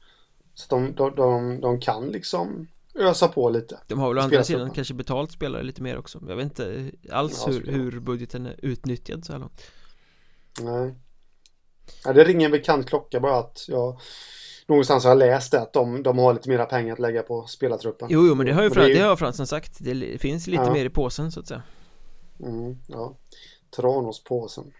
Så 0.53 0.75
de, 0.75 0.95
de, 0.95 1.15
de, 1.15 1.61
de 1.61 1.79
kan 1.79 2.07
liksom 2.07 2.67
ösa 2.99 3.27
på 3.27 3.49
lite. 3.49 3.79
De 3.87 3.99
har 3.99 4.07
väl 4.09 4.17
å 4.17 4.21
andra 4.21 4.43
sidan 4.43 4.71
kanske 4.71 4.93
betalt 4.93 5.31
spelare 5.31 5.63
lite 5.63 5.81
mer 5.81 5.97
också 5.97 6.21
Jag 6.27 6.35
vet 6.35 6.45
inte 6.45 6.91
alls 7.11 7.43
Ja, 7.47 7.51
hur, 7.53 7.71
hur 7.71 7.99
budgeten 7.99 8.45
är 8.45 8.55
utnyttjad 8.61 9.25
så 9.25 9.31
här 9.33 9.39
långt 9.39 9.61
Nej. 10.61 10.95
Ja, 12.03 12.13
det 12.13 12.23
ringer 12.23 12.45
en 12.45 12.51
bekant 12.51 12.87
klocka 12.89 13.19
bara 13.19 13.37
att 13.37 13.65
jag 13.67 13.99
någonstans 14.67 15.03
har 15.03 15.11
jag 15.11 15.17
läst 15.17 15.51
det 15.51 15.61
att 15.61 15.73
de, 15.73 16.03
de 16.03 16.17
har 16.17 16.33
lite 16.33 16.49
mera 16.49 16.65
pengar 16.65 16.93
att 16.93 16.99
lägga 16.99 17.23
på 17.23 17.45
spelartruppen. 17.47 18.07
Jo, 18.11 18.27
jo 18.27 18.35
men 18.35 18.45
det 18.45 18.53
har 18.53 18.61
ju 18.61 18.67
Och 18.67 18.73
Fran, 18.73 18.85
är 18.85 18.89
ju- 18.89 18.95
det 18.95 19.01
har 19.01 19.15
Fransson 19.15 19.47
sagt 19.47 19.77
Det 19.79 20.21
finns 20.21 20.47
lite 20.47 20.63
Ja. 20.63 20.73
mer 20.73 20.85
i 20.85 20.89
påsen 20.89 21.31
så 21.31 21.39
att 21.39 21.47
säga 21.47 21.63
Mm, 22.39 22.77
ja. 22.87 23.17
Tranåspåsen. 23.75 24.71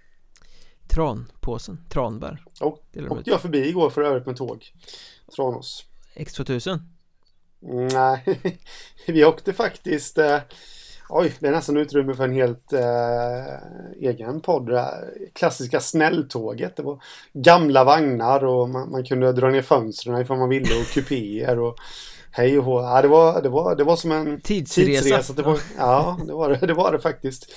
Tranpåsen, 0.87 1.77
tranbär 1.89 2.43
Och 2.61 2.83
åkte 3.09 3.29
jag 3.29 3.41
förbi 3.41 3.69
igår 3.69 3.89
för 3.89 4.01
övrigt 4.01 4.25
med 4.25 4.35
tåg. 4.35 4.71
Tranås. 5.35 5.85
X2000 6.15 6.69
Mm, 6.71 6.85
Nej, 7.67 8.39
vi 9.07 9.25
åkte 9.25 9.53
faktiskt... 9.53 10.17
Eh, 10.17 10.39
oj, 11.09 11.33
det 11.39 11.47
är 11.47 11.51
nästan 11.51 11.77
utrymme 11.77 12.13
för 12.13 12.23
en 12.23 12.33
helt 12.33 12.73
eh, 12.73 14.09
egen 14.09 14.41
podd. 14.41 14.69
Klassiska 15.33 15.79
snälltåget. 15.79 16.75
Det 16.75 16.83
var 16.83 17.03
gamla 17.33 17.83
vagnar 17.83 18.45
och 18.45 18.69
man, 18.69 18.91
man 18.91 19.05
kunde 19.05 19.33
dra 19.33 19.49
ner 19.49 19.61
fönstren 19.61 20.21
ifall 20.21 20.37
man 20.37 20.49
ville 20.49 20.79
och 20.79 20.87
kupéer 20.87 21.59
och 21.59 21.77
hej 22.31 22.59
och 22.59 22.65
hå. 22.65 22.81
Ja, 22.81 23.01
det, 23.01 23.07
var, 23.07 23.41
det, 23.41 23.49
var, 23.49 23.75
det 23.75 23.83
var 23.83 23.95
som 23.95 24.11
en 24.11 24.41
Tidsresa, 24.41 25.33
Det 25.33 25.43
var, 25.43 25.59
ja, 25.77 26.19
det 26.27 26.33
var 26.33 26.49
det, 26.49 26.57
det 26.67 26.73
var 26.73 26.91
det 26.91 26.99
faktiskt. 26.99 27.53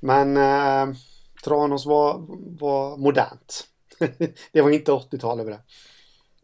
Men 0.00 0.36
eh, 0.36 0.96
Tranås 1.44 1.86
var, 1.86 2.26
var 2.58 2.96
modernt. 2.96 3.66
det 4.52 4.62
var 4.62 4.70
inte 4.70 4.92
80-tal 4.92 5.40
över 5.40 5.50
det. 5.50 5.60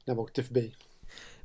När 0.05 0.15
vi 0.15 0.21
åkte 0.21 0.43
förbi. 0.43 0.75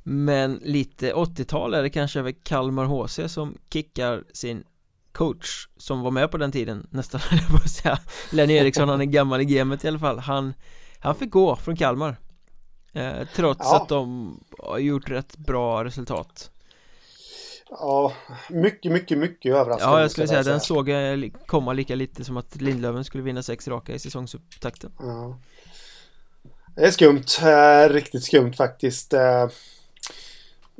Men 0.02 0.60
lite 0.62 1.12
80-tal 1.12 1.74
är 1.74 1.82
det 1.82 1.90
kanske 1.90 2.18
över 2.18 2.32
Kalmar 2.42 2.84
HC 2.84 3.32
som 3.32 3.58
kickar 3.72 4.24
sin 4.32 4.64
coach 5.12 5.68
Som 5.76 6.00
var 6.00 6.10
med 6.10 6.30
på 6.30 6.36
den 6.36 6.52
tiden 6.52 6.86
nästan 6.90 7.20
höll 7.30 7.38
jag 7.38 7.48
på 7.48 7.56
att 7.56 7.70
säga. 7.70 7.98
Lenny 8.30 8.54
Eriksson, 8.54 8.88
han 8.88 9.00
är 9.00 9.04
gammal 9.04 9.40
i 9.40 9.44
gamet 9.44 9.84
i 9.84 9.88
alla 9.88 9.98
fall. 9.98 10.18
Han, 10.18 10.54
han 10.98 11.14
fick 11.14 11.30
gå 11.30 11.56
från 11.56 11.76
Kalmar 11.76 12.16
eh, 12.92 13.26
Trots 13.36 13.60
ja. 13.60 13.76
att 13.76 13.88
de 13.88 14.40
har 14.58 14.78
gjort 14.78 15.10
rätt 15.10 15.36
bra 15.36 15.84
resultat. 15.84 16.50
Ja, 17.70 18.12
mycket, 18.48 18.92
mycket, 18.92 19.18
mycket 19.18 19.54
överraskande 19.54 19.96
Ja, 19.96 20.00
jag 20.00 20.10
skulle 20.10 20.28
säga, 20.28 20.42
den 20.42 20.60
såg 20.60 20.88
jag 20.88 21.32
komma 21.46 21.72
lika 21.72 21.94
lite 21.94 22.24
som 22.24 22.36
att 22.36 22.56
Lindlöven 22.56 23.04
skulle 23.04 23.22
vinna 23.22 23.42
sex 23.42 23.68
raka 23.68 23.94
i 23.94 23.98
säsongsupptakten. 23.98 24.92
Ja. 24.98 25.38
Det 26.76 26.86
är 26.86 26.90
skumt, 26.90 27.24
eh, 27.42 27.92
riktigt 27.92 28.24
skumt 28.24 28.52
faktiskt. 28.52 29.12
Eh, 29.12 29.48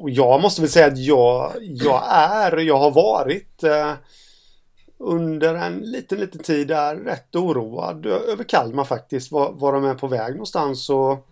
och 0.00 0.10
jag 0.10 0.40
måste 0.40 0.60
väl 0.60 0.70
säga 0.70 0.86
att 0.86 0.98
jag, 0.98 1.52
jag 1.60 2.04
är, 2.08 2.56
jag 2.56 2.78
har 2.78 2.90
varit 2.90 3.62
eh, 3.62 3.92
under 4.98 5.54
en 5.54 5.78
liten, 5.78 6.18
liten 6.18 6.42
tid 6.42 6.68
där 6.68 6.96
rätt 6.96 7.36
oroad 7.36 8.06
över 8.06 8.44
Kalmar 8.44 8.84
faktiskt. 8.84 9.32
Var, 9.32 9.52
var 9.52 9.72
de 9.72 9.84
är 9.84 9.94
på 9.94 10.06
väg 10.06 10.32
någonstans 10.32 10.90
och 10.90 11.28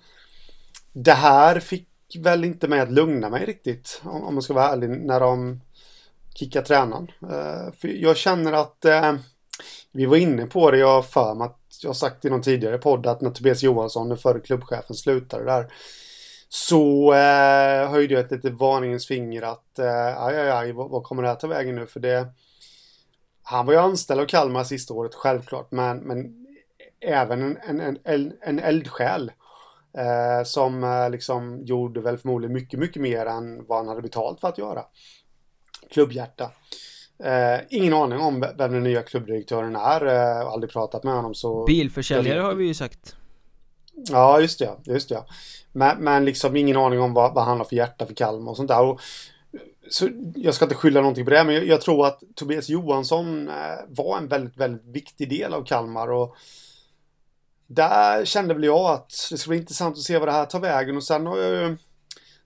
det 0.93 1.13
här 1.13 1.61
fick 1.61 1.89
väl 2.19 2.45
inte 2.45 2.69
mig 2.69 2.81
att 2.81 2.93
lugna 2.93 3.31
mig 3.31 3.47
riktigt 3.47 4.01
om, 4.05 4.35
man 4.35 4.43
ska 4.43 4.55
vara 4.55 4.73
ärlig 4.73 4.91
när 4.91 5.21
de 5.21 5.61
kickar 6.35 6.63
tränaren. 6.63 7.11
Eh, 7.23 7.73
för 7.79 7.89
jag 7.89 8.17
känner 8.17 8.53
att 8.53 8.85
eh, 8.85 9.15
vi 9.93 10.07
var 10.07 10.17
inne 10.17 10.47
på 10.47 10.71
det, 10.71 10.79
jag 10.79 11.07
för 11.07 11.35
mig 11.35 11.45
att 11.45 11.59
jag 11.83 11.89
har 11.89 11.95
sagt 11.95 12.25
i 12.25 12.31
någon 12.31 12.43
tidigare 12.43 12.79
podd 12.79 13.07
att 13.07 13.21
när 13.21 13.31
Tobias 13.31 13.63
Johansson, 13.63 14.09
den 14.09 14.19
förre 14.19 14.41
klubbchefen, 14.41 14.97
slutade 14.97 15.45
där 15.45 15.73
så 16.49 17.13
eh, 17.13 17.91
höjde 17.91 18.15
jag 18.15 18.25
ett 18.25 18.31
litet 18.31 18.53
varningens 18.53 19.07
finger 19.07 19.43
att 19.43 19.79
eh, 19.79 20.23
aj, 20.23 20.37
aj, 20.41 20.51
aj, 20.51 20.73
vad, 20.73 20.91
vad 20.91 21.03
kommer 21.03 21.23
det 21.23 21.29
här 21.29 21.37
ta 21.37 21.47
vägen 21.47 21.75
nu? 21.75 21.87
För 21.87 22.01
det 22.01 22.29
han 23.43 23.67
var 23.67 23.73
ju 23.73 23.79
anställd 23.79 24.21
av 24.21 24.27
Kalmar 24.27 24.65
sista 24.65 24.95
året, 24.95 25.15
självklart, 25.15 25.71
men, 25.71 25.99
men 25.99 26.47
även 27.01 27.57
en, 27.57 27.81
en, 27.81 27.99
en, 28.05 28.33
en 28.41 28.59
eldsjäl. 28.59 29.33
Eh, 29.99 30.45
som 30.45 30.85
eh, 30.85 31.11
liksom 31.11 31.65
gjorde 31.65 32.01
väl 32.01 32.19
förmodligen 32.19 32.53
mycket, 32.53 32.81
mycket 32.81 33.03
mer 33.03 33.27
än 33.27 33.67
vad 33.67 33.79
han 33.79 33.89
hade 33.89 34.03
betalt 34.03 34.41
för 34.41 34.49
att 34.49 34.59
göra. 34.59 34.85
Klubbhjärta. 35.91 36.51
Eh, 37.25 37.61
ingen 37.69 37.95
aning 37.95 38.19
om 38.19 38.41
vem 38.41 38.73
den 38.73 38.83
nya 38.83 39.03
klubbdirektören 39.03 39.77
är. 39.77 40.07
Eh, 40.07 40.47
aldrig 40.47 40.71
pratat 40.71 41.05
med 41.05 41.15
honom 41.15 41.35
så... 41.35 41.65
Bilförsäljare 41.65 42.41
har 42.41 42.55
vi 42.55 42.67
ju 42.67 42.75
sagt. 42.75 43.17
Ja, 44.07 44.41
just 44.41 44.59
det. 44.59 44.77
Just 44.85 45.09
det. 45.09 45.25
Men, 45.73 46.05
men 46.05 46.25
liksom 46.25 46.57
ingen 46.57 46.77
aning 46.77 47.01
om 47.01 47.15
vad, 47.15 47.35
vad 47.35 47.45
han 47.45 47.59
har 47.59 47.65
för 47.65 47.77
hjärta 47.77 48.07
för 48.07 48.15
Kalmar 48.15 48.51
och 48.51 48.57
sånt 48.57 48.69
där. 48.69 48.83
Och 48.83 49.01
så 49.91 50.09
jag 50.35 50.55
ska 50.55 50.65
inte 50.65 50.75
skylla 50.75 51.01
någonting 51.01 51.25
på 51.25 51.31
det, 51.31 51.45
men 51.45 51.55
jag, 51.55 51.67
jag 51.67 51.81
tror 51.81 52.07
att 52.07 52.23
Tobias 52.35 52.69
Johansson 52.69 53.49
eh, 53.49 53.79
var 53.89 54.19
en 54.19 54.29
väldigt, 54.29 54.57
väldigt 54.57 54.87
viktig 54.87 55.29
del 55.29 55.55
av 55.55 55.65
Kalmar 55.65 56.13
och 56.13 56.37
där 57.67 58.25
kände 58.25 58.55
väl 58.55 58.65
jag 58.65 58.91
att 58.91 59.09
det 59.31 59.39
skulle 59.39 59.53
bli 59.53 59.61
intressant 59.61 59.97
att 59.97 60.03
se 60.03 60.19
vad 60.19 60.29
det 60.29 60.33
här 60.33 60.47
tar 60.47 60.61
vägen 60.61 60.97
och 60.97 61.05
sen 61.05 61.27
har 61.27 61.39
jag 61.39 61.63
ju 61.63 61.77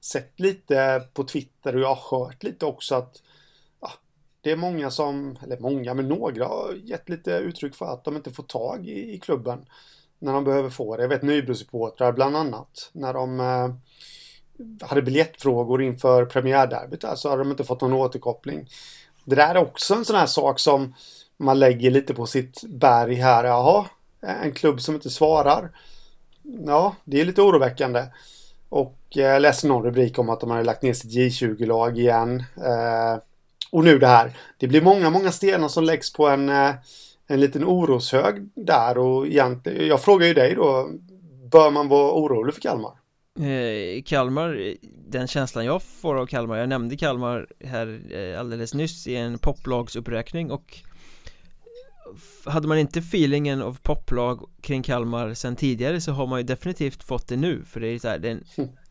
sett 0.01 0.41
lite 0.41 1.03
på 1.13 1.25
Twitter 1.25 1.77
och 1.77 1.81
jag 1.81 1.95
har 1.95 2.19
hört 2.19 2.43
lite 2.43 2.67
också 2.67 2.95
att 2.95 3.23
ja, 3.81 3.93
det 4.41 4.51
är 4.51 4.57
många 4.57 4.91
som, 4.91 5.39
eller 5.43 5.59
många, 5.59 5.95
men 5.95 6.09
några 6.09 6.47
har 6.47 6.75
gett 6.85 7.09
lite 7.09 7.31
uttryck 7.31 7.75
för 7.75 7.87
att 7.87 8.05
de 8.05 8.17
inte 8.17 8.31
får 8.31 8.43
tag 8.43 8.89
i, 8.89 9.15
i 9.15 9.19
klubben 9.19 9.67
när 10.23 10.33
de 10.33 10.45
behöver 10.45 10.71
få 10.71 10.97
det. 10.97 11.03
Jag 11.03 11.09
vet 11.09 11.23
Nybro-supportrar 11.23 12.13
bland 12.13 12.37
annat. 12.37 12.91
När 12.93 13.13
de 13.13 13.41
eh, 13.41 13.69
hade 14.89 15.03
biljettfrågor 15.03 15.83
inför 15.83 16.25
premiärderbyt 16.25 17.01
där 17.01 17.15
så 17.15 17.29
hade 17.29 17.43
de 17.43 17.51
inte 17.51 17.65
fått 17.65 17.81
någon 17.81 17.93
återkoppling. 17.93 18.69
Det 19.25 19.37
där 19.37 19.55
är 19.55 19.63
också 19.63 19.95
en 19.95 20.05
sån 20.05 20.17
här 20.17 20.27
sak 20.27 20.59
som 20.59 20.95
man 21.37 21.59
lägger 21.59 21.91
lite 21.91 22.15
på 22.15 22.27
sitt 22.27 22.63
berg 22.65 23.15
här. 23.15 23.45
Jaha, 23.45 23.87
en 24.21 24.53
klubb 24.53 24.81
som 24.81 24.95
inte 24.95 25.11
svarar. 25.11 25.71
Ja, 26.67 26.95
det 27.05 27.21
är 27.21 27.25
lite 27.25 27.43
oroväckande. 27.43 28.05
Och 28.69 28.99
jag 29.09 29.43
läste 29.43 29.67
någon 29.67 29.85
rubrik 29.85 30.19
om 30.19 30.31
att 30.31 30.41
de 30.41 30.51
hade 30.51 30.65
lagt 30.65 30.83
ner 30.83 30.93
sitt 30.93 31.11
J20-lag 31.11 31.99
igen. 31.99 32.45
Eh, 32.57 33.23
och 33.73 33.85
nu 33.85 33.99
det 33.99 34.07
här. 34.07 34.37
Det 34.59 34.69
blir 34.69 34.83
många, 34.83 35.11
många 35.11 35.33
stenar 35.33 35.69
som 35.69 35.85
läggs 35.85 36.13
på 36.13 36.29
en, 36.29 36.49
eh, 36.49 36.75
en 37.33 37.41
liten 37.41 37.65
oroshög 37.65 38.49
där. 38.55 38.99
Och 38.99 39.27
egentligen, 39.27 39.89
jag 39.89 40.01
frågar 40.01 40.27
ju 40.27 40.35
dig 40.35 40.55
då. 40.55 40.91
Bör 41.51 41.71
man 41.71 41.89
vara 41.89 42.13
orolig 42.13 42.55
för 42.55 42.61
Kalmar? 42.61 42.93
Eh, 43.41 44.03
Kalmar, 44.03 44.75
den 45.09 45.29
känslan 45.29 45.65
jag 45.65 45.83
får 45.83 46.15
av 46.15 46.27
Kalmar, 46.27 46.57
jag 46.57 46.69
nämnde 46.69 46.97
Kalmar 46.97 47.47
här 47.65 48.01
eh, 48.11 48.41
alldeles 48.41 48.75
nyss 48.75 49.07
i 49.07 49.17
en 49.17 49.39
poplagsuppräkning 49.39 50.51
och 50.51 50.79
hade 52.45 52.69
man 52.69 52.79
inte 52.79 52.99
feelingen 52.99 53.63
av 53.63 53.79
poplag 53.83 54.49
kring 54.61 54.83
Kalmar 54.83 55.35
sen 55.35 55.57
tidigare 55.57 56.01
så 56.01 56.13
har 56.13 56.27
man 56.27 56.39
ju 56.39 56.45
definitivt 56.45 57.03
fått 57.03 57.29
det 57.29 57.37
nu 57.37 57.65
för 57.65 57.81
det 57.81 57.89
är 57.89 57.99
så 57.99 58.09
här, 58.09 58.19
det 58.19 58.29
är 58.29 58.33
en 58.33 58.45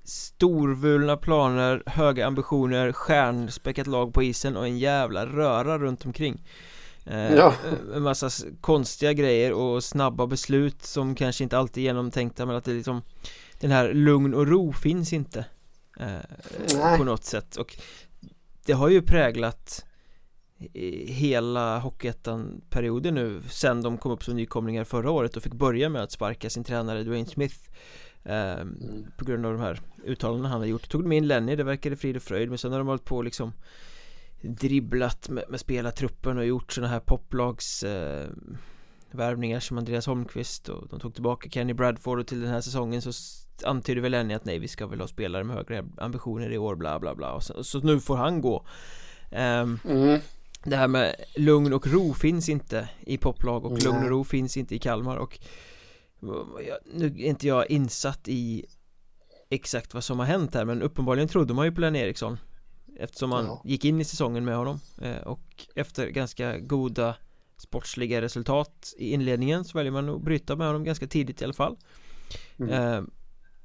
storvulna 0.04 1.18
planer, 1.18 1.84
höga 1.86 2.28
ambitioner, 2.28 2.92
stjärnspäckat 2.92 3.88
lag 3.88 4.14
på 4.14 4.24
isen 4.24 4.58
och 4.58 4.66
en 4.66 4.80
jävla 4.80 5.26
röra 5.26 5.78
runt 5.78 6.06
omkring 6.06 6.44
ja. 7.06 7.54
En 7.96 8.02
massa 8.02 8.30
konstiga 8.62 9.14
grejer 9.14 9.54
och 9.54 9.84
snabba 9.84 10.28
beslut 10.28 10.84
som 10.84 11.16
kanske 11.16 11.44
inte 11.44 11.58
alltid 11.58 11.84
är 11.84 11.86
genomtänkta 11.86 12.46
men 12.46 12.56
att 12.56 12.64
det 12.64 12.74
liksom 12.74 13.02
den 13.60 13.72
här 13.72 13.94
lugn 13.94 14.34
och 14.34 14.48
ro 14.48 14.74
finns 14.74 15.14
inte 15.14 15.46
eh, 16.00 16.98
på 16.98 17.04
något 17.04 17.24
sätt 17.24 17.56
och 17.56 17.78
det 18.66 18.74
har 18.74 18.90
ju 18.90 19.02
präglat 19.02 19.86
hela 21.08 21.80
Hockeyettan-perioden 21.80 23.16
nu 23.16 23.42
sen 23.50 23.82
de 23.82 23.98
kom 23.98 24.12
upp 24.12 24.24
som 24.24 24.36
nykomlingar 24.36 24.84
förra 24.84 25.12
året 25.12 25.38
och 25.38 25.44
fick 25.44 25.54
börja 25.54 25.90
med 25.90 26.04
att 26.04 26.12
sparka 26.12 26.50
sin 26.50 26.64
tränare 26.64 27.04
Dwayne 27.04 27.26
Smith 27.26 27.56
eh, 28.24 28.66
på 29.18 29.26
grund 29.26 29.46
av 29.46 29.52
de 29.52 29.62
här 29.62 29.80
uttalandena 30.06 30.50
han 30.50 30.60
har 30.60 30.68
gjort. 30.68 30.90
Tog 30.90 31.04
de 31.04 31.12
in 31.12 31.28
Lenny, 31.28 31.56
det 31.56 31.64
verkade 31.64 31.96
frid 31.96 32.16
och 32.16 32.24
fröjd 32.24 32.50
men 32.50 32.58
sen 32.58 32.72
har 32.72 32.80
de 32.80 32.88
hållit 32.88 33.06
på 33.06 33.22
liksom 33.22 33.54
dribblat 34.42 35.30
med, 35.30 35.44
med 35.50 35.60
spelartruppen 35.60 36.38
och 36.38 36.46
gjort 36.46 36.72
sådana 36.72 36.94
här 36.94 37.00
poplags 37.00 37.84
eh, 37.84 38.30
värvningar 39.12 39.60
som 39.60 39.78
Andreas 39.78 40.06
Holmqvist 40.06 40.70
och 40.70 40.88
de 40.88 41.00
tog 41.00 41.14
tillbaka 41.14 41.50
Kenny 41.50 41.74
Bradford 41.74 42.20
och 42.20 42.28
till 42.28 42.42
den 42.42 42.50
här 42.50 42.62
säsongen 42.62 43.02
så 43.02 43.12
antyder 43.64 44.02
väl 44.02 44.12
Lenny 44.12 44.34
att 44.34 44.46
nej 44.46 44.60
vi 44.60 44.68
ska 44.68 44.88
väl 44.88 45.00
ha 45.00 45.08
spelare 45.08 45.44
med 45.44 45.56
högre 45.56 45.86
ambitioner 45.98 46.52
i 46.52 46.58
år 46.58 46.76
bla 46.76 47.00
bla 47.00 47.16
bla 47.16 47.34
och 47.34 47.44
så, 47.44 47.64
så 47.64 47.80
nu 47.80 48.00
får 48.00 48.18
han 48.18 48.42
gå 48.42 48.66
um, 49.32 49.80
mm. 49.86 50.20
Det 50.64 50.76
här 50.76 50.88
med 50.88 51.16
lugn 51.36 51.74
och 51.74 51.88
ro 51.88 52.14
finns 52.14 52.50
inte 52.50 52.90
i 53.02 53.18
poplag 53.18 53.66
och 53.66 53.72
mm. 53.72 53.84
lugn 53.84 54.04
och 54.04 54.10
ro 54.10 54.24
finns 54.24 54.58
inte 54.58 54.76
i 54.76 54.80
Kalmar 54.80 55.18
och 55.18 55.40
nu 56.94 57.06
är 57.06 57.20
inte 57.20 57.48
jag 57.48 57.72
insatt 57.72 58.28
i 58.28 58.66
exakt 59.50 59.94
vad 59.94 60.04
som 60.04 60.20
har 60.20 60.26
hänt 60.26 60.54
här 60.54 60.66
men 60.66 60.82
uppenbarligen 60.82 61.28
trodde 61.28 61.54
man 61.54 61.66
ju 61.66 61.72
på 61.72 61.82
Lenny 61.82 62.00
Eriksson 62.00 62.38
eftersom 63.00 63.30
man 63.30 63.46
ja. 63.46 63.62
gick 63.66 63.86
in 63.86 64.02
i 64.02 64.04
säsongen 64.04 64.46
med 64.46 64.56
honom 64.56 64.80
eh, 65.02 65.18
och 65.18 65.68
efter 65.76 66.08
ganska 66.08 66.60
goda 66.60 67.16
sportsliga 67.58 68.22
resultat 68.22 68.94
i 68.98 69.14
inledningen 69.14 69.66
så 69.66 69.78
väljer 69.78 69.92
man 69.92 70.10
att 70.10 70.22
bryta 70.22 70.56
med 70.56 70.68
honom 70.68 70.84
ganska 70.84 71.08
tidigt 71.08 71.42
i 71.42 71.44
alla 71.44 71.54
fall. 71.54 71.78
Mm. 72.60 72.72
eh, 72.74 73.04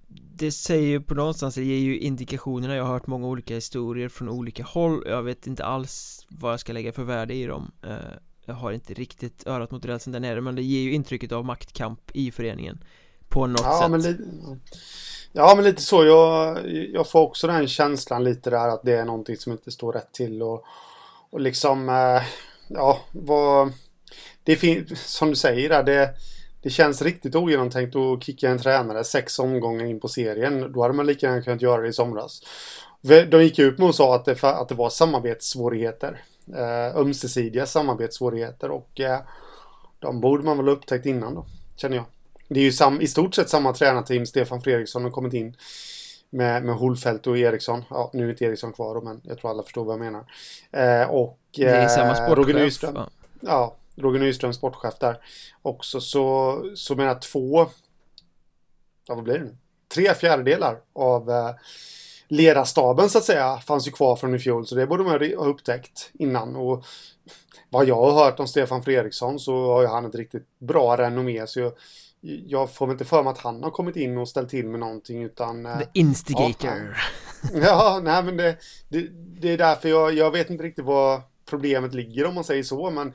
det 0.08 0.52
säger 0.52 0.88
ju 0.88 1.00
på 1.00 1.14
någonstans, 1.14 1.54
det 1.54 1.64
ger 1.64 1.78
ju 1.78 1.98
indikationerna. 1.98 2.76
Jag 2.76 2.84
har 2.84 2.92
hört 2.92 3.06
många 3.06 3.26
olika 3.26 3.54
historier 3.54 4.08
från 4.08 4.28
olika 4.28 4.64
håll. 4.64 5.02
Jag 5.06 5.22
vet 5.22 5.46
inte 5.46 5.64
alls 5.64 6.26
vad 6.28 6.52
jag 6.52 6.60
ska 6.60 6.72
lägga 6.72 6.92
för 6.92 7.04
värde 7.04 7.34
i 7.34 7.46
dem. 7.46 7.72
Eh, 7.82 7.96
Jag 8.44 8.54
har 8.54 8.72
inte 8.72 8.94
riktigt 8.94 9.46
örat 9.46 9.70
mot 9.70 9.84
rälsen 9.84 10.12
där 10.12 10.20
nere 10.20 10.40
Men 10.40 10.54
det 10.54 10.62
ger 10.62 10.80
ju 10.80 10.92
intrycket 10.92 11.32
av 11.32 11.44
maktkamp 11.44 12.10
i 12.14 12.30
föreningen 12.30 12.84
På 13.28 13.46
något 13.46 13.60
ja, 13.62 13.80
sätt. 13.82 13.90
men 13.90 14.02
lite, 14.02 14.22
Ja 15.32 15.54
men 15.54 15.64
lite 15.64 15.82
så 15.82 16.04
jag, 16.04 16.58
jag 16.92 17.08
får 17.08 17.20
också 17.20 17.46
den 17.46 17.68
känslan 17.68 18.24
lite 18.24 18.50
där 18.50 18.68
att 18.68 18.82
det 18.82 18.92
är 18.92 19.04
någonting 19.04 19.36
som 19.36 19.52
inte 19.52 19.70
står 19.70 19.92
rätt 19.92 20.12
till 20.12 20.42
och, 20.42 20.64
och 21.30 21.40
liksom 21.40 21.88
eh, 21.88 22.22
Ja 22.68 23.00
vad 23.12 23.72
Det 24.44 24.56
finns 24.56 25.00
som 25.00 25.30
du 25.30 25.36
säger 25.36 25.68
där 25.68 25.82
det 25.82 26.14
det 26.62 26.70
känns 26.70 27.02
riktigt 27.02 27.34
ogenomtänkt 27.34 27.96
att 27.96 28.22
kicka 28.22 28.50
en 28.50 28.58
tränare 28.58 29.04
sex 29.04 29.38
omgångar 29.38 29.84
in 29.84 30.00
på 30.00 30.08
serien. 30.08 30.72
Då 30.72 30.82
hade 30.82 30.94
man 30.94 31.06
lika 31.06 31.26
gärna 31.26 31.42
kunnat 31.42 31.62
göra 31.62 31.82
det 31.82 31.88
i 31.88 31.92
somras. 31.92 32.42
De 33.30 33.42
gick 33.42 33.58
ut 33.58 33.78
med 33.78 33.88
och 33.88 33.94
sa 33.94 34.14
att 34.14 34.24
det, 34.24 34.42
att 34.42 34.68
det 34.68 34.74
var 34.74 34.90
samarbetssvårigheter. 34.90 36.22
Eh, 36.56 36.96
ömsesidiga 36.96 37.66
samarbetssvårigheter 37.66 38.70
och 38.70 39.00
eh, 39.00 39.18
de 39.98 40.20
borde 40.20 40.44
man 40.44 40.56
väl 40.56 40.66
ha 40.66 40.72
upptäckt 40.72 41.06
innan 41.06 41.34
då, 41.34 41.46
känner 41.76 41.96
jag. 41.96 42.04
Det 42.48 42.60
är 42.60 42.64
ju 42.64 42.72
sam, 42.72 43.00
i 43.00 43.08
stort 43.08 43.34
sett 43.34 43.48
samma 43.48 43.72
tränarteam 43.72 44.26
Stefan 44.26 44.62
Fredriksson 44.62 45.04
har 45.04 45.10
kommit 45.10 45.34
in 45.34 45.56
med, 46.30 46.64
med 46.64 46.74
Holfeldt 46.74 47.26
och 47.26 47.38
Eriksson. 47.38 47.84
Ja, 47.90 48.10
nu 48.12 48.26
är 48.26 48.30
inte 48.30 48.44
Eriksson 48.44 48.72
kvar 48.72 48.94
då, 48.94 49.00
men 49.00 49.20
jag 49.24 49.38
tror 49.38 49.50
alla 49.50 49.62
förstår 49.62 49.84
vad 49.84 49.94
jag 49.94 50.00
menar. 50.00 50.24
Eh, 50.70 51.10
och 51.10 51.38
det 51.56 51.64
är 51.64 51.88
samma 51.88 52.08
eh, 52.08 52.14
sportchef. 52.14 52.36
Roger 52.36 52.54
Nyström. 52.54 52.98
Ja, 53.40 53.76
Roger 53.96 54.20
Nyström, 54.20 54.52
sportchef 54.52 54.98
där 54.98 55.20
också, 55.62 56.00
så, 56.00 56.62
så 56.74 56.94
menar 56.94 57.08
jag 57.08 57.22
två, 57.22 57.66
ja 59.06 59.14
vad 59.14 59.24
blir 59.24 59.38
det 59.38 59.44
nu? 59.44 59.56
Tre 59.94 60.14
fjärdedelar 60.14 60.78
av 60.92 61.30
eh, 61.30 61.50
ledarstaben 62.28 63.10
så 63.10 63.18
att 63.18 63.24
säga 63.24 63.58
fanns 63.58 63.86
ju 63.86 63.90
kvar 63.90 64.16
från 64.16 64.34
i 64.34 64.38
fjol, 64.38 64.66
så 64.66 64.74
det 64.74 64.86
borde 64.86 65.04
man 65.04 65.12
ha 65.12 65.46
upptäckt 65.46 66.10
innan. 66.12 66.56
Och 66.56 66.84
vad 67.68 67.88
jag 67.88 67.96
har 67.96 68.24
hört 68.24 68.40
om 68.40 68.48
Stefan 68.48 68.82
Fredriksson 68.82 69.38
så 69.38 69.72
har 69.72 69.82
ju 69.82 69.88
han 69.88 70.04
ett 70.04 70.14
riktigt 70.14 70.46
bra 70.58 70.96
renommé, 70.96 71.46
så 71.46 71.60
jag, 71.60 71.72
jag 72.20 72.74
får 72.74 72.90
inte 72.90 73.04
för 73.04 73.22
mig 73.22 73.30
att 73.30 73.38
han 73.38 73.62
har 73.62 73.70
kommit 73.70 73.96
in 73.96 74.18
och 74.18 74.28
ställt 74.28 74.48
till 74.48 74.68
med 74.68 74.80
någonting 74.80 75.22
utan... 75.22 75.64
The 75.64 76.00
instigator. 76.00 76.96
Ja, 77.52 77.60
ja 77.60 78.00
nej 78.02 78.24
men 78.24 78.36
det, 78.36 78.56
det, 78.88 79.08
det, 79.40 79.52
är 79.52 79.58
därför 79.58 79.88
jag, 79.88 80.14
jag 80.14 80.30
vet 80.30 80.50
inte 80.50 80.64
riktigt 80.64 80.84
vad 80.84 81.22
problemet 81.50 81.94
ligger 81.94 82.26
om 82.26 82.34
man 82.34 82.44
säger 82.44 82.62
så, 82.62 82.90
men 82.90 83.12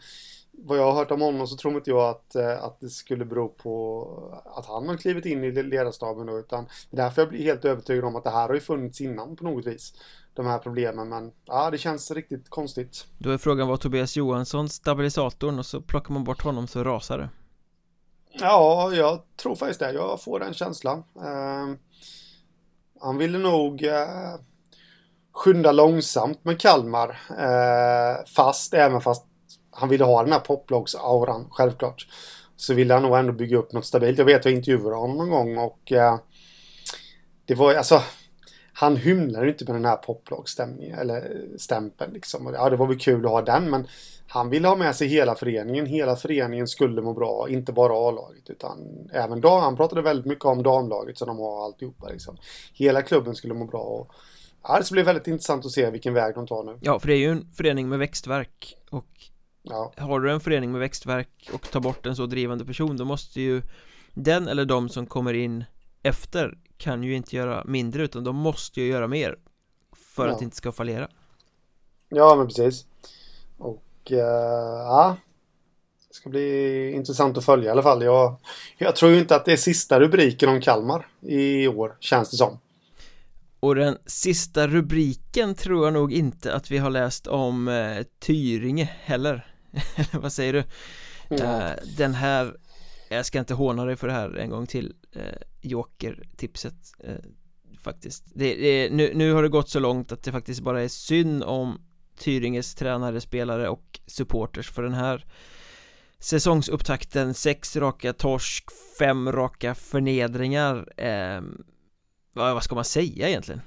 vad 0.52 0.78
jag 0.78 0.86
har 0.86 0.94
hört 0.94 1.12
om 1.12 1.22
honom 1.22 1.48
så 1.48 1.56
tror 1.56 1.76
inte 1.76 1.90
jag 1.90 2.10
att, 2.10 2.36
eh, 2.36 2.64
att 2.64 2.80
det 2.80 2.90
skulle 2.90 3.26
bero 3.26 3.50
på 3.50 4.42
att 4.56 4.66
han 4.66 4.90
har 4.90 4.98
klivit 4.98 5.26
in 5.26 5.44
i 5.44 5.64
ledarstaben 5.64 6.28
då, 6.28 6.40
utan 6.40 6.68
det 6.90 6.98
är 6.98 7.04
därför 7.04 7.22
jag 7.22 7.30
blir 7.30 7.44
helt 7.44 7.66
övertygad 7.66 8.06
om 8.06 8.16
att 8.16 8.24
det 8.24 8.30
här 8.30 8.48
har 8.48 8.54
ju 8.54 8.60
funnits 8.60 9.02
innan 9.02 9.36
på 9.36 9.44
något 9.44 9.66
vis. 9.66 9.94
De 10.34 10.46
här 10.46 10.58
problemen, 10.58 11.10
men 11.10 11.32
ja, 11.46 11.72
det 11.72 11.78
känns 11.78 12.12
riktigt 12.12 12.50
konstigt. 12.50 13.06
Då 13.18 13.30
är 13.30 13.38
frågan 13.38 13.68
var 13.68 13.78
Tobias 13.78 14.18
Johansson 14.18 14.70
stabilisatorn 14.70 15.60
och 15.60 15.66
så 15.66 15.82
plockar 15.82 16.14
man 16.14 16.24
bort 16.24 16.42
honom 16.42 16.68
så 16.68 16.84
rasar 16.84 17.18
det. 17.18 17.30
Ja, 18.34 18.92
jag 18.94 19.22
tror 19.42 19.56
faktiskt 19.56 19.80
det. 19.80 19.92
Jag 19.92 20.24
får 20.24 20.40
den 20.40 20.54
känslan. 20.54 20.98
Eh, 21.16 21.76
han 23.00 23.18
ville 23.18 23.38
nog 23.38 23.84
eh, 23.84 24.36
skynda 25.34 25.72
långsamt 25.72 26.46
med 26.46 26.62
Kalmar. 26.62 27.10
Eh, 27.40 28.26
fast, 28.36 28.74
även 28.74 29.02
fast 29.02 29.26
han 29.72 29.90
ville 29.90 30.04
ha 30.04 30.24
den 30.24 30.34
här 30.34 30.40
poplogs-auran, 30.40 31.48
självklart. 31.52 32.08
Så 32.56 32.74
ville 32.74 32.94
han 32.94 33.04
nog 33.04 33.18
ändå 33.18 33.34
bygga 33.34 33.58
upp 33.58 33.74
något 33.74 33.86
stabilt. 33.86 34.18
Jag 34.18 34.26
vet 34.26 34.40
att 34.40 34.46
jag 34.46 34.54
intervjuade 34.54 34.96
honom 34.96 35.18
någon 35.18 35.30
gång 35.30 35.58
och 35.58 35.92
eh, 35.92 36.20
det 37.46 37.56
var 37.56 37.74
alltså 37.74 38.02
han 38.74 38.98
hymlar 38.98 39.46
inte 39.46 39.66
med 39.66 39.76
den 39.76 39.86
här 39.86 39.96
poplagstämningen 39.96 41.00
eller 41.00 41.48
stämpeln 41.58 42.14
liksom. 42.14 42.54
Ja, 42.54 42.70
det 42.70 42.76
var 42.76 42.88
väl 42.88 43.00
kul 43.00 43.26
att 43.26 43.32
ha 43.32 43.42
den, 43.42 43.70
men 43.70 43.88
han 44.34 44.50
ville 44.50 44.68
ha 44.68 44.76
med 44.76 44.96
sig 44.96 45.08
hela 45.08 45.36
föreningen. 45.36 45.86
Hela 45.86 46.16
föreningen 46.16 46.68
skulle 46.68 47.02
må 47.02 47.14
bra, 47.14 47.50
inte 47.50 47.74
bara 47.74 47.94
A-laget 47.94 48.50
utan 48.50 49.10
även 49.14 49.42
dam. 49.42 49.62
Han 49.62 49.76
pratade 49.76 50.02
väldigt 50.02 50.26
mycket 50.26 50.46
om 50.46 50.64
damlaget 50.64 51.18
som 51.18 51.28
de 51.28 51.40
har 51.40 51.66
alltihopa 51.66 52.10
liksom. 52.10 52.38
Hela 52.74 53.02
klubben 53.02 53.36
skulle 53.36 53.54
må 53.54 53.66
bra 53.66 53.82
och 53.82 54.12
ja, 54.64 54.78
det 54.78 54.84
ska 54.84 54.94
bli 54.94 55.04
väldigt 55.04 55.28
intressant 55.28 55.66
att 55.66 55.72
se 55.72 55.90
vilken 55.90 56.14
väg 56.14 56.36
de 56.36 56.48
tar 56.48 56.64
nu. 56.64 56.78
Ja, 56.82 57.00
för 57.00 57.08
det 57.08 57.14
är 57.14 57.18
ju 57.18 57.32
en 57.32 57.48
förening 57.54 57.90
med 57.90 58.00
växtverk 58.00 58.78
och 58.90 59.08
ja. 59.62 59.94
har 59.98 60.20
du 60.20 60.32
en 60.32 60.40
förening 60.40 60.72
med 60.72 60.82
växtverk 60.82 61.50
och 61.54 61.72
tar 61.72 61.80
bort 61.80 62.06
en 62.06 62.16
så 62.16 62.26
drivande 62.26 62.66
person 62.66 62.98
då 62.98 63.06
måste 63.06 63.42
ju 63.42 63.62
den 64.14 64.48
eller 64.48 64.66
de 64.66 64.90
som 64.90 65.06
kommer 65.06 65.34
in 65.34 65.64
efter 66.04 66.58
kan 66.78 67.04
ju 67.04 67.16
inte 67.16 67.36
göra 67.36 67.64
mindre 67.66 68.04
utan 68.04 68.24
de 68.24 68.36
måste 68.36 68.82
ju 68.82 68.88
göra 68.88 69.08
mer 69.08 69.38
för 69.96 70.28
ja. 70.28 70.34
att 70.34 70.42
inte 70.42 70.58
ska 70.58 70.72
fallera. 70.72 71.08
Ja, 72.10 72.36
men 72.36 72.48
precis. 72.48 72.86
Uh, 74.12 74.18
ja, 74.18 75.18
det 76.08 76.16
ska 76.16 76.30
bli 76.30 76.92
intressant 76.92 77.38
att 77.38 77.46
följa 77.46 77.70
i 77.70 77.72
alla 77.72 77.84
fall. 77.84 78.04
Jag, 78.04 78.36
jag 78.78 78.96
tror 78.96 79.12
ju 79.12 79.20
inte 79.20 79.36
att 79.36 79.46
det 79.46 79.54
är 79.54 79.58
sista 79.58 80.00
rubriken 80.00 80.50
om 80.50 80.62
Kalmar 80.62 81.08
i 81.22 81.68
år, 81.68 81.98
känns 82.00 82.32
det 82.32 82.38
som. 82.38 82.60
Och 83.60 83.76
den 83.76 83.98
sista 84.06 84.68
rubriken 84.68 85.56
tror 85.56 85.86
jag 85.86 85.94
nog 85.94 86.14
inte 86.14 86.54
att 86.54 86.72
vi 86.72 86.78
har 86.78 86.90
läst 86.90 87.28
om 87.28 87.68
eh, 87.68 88.04
Tyringe 88.20 88.90
heller. 89.04 89.54
Vad 90.12 90.34
säger 90.34 90.54
du? 90.54 90.64
Mm. 91.30 91.62
Eh, 91.62 91.72
den 91.98 92.14
här, 92.14 92.56
jag 93.10 93.26
ska 93.26 93.40
inte 93.40 93.54
håna 93.54 93.86
dig 93.86 93.96
för 93.96 94.08
det 94.08 94.14
här 94.14 94.38
en 94.38 94.50
gång 94.50 94.68
till 94.68 94.94
eh, 95.12 95.22
Joker-tipset 95.62 96.76
eh, 97.00 97.16
Faktiskt 97.84 98.24
det, 98.36 98.56
det, 98.56 98.90
nu, 98.90 99.12
nu 99.16 99.34
har 99.34 99.44
det 99.44 99.50
gått 99.50 99.70
så 99.70 99.80
långt 99.80 100.12
att 100.12 100.24
det 100.24 100.32
faktiskt 100.32 100.62
bara 100.62 100.82
är 100.82 100.88
synd 100.88 101.44
om 101.44 101.82
Tyringes 102.22 102.76
tränare, 102.76 103.22
spelare 103.22 103.70
och 103.70 104.00
supporters 104.08 104.72
för 104.72 104.84
den 104.84 104.94
här 104.94 105.26
Säsongsupptakten, 106.20 107.34
sex 107.34 107.76
raka 107.76 108.14
torsk, 108.14 108.66
fem 109.00 109.32
raka 109.32 109.76
förnedringar 109.76 110.94
eh, 110.98 111.42
vad, 112.34 112.54
vad 112.54 112.64
ska 112.64 112.76
man 112.76 112.86
säga 112.86 113.28
egentligen? 113.28 113.62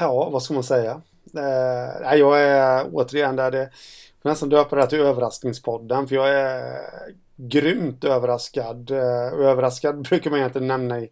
Ja, 0.00 0.30
vad 0.32 0.42
ska 0.42 0.54
man 0.54 0.64
säga? 0.64 1.02
Eh, 1.36 2.18
jag 2.18 2.42
är 2.42 2.86
återigen 2.92 3.36
där 3.36 3.50
det 3.50 3.70
Jag 4.22 4.30
nästan 4.30 4.48
döpa 4.48 4.76
det 4.76 4.82
här 4.82 4.88
till 4.88 5.00
överraskningspodden 5.00 6.08
för 6.08 6.14
jag 6.14 6.28
är 6.34 6.80
grymt 7.36 8.04
överraskad. 8.04 8.90
Eh, 8.90 9.32
överraskad 9.32 10.02
brukar 10.02 10.30
man 10.30 10.38
egentligen 10.38 10.68
nämna 10.68 11.00
i 11.00 11.10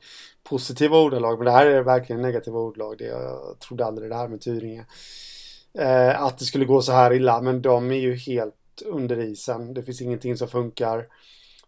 positiva 0.49 0.99
ordalag, 0.99 1.39
men 1.39 1.45
det 1.45 1.51
här 1.51 1.67
är 1.67 1.83
verkligen 1.83 2.23
negativa 2.23 2.59
ordalag 2.59 2.99
Det, 2.99 3.05
jag 3.05 3.59
trodde 3.59 3.85
aldrig 3.85 4.11
det 4.11 4.17
här 4.17 4.29
med 4.29 4.41
Tyringe. 4.41 4.87
Eh, 5.79 6.23
att 6.23 6.39
det 6.39 6.45
skulle 6.45 6.65
gå 6.65 6.83
så 6.83 6.93
här 6.93 7.13
illa, 7.13 7.41
men 7.41 7.63
de 7.63 7.91
är 7.91 7.97
ju 7.97 8.15
helt 8.15 8.55
under 8.87 9.21
isen. 9.21 9.75
Det 9.75 9.83
finns 9.83 10.03
ingenting 10.03 10.37
som 10.37 10.49
funkar. 10.49 11.07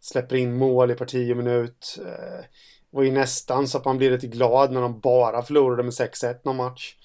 Släpper 0.00 0.36
in 0.36 0.56
mål 0.56 0.90
i 0.90 0.94
parti 0.94 1.32
och 1.32 1.36
minut. 1.36 1.98
Eh, 2.06 2.44
var 2.90 3.02
ju 3.02 3.12
nästan 3.12 3.68
så 3.68 3.78
att 3.78 3.84
man 3.84 3.98
blir 3.98 4.10
lite 4.10 4.26
glad 4.26 4.72
när 4.72 4.80
de 4.80 5.00
bara 5.00 5.42
förlorade 5.42 5.82
med 5.82 5.92
6-1 5.92 6.44
någon 6.44 6.56
match. 6.56 6.96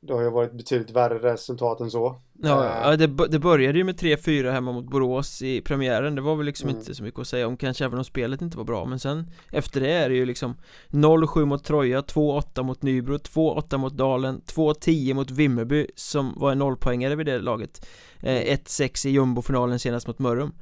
Det 0.00 0.12
har 0.12 0.22
ju 0.22 0.30
varit 0.30 0.52
betydligt 0.52 0.90
värre 0.90 1.32
resultat 1.32 1.80
än 1.80 1.90
så 1.90 2.20
Ja, 2.42 2.96
det, 2.96 3.06
det 3.06 3.38
började 3.38 3.78
ju 3.78 3.84
med 3.84 4.00
3-4 4.00 4.52
hemma 4.52 4.72
mot 4.72 4.90
Borås 4.90 5.42
i 5.42 5.60
premiären 5.60 6.14
Det 6.14 6.20
var 6.20 6.36
väl 6.36 6.46
liksom 6.46 6.68
mm. 6.68 6.80
inte 6.80 6.94
så 6.94 7.02
mycket 7.02 7.20
att 7.20 7.28
säga 7.28 7.46
om 7.46 7.56
Kanske 7.56 7.84
även 7.84 7.98
om 7.98 8.04
spelet 8.04 8.42
inte 8.42 8.56
var 8.56 8.64
bra 8.64 8.84
Men 8.84 8.98
sen 8.98 9.30
efter 9.52 9.80
det 9.80 9.92
är 9.92 10.08
det 10.08 10.14
ju 10.14 10.26
liksom 10.26 10.56
0-7 10.88 11.44
mot 11.44 11.64
Troja 11.64 12.00
2-8 12.00 12.62
mot 12.62 12.82
Nybro 12.82 13.16
2-8 13.16 13.78
mot 13.78 13.96
Dalen 13.96 14.40
2-10 14.46 15.14
mot 15.14 15.30
Vimmerby 15.30 15.86
Som 15.96 16.34
var 16.36 16.52
en 16.52 16.58
nollpoängare 16.58 17.16
vid 17.16 17.26
det 17.26 17.38
laget 17.38 17.86
eh, 18.20 18.56
1-6 18.56 19.06
i 19.06 19.10
jumbofinalen 19.10 19.78
senast 19.78 20.06
mot 20.06 20.18
Mörrum 20.18 20.52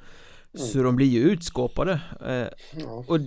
mm. 0.55 0.66
Så 0.66 0.83
de 0.83 0.97
blir 0.97 1.07
ju 1.07 1.20
utskåpade 1.20 2.01
eh, 2.27 2.81
ja. 2.83 3.05
Och 3.07 3.18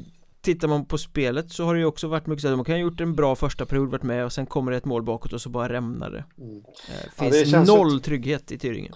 tittar 0.54 0.68
man 0.68 0.86
på 0.86 0.98
spelet 0.98 1.52
så 1.52 1.64
har 1.64 1.74
det 1.74 1.80
ju 1.80 1.86
också 1.86 2.08
varit 2.08 2.28
mycket 2.28 2.42
så 2.42 2.48
att 2.48 2.58
de 2.58 2.66
kan 2.66 2.76
ha 2.76 2.80
gjort 2.80 3.02
en 3.02 3.16
bra 3.16 3.36
första 3.36 3.66
period, 3.66 3.92
varit 3.92 4.04
med 4.04 4.26
och 4.26 4.34
sen 4.34 4.46
kommer 4.46 4.72
det 4.72 4.78
ett 4.78 4.86
mål 4.86 5.04
bakåt 5.04 5.34
och 5.34 5.42
så 5.42 5.50
bara 5.50 5.74
rämnar 5.74 6.10
det 6.10 6.44
mm. 6.44 6.64
Eh, 6.90 7.32
finns 7.32 7.52
ja, 7.52 7.60
det 7.60 7.66
noll 7.66 7.98
ett... 7.98 8.04
trygghet 8.04 8.52
i 8.52 8.58
Tyringen 8.58 8.94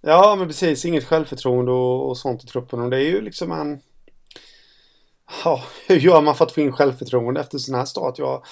Ja 0.00 0.36
men 0.38 0.46
precis, 0.46 0.84
inget 0.84 1.04
självförtroende 1.04 1.72
och, 1.72 2.08
och 2.08 2.18
sånt 2.18 2.44
i 2.44 2.46
truppen 2.46 2.80
och 2.80 2.90
det 2.90 2.96
är 2.96 3.10
ju 3.10 3.20
liksom 3.20 3.52
en 3.52 3.80
Ja, 5.44 5.62
hur 5.86 5.96
gör 5.96 6.20
man 6.20 6.34
för 6.34 6.44
att 6.44 6.52
få 6.52 6.60
in 6.60 6.72
självförtroende 6.72 7.40
efter 7.40 7.58
sån 7.58 7.74
här 7.74 7.84
start? 7.84 8.18
Jag, 8.18 8.44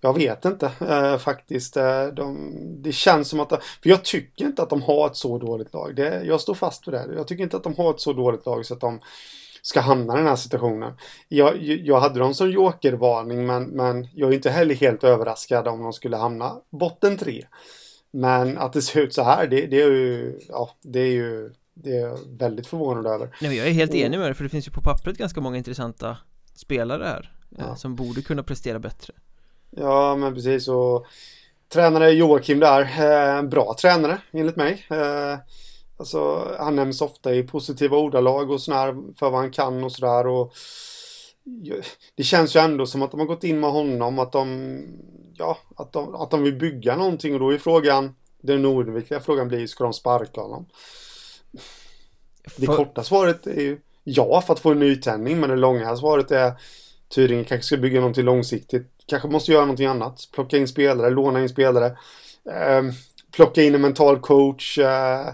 jag 0.00 0.14
vet 0.14 0.44
inte 0.44 0.70
eh, 0.80 1.18
faktiskt. 1.18 1.76
Eh, 1.76 2.06
de, 2.06 2.52
det 2.82 2.92
känns 2.92 3.28
som 3.28 3.40
att, 3.40 3.48
för 3.48 3.90
jag 3.90 4.04
tycker 4.04 4.44
inte 4.44 4.62
att 4.62 4.70
de 4.70 4.82
har 4.82 5.06
ett 5.06 5.16
så 5.16 5.38
dåligt 5.38 5.72
lag. 5.72 5.96
Det, 5.96 6.22
jag 6.24 6.40
står 6.40 6.54
fast 6.54 6.84
för 6.84 6.92
det. 6.92 7.08
Jag 7.16 7.28
tycker 7.28 7.44
inte 7.44 7.56
att 7.56 7.62
de 7.62 7.74
har 7.74 7.90
ett 7.90 8.00
så 8.00 8.12
dåligt 8.12 8.46
lag 8.46 8.66
så 8.66 8.74
att 8.74 8.80
de 8.80 9.00
ska 9.62 9.80
hamna 9.80 10.14
i 10.14 10.16
den 10.16 10.26
här 10.26 10.36
situationen. 10.36 10.92
Jag, 11.28 11.62
jag 11.62 12.00
hade 12.00 12.18
dem 12.18 12.34
som 12.34 12.50
jokervarning 12.50 13.46
men, 13.46 13.64
men 13.64 14.08
jag 14.14 14.30
är 14.30 14.34
inte 14.34 14.50
heller 14.50 14.74
helt 14.74 15.04
överraskad 15.04 15.68
om 15.68 15.82
de 15.82 15.92
skulle 15.92 16.16
hamna 16.16 16.56
botten 16.70 17.16
tre. 17.16 17.44
Men 18.10 18.58
att 18.58 18.72
det 18.72 18.82
ser 18.82 19.00
ut 19.00 19.14
så 19.14 19.22
här, 19.22 19.46
det, 19.46 19.66
det 19.66 19.82
är 19.82 19.90
ju, 19.90 20.38
ja, 20.48 20.70
det 20.82 21.00
är 21.00 21.12
ju 21.12 21.52
det 21.82 21.96
är 21.96 22.00
jag 22.00 22.18
väldigt 22.38 22.66
förvånad 22.66 23.06
över. 23.06 23.26
Nej, 23.40 23.50
men 23.50 23.56
jag 23.56 23.66
är 23.66 23.72
helt 23.72 23.94
enig 23.94 24.18
med 24.18 24.26
dig 24.26 24.34
för 24.34 24.44
det 24.44 24.50
finns 24.50 24.66
ju 24.66 24.70
på 24.70 24.82
pappret 24.82 25.18
ganska 25.18 25.40
många 25.40 25.56
intressanta 25.56 26.16
spelare 26.54 27.04
här 27.04 27.32
eh, 27.58 27.64
ja. 27.68 27.76
som 27.76 27.94
borde 27.94 28.22
kunna 28.22 28.42
prestera 28.42 28.78
bättre. 28.78 29.14
Ja, 29.70 30.16
men 30.16 30.34
precis 30.34 30.68
och 30.68 31.06
tränare 31.68 32.10
Joakim 32.10 32.60
där, 32.60 32.80
eh, 32.80 33.42
bra 33.42 33.76
tränare 33.80 34.18
enligt 34.30 34.56
mig. 34.56 34.86
Eh, 34.90 35.38
Alltså, 35.98 36.50
han 36.58 36.76
nämns 36.76 37.00
ofta 37.00 37.34
i 37.34 37.42
positiva 37.42 37.96
ordalag 37.96 38.50
och 38.50 38.60
sådär 38.60 38.94
för 39.18 39.30
vad 39.30 39.40
han 39.40 39.50
kan 39.50 39.84
och 39.84 39.92
sådär. 39.92 40.26
Och 40.26 40.52
det 42.14 42.22
känns 42.22 42.56
ju 42.56 42.60
ändå 42.60 42.86
som 42.86 43.02
att 43.02 43.10
de 43.10 43.20
har 43.20 43.26
gått 43.26 43.44
in 43.44 43.60
med 43.60 43.70
honom, 43.70 44.18
att 44.18 44.32
de, 44.32 44.82
ja, 45.34 45.58
att 45.76 45.92
de, 45.92 46.14
att 46.14 46.30
de 46.30 46.42
vill 46.42 46.58
bygga 46.58 46.96
någonting 46.96 47.34
och 47.34 47.40
då 47.40 47.50
är 47.50 47.58
frågan, 47.58 48.14
den 48.42 48.64
oundvikliga 48.64 49.20
frågan 49.20 49.48
blir, 49.48 49.66
ska 49.66 49.84
de 49.84 49.92
sparka 49.92 50.40
honom? 50.40 50.66
Det 52.56 52.66
för... 52.66 52.76
korta 52.76 53.02
svaret 53.02 53.46
är 53.46 53.60
ju 53.60 53.80
ja, 54.04 54.40
för 54.40 54.52
att 54.52 54.60
få 54.60 54.70
en 54.70 54.78
nytändning, 54.78 55.40
men 55.40 55.50
det 55.50 55.56
långa 55.56 55.96
svaret 55.96 56.30
är 56.30 56.52
Tyringe 57.08 57.44
kanske 57.44 57.66
ska 57.66 57.76
bygga 57.76 58.00
någonting 58.00 58.24
långsiktigt. 58.24 58.86
Kanske 59.06 59.28
måste 59.28 59.52
göra 59.52 59.64
någonting 59.64 59.86
annat. 59.86 60.28
Plocka 60.32 60.56
in 60.56 60.68
spelare, 60.68 61.10
låna 61.10 61.42
in 61.42 61.48
spelare. 61.48 61.86
Eh, 62.50 62.82
plocka 63.32 63.62
in 63.62 63.74
en 63.74 63.80
mental 63.80 64.20
coach. 64.20 64.78
Eh, 64.78 65.28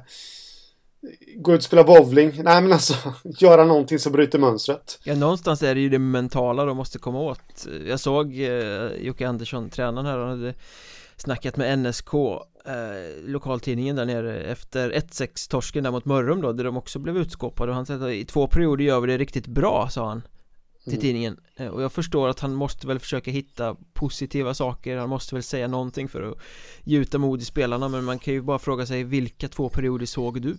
gå 1.37 1.53
ut 1.53 1.59
och 1.59 1.65
spela 1.65 1.85
bowling. 1.85 2.33
Nej 2.43 2.63
men 2.63 2.73
alltså, 2.73 2.95
göra 3.25 3.65
någonting 3.65 3.99
som 3.99 4.13
bryter 4.13 4.39
mönstret. 4.39 4.99
Ja, 5.05 5.15
någonstans 5.15 5.63
är 5.63 5.75
det 5.75 5.81
ju 5.81 5.89
det 5.89 5.99
mentala 5.99 6.65
de 6.65 6.77
måste 6.77 6.99
komma 6.99 7.21
åt. 7.21 7.67
Jag 7.87 8.01
såg 8.01 8.41
eh, 8.41 8.89
Jocke 9.01 9.29
Andersson, 9.29 9.71
tränaren 9.71 10.07
här, 10.07 10.19
han 10.19 10.29
hade 10.29 10.55
snackat 11.17 11.57
med 11.57 11.79
NSK, 11.79 12.15
eh, 12.15 13.25
lokaltidningen 13.27 13.97
där 13.97 14.05
nere, 14.05 14.41
efter 14.41 14.91
1-6 14.91 15.51
torsken 15.51 15.85
där 15.85 15.91
mot 15.91 16.05
Mörrum 16.05 16.41
då, 16.41 16.53
där 16.53 16.65
de 16.65 16.77
också 16.77 16.99
blev 16.99 17.17
utskåpade 17.17 17.71
och 17.71 17.77
han 17.77 17.87
sa 17.87 17.95
att 17.95 18.11
i 18.11 18.25
två 18.25 18.47
perioder 18.47 18.85
gör 18.85 19.01
vi 19.01 19.07
det 19.07 19.19
riktigt 19.19 19.47
bra, 19.47 19.89
sa 19.91 20.09
han 20.09 20.23
till 20.85 20.93
mm. 20.93 21.01
tidningen 21.01 21.41
eh, 21.57 21.67
och 21.67 21.83
jag 21.83 21.93
förstår 21.93 22.29
att 22.29 22.41
han 22.41 22.55
måste 22.55 22.87
väl 22.87 22.99
försöka 22.99 23.31
hitta 23.31 23.77
positiva 23.93 24.55
saker 24.55 24.97
han 24.97 25.09
måste 25.09 25.35
väl 25.35 25.43
säga 25.43 25.69
någonting 25.69 26.09
för 26.09 26.23
att 26.23 26.39
gjuta 26.85 27.19
mod 27.19 27.41
i 27.41 27.45
spelarna 27.45 27.89
men 27.89 28.05
man 28.05 28.19
kan 28.19 28.35
ju 28.35 28.43
bara 28.43 28.59
fråga 28.59 28.87
sig 28.87 29.05
vilka 29.05 29.49
två 29.49 29.69
perioder 29.69 30.07
såg 30.07 30.43
du? 30.43 30.57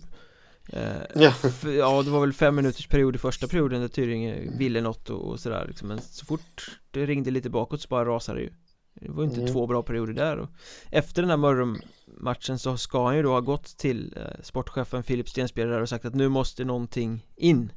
Eh, 0.72 1.02
ja. 1.14 1.34
ja, 1.78 2.02
det 2.02 2.10
var 2.10 2.20
väl 2.20 2.32
fem 2.32 2.54
minuters 2.54 2.86
period 2.86 3.14
i 3.14 3.18
första 3.18 3.48
perioden 3.48 3.80
där 3.80 3.88
Tyringe 3.88 4.50
ville 4.58 4.80
något 4.80 5.10
och, 5.10 5.30
och 5.30 5.40
sådär 5.40 5.64
liksom. 5.68 5.88
Men 5.88 6.00
så 6.00 6.26
fort 6.26 6.80
det 6.90 7.06
ringde 7.06 7.30
lite 7.30 7.50
bakåt 7.50 7.80
så 7.80 7.88
bara 7.88 8.04
rasade 8.04 8.38
det 8.38 8.44
ju 8.44 8.52
Det 8.94 9.10
var 9.10 9.24
inte 9.24 9.40
mm. 9.40 9.52
två 9.52 9.66
bra 9.66 9.82
perioder 9.82 10.12
där 10.12 10.36
och 10.36 10.48
Efter 10.90 11.22
den 11.22 11.30
här 11.30 11.36
Mörrum-matchen 11.36 12.58
så 12.58 12.76
ska 12.76 13.06
han 13.06 13.16
ju 13.16 13.22
då 13.22 13.32
ha 13.32 13.40
gått 13.40 13.76
till 13.76 14.14
eh, 14.16 14.42
sportchefen 14.42 15.02
Filip 15.02 15.28
Stensberg 15.28 15.82
och 15.82 15.88
sagt 15.88 16.04
att 16.04 16.14
nu 16.14 16.28
måste 16.28 16.64
någonting 16.64 17.26
in 17.36 17.56
mm. 17.56 17.70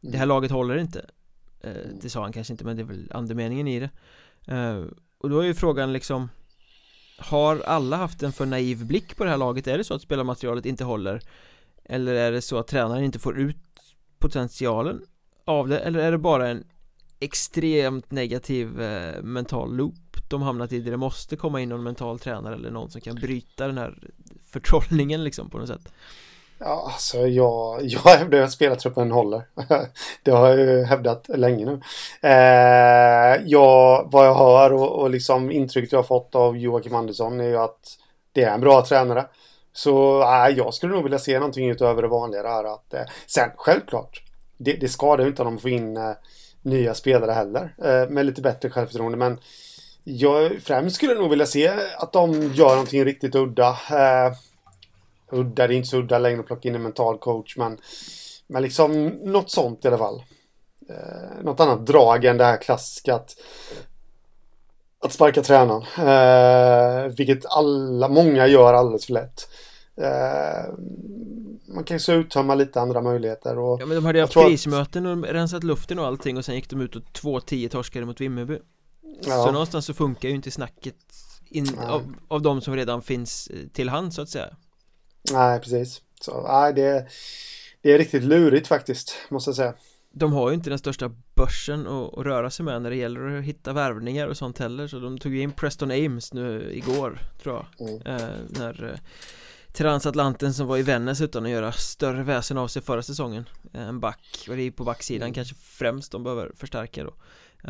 Det 0.00 0.18
här 0.18 0.26
laget 0.26 0.50
håller 0.50 0.76
inte 0.76 1.06
eh, 1.60 1.72
Det 2.02 2.10
sa 2.10 2.22
han 2.22 2.32
kanske 2.32 2.52
inte 2.52 2.64
men 2.64 2.76
det 2.76 2.82
är 2.82 2.86
väl 2.86 3.10
andemeningen 3.14 3.68
i 3.68 3.80
det 3.80 3.90
eh, 4.54 4.84
Och 5.18 5.30
då 5.30 5.40
är 5.40 5.44
ju 5.44 5.54
frågan 5.54 5.92
liksom 5.92 6.28
Har 7.18 7.60
alla 7.60 7.96
haft 7.96 8.22
en 8.22 8.32
för 8.32 8.46
naiv 8.46 8.86
blick 8.86 9.16
på 9.16 9.24
det 9.24 9.30
här 9.30 9.38
laget? 9.38 9.66
Är 9.66 9.78
det 9.78 9.84
så 9.84 9.94
att 9.94 10.02
spelarmaterialet 10.02 10.66
inte 10.66 10.84
håller? 10.84 11.22
Eller 11.84 12.14
är 12.14 12.32
det 12.32 12.42
så 12.42 12.58
att 12.58 12.66
tränaren 12.66 13.04
inte 13.04 13.18
får 13.18 13.38
ut 13.38 13.56
potentialen 14.18 15.06
av 15.44 15.68
det? 15.68 15.78
Eller 15.78 16.00
är 16.00 16.10
det 16.10 16.18
bara 16.18 16.48
en 16.48 16.64
extremt 17.20 18.10
negativ 18.10 18.82
eh, 18.82 19.22
mental 19.22 19.76
loop 19.76 19.94
de 20.28 20.42
hamnat 20.42 20.72
i 20.72 20.80
där 20.80 20.90
det 20.90 20.96
måste 20.96 21.36
komma 21.36 21.60
in 21.60 21.68
någon 21.68 21.82
mental 21.82 22.18
tränare 22.18 22.54
eller 22.54 22.70
någon 22.70 22.90
som 22.90 23.00
kan 23.00 23.14
bryta 23.14 23.66
den 23.66 23.78
här 23.78 23.94
förtrollningen 24.50 25.24
liksom 25.24 25.50
på 25.50 25.58
något 25.58 25.68
sätt? 25.68 25.92
Ja, 26.58 26.90
alltså 26.92 27.18
jag, 27.18 27.78
jag 27.82 28.00
hävdar 28.00 28.40
att 28.40 28.52
spelartruppen 28.52 29.10
håller. 29.10 29.42
det 30.22 30.30
har 30.30 30.48
jag 30.48 30.58
ju 30.58 30.84
hävdat 30.84 31.28
länge 31.28 31.64
nu. 31.64 31.80
Eh, 32.28 33.42
jag, 33.44 34.08
vad 34.12 34.26
jag 34.26 34.34
hör 34.34 34.72
och, 34.72 35.02
och 35.02 35.10
liksom 35.10 35.50
intrycket 35.50 35.92
jag 35.92 35.98
har 35.98 36.04
fått 36.04 36.34
av 36.34 36.56
Joakim 36.56 36.94
Andersson 36.94 37.40
är 37.40 37.48
ju 37.48 37.56
att 37.56 37.98
det 38.32 38.42
är 38.42 38.54
en 38.54 38.60
bra 38.60 38.84
tränare. 38.84 39.26
Så 39.76 40.22
äh, 40.22 40.56
jag 40.56 40.74
skulle 40.74 40.94
nog 40.94 41.02
vilja 41.02 41.18
se 41.18 41.38
någonting 41.38 41.70
utöver 41.70 42.02
det 42.02 42.08
vanliga 42.08 42.42
där. 42.42 42.74
Att, 42.74 42.94
eh, 42.94 43.02
sen 43.26 43.50
självklart, 43.56 44.22
det, 44.58 44.72
det 44.72 44.88
skadar 44.88 45.24
ju 45.24 45.30
inte 45.30 45.42
om 45.42 45.54
de 45.54 45.60
får 45.60 45.70
in 45.70 45.96
eh, 45.96 46.12
nya 46.62 46.94
spelare 46.94 47.32
heller. 47.32 47.74
Eh, 47.84 48.08
med 48.08 48.26
lite 48.26 48.42
bättre 48.42 48.70
självförtroende. 48.70 49.18
Men 49.18 49.38
jag 50.04 50.62
främst 50.62 50.96
skulle 50.96 51.14
nog 51.14 51.30
vilja 51.30 51.46
se 51.46 51.72
att 51.98 52.12
de 52.12 52.52
gör 52.52 52.70
någonting 52.70 53.04
riktigt 53.04 53.34
udda. 53.34 53.68
Eh, 53.70 54.32
udda, 55.30 55.66
det 55.66 55.74
är 55.74 55.76
inte 55.76 55.88
så 55.88 55.98
udda 55.98 56.18
längre 56.18 56.40
att 56.40 56.46
plocka 56.46 56.68
in 56.68 56.74
en 56.74 56.82
mental 56.82 57.18
coach. 57.18 57.56
Men, 57.56 57.78
men 58.46 58.62
liksom 58.62 59.06
något 59.06 59.50
sånt 59.50 59.84
i 59.84 59.88
alla 59.88 59.98
fall. 59.98 60.22
Eh, 60.88 61.44
något 61.44 61.60
annat 61.60 61.86
drag 61.86 62.24
än 62.24 62.38
det 62.38 62.44
här 62.44 62.56
klassiska 62.56 63.14
att 63.14 63.36
att 65.04 65.12
sparka 65.12 65.42
tränaren. 65.42 65.82
Eh, 65.98 67.12
vilket 67.16 67.46
alla, 67.46 68.08
många 68.08 68.46
gör 68.46 68.74
alldeles 68.74 69.06
för 69.06 69.12
lätt. 69.12 69.48
Eh, 69.96 70.74
man 71.74 71.84
kan 71.84 71.94
ju 71.94 71.98
så 71.98 72.12
uttömma 72.12 72.54
lite 72.54 72.80
andra 72.80 73.00
möjligheter 73.00 73.58
och 73.58 73.82
Ja 73.82 73.86
men 73.86 73.96
de 73.96 74.04
hade 74.04 74.18
ju 74.18 74.22
haft 74.22 74.34
krismöten 74.34 75.06
och 75.06 75.24
rensat 75.26 75.64
luften 75.64 75.98
och 75.98 76.06
allting 76.06 76.36
och 76.36 76.44
sen 76.44 76.54
gick 76.54 76.70
de 76.70 76.80
ut 76.80 76.96
och 76.96 77.12
två 77.12 77.40
tio 77.40 77.68
torskade 77.68 78.06
mot 78.06 78.20
Vimmerby 78.20 78.58
ja. 79.20 79.44
Så 79.44 79.52
någonstans 79.52 79.86
så 79.86 79.94
funkar 79.94 80.28
ju 80.28 80.34
inte 80.34 80.50
snacket 80.50 80.96
in, 81.50 81.78
av, 81.78 82.14
av 82.28 82.42
de 82.42 82.60
som 82.60 82.76
redan 82.76 83.02
finns 83.02 83.48
eh, 83.48 83.68
till 83.72 83.88
hand 83.88 84.14
så 84.14 84.22
att 84.22 84.28
säga 84.28 84.56
Nej 85.32 85.60
precis 85.60 86.02
Så 86.20 86.46
nej 86.48 86.72
det 86.72 87.06
Det 87.82 87.92
är 87.92 87.98
riktigt 87.98 88.22
lurigt 88.24 88.66
faktiskt 88.66 89.14
måste 89.28 89.48
jag 89.48 89.56
säga 89.56 89.74
de 90.12 90.32
har 90.32 90.48
ju 90.48 90.54
inte 90.54 90.70
den 90.70 90.78
största 90.78 91.10
börsen 91.44 91.86
att, 91.86 92.26
röra 92.26 92.50
sig 92.50 92.64
med 92.64 92.82
när 92.82 92.90
det 92.90 92.96
gäller 92.96 93.38
att 93.38 93.44
hitta 93.44 93.72
värvningar 93.72 94.26
och 94.28 94.36
sånt 94.36 94.58
heller. 94.58 94.86
Så 94.88 94.98
de 94.98 95.18
tog 95.18 95.34
ju 95.34 95.40
in 95.40 95.52
Preston 95.52 95.90
Ames 95.90 96.32
nu 96.32 96.70
igår 96.72 97.18
tror 97.42 97.54
jag. 97.54 97.88
Mm. 97.88 98.06
eh, 98.06 98.28
när 98.48 98.84
eh, 98.84 98.98
Transatlanten 99.72 100.54
som 100.54 100.66
var 100.66 100.78
i 100.78 100.82
Vännäs 100.82 101.20
utan 101.20 101.44
att 101.44 101.50
göra 101.50 101.72
större 101.72 102.22
väsen 102.22 102.58
av 102.58 102.68
sig 102.68 102.82
förra 102.82 103.02
säsongen. 103.02 103.48
Eh, 103.72 103.88
En 103.88 104.00
back, 104.00 104.46
och 104.48 104.56
det 104.56 104.62
är 104.62 104.70
på 104.70 104.84
backsidan 104.84 105.26
mm. 105.26 105.34
kanske 105.34 105.54
främst 105.54 106.12
de 106.12 106.22
behöver 106.22 106.52
förstärka 106.56 107.04
då. 107.04 107.14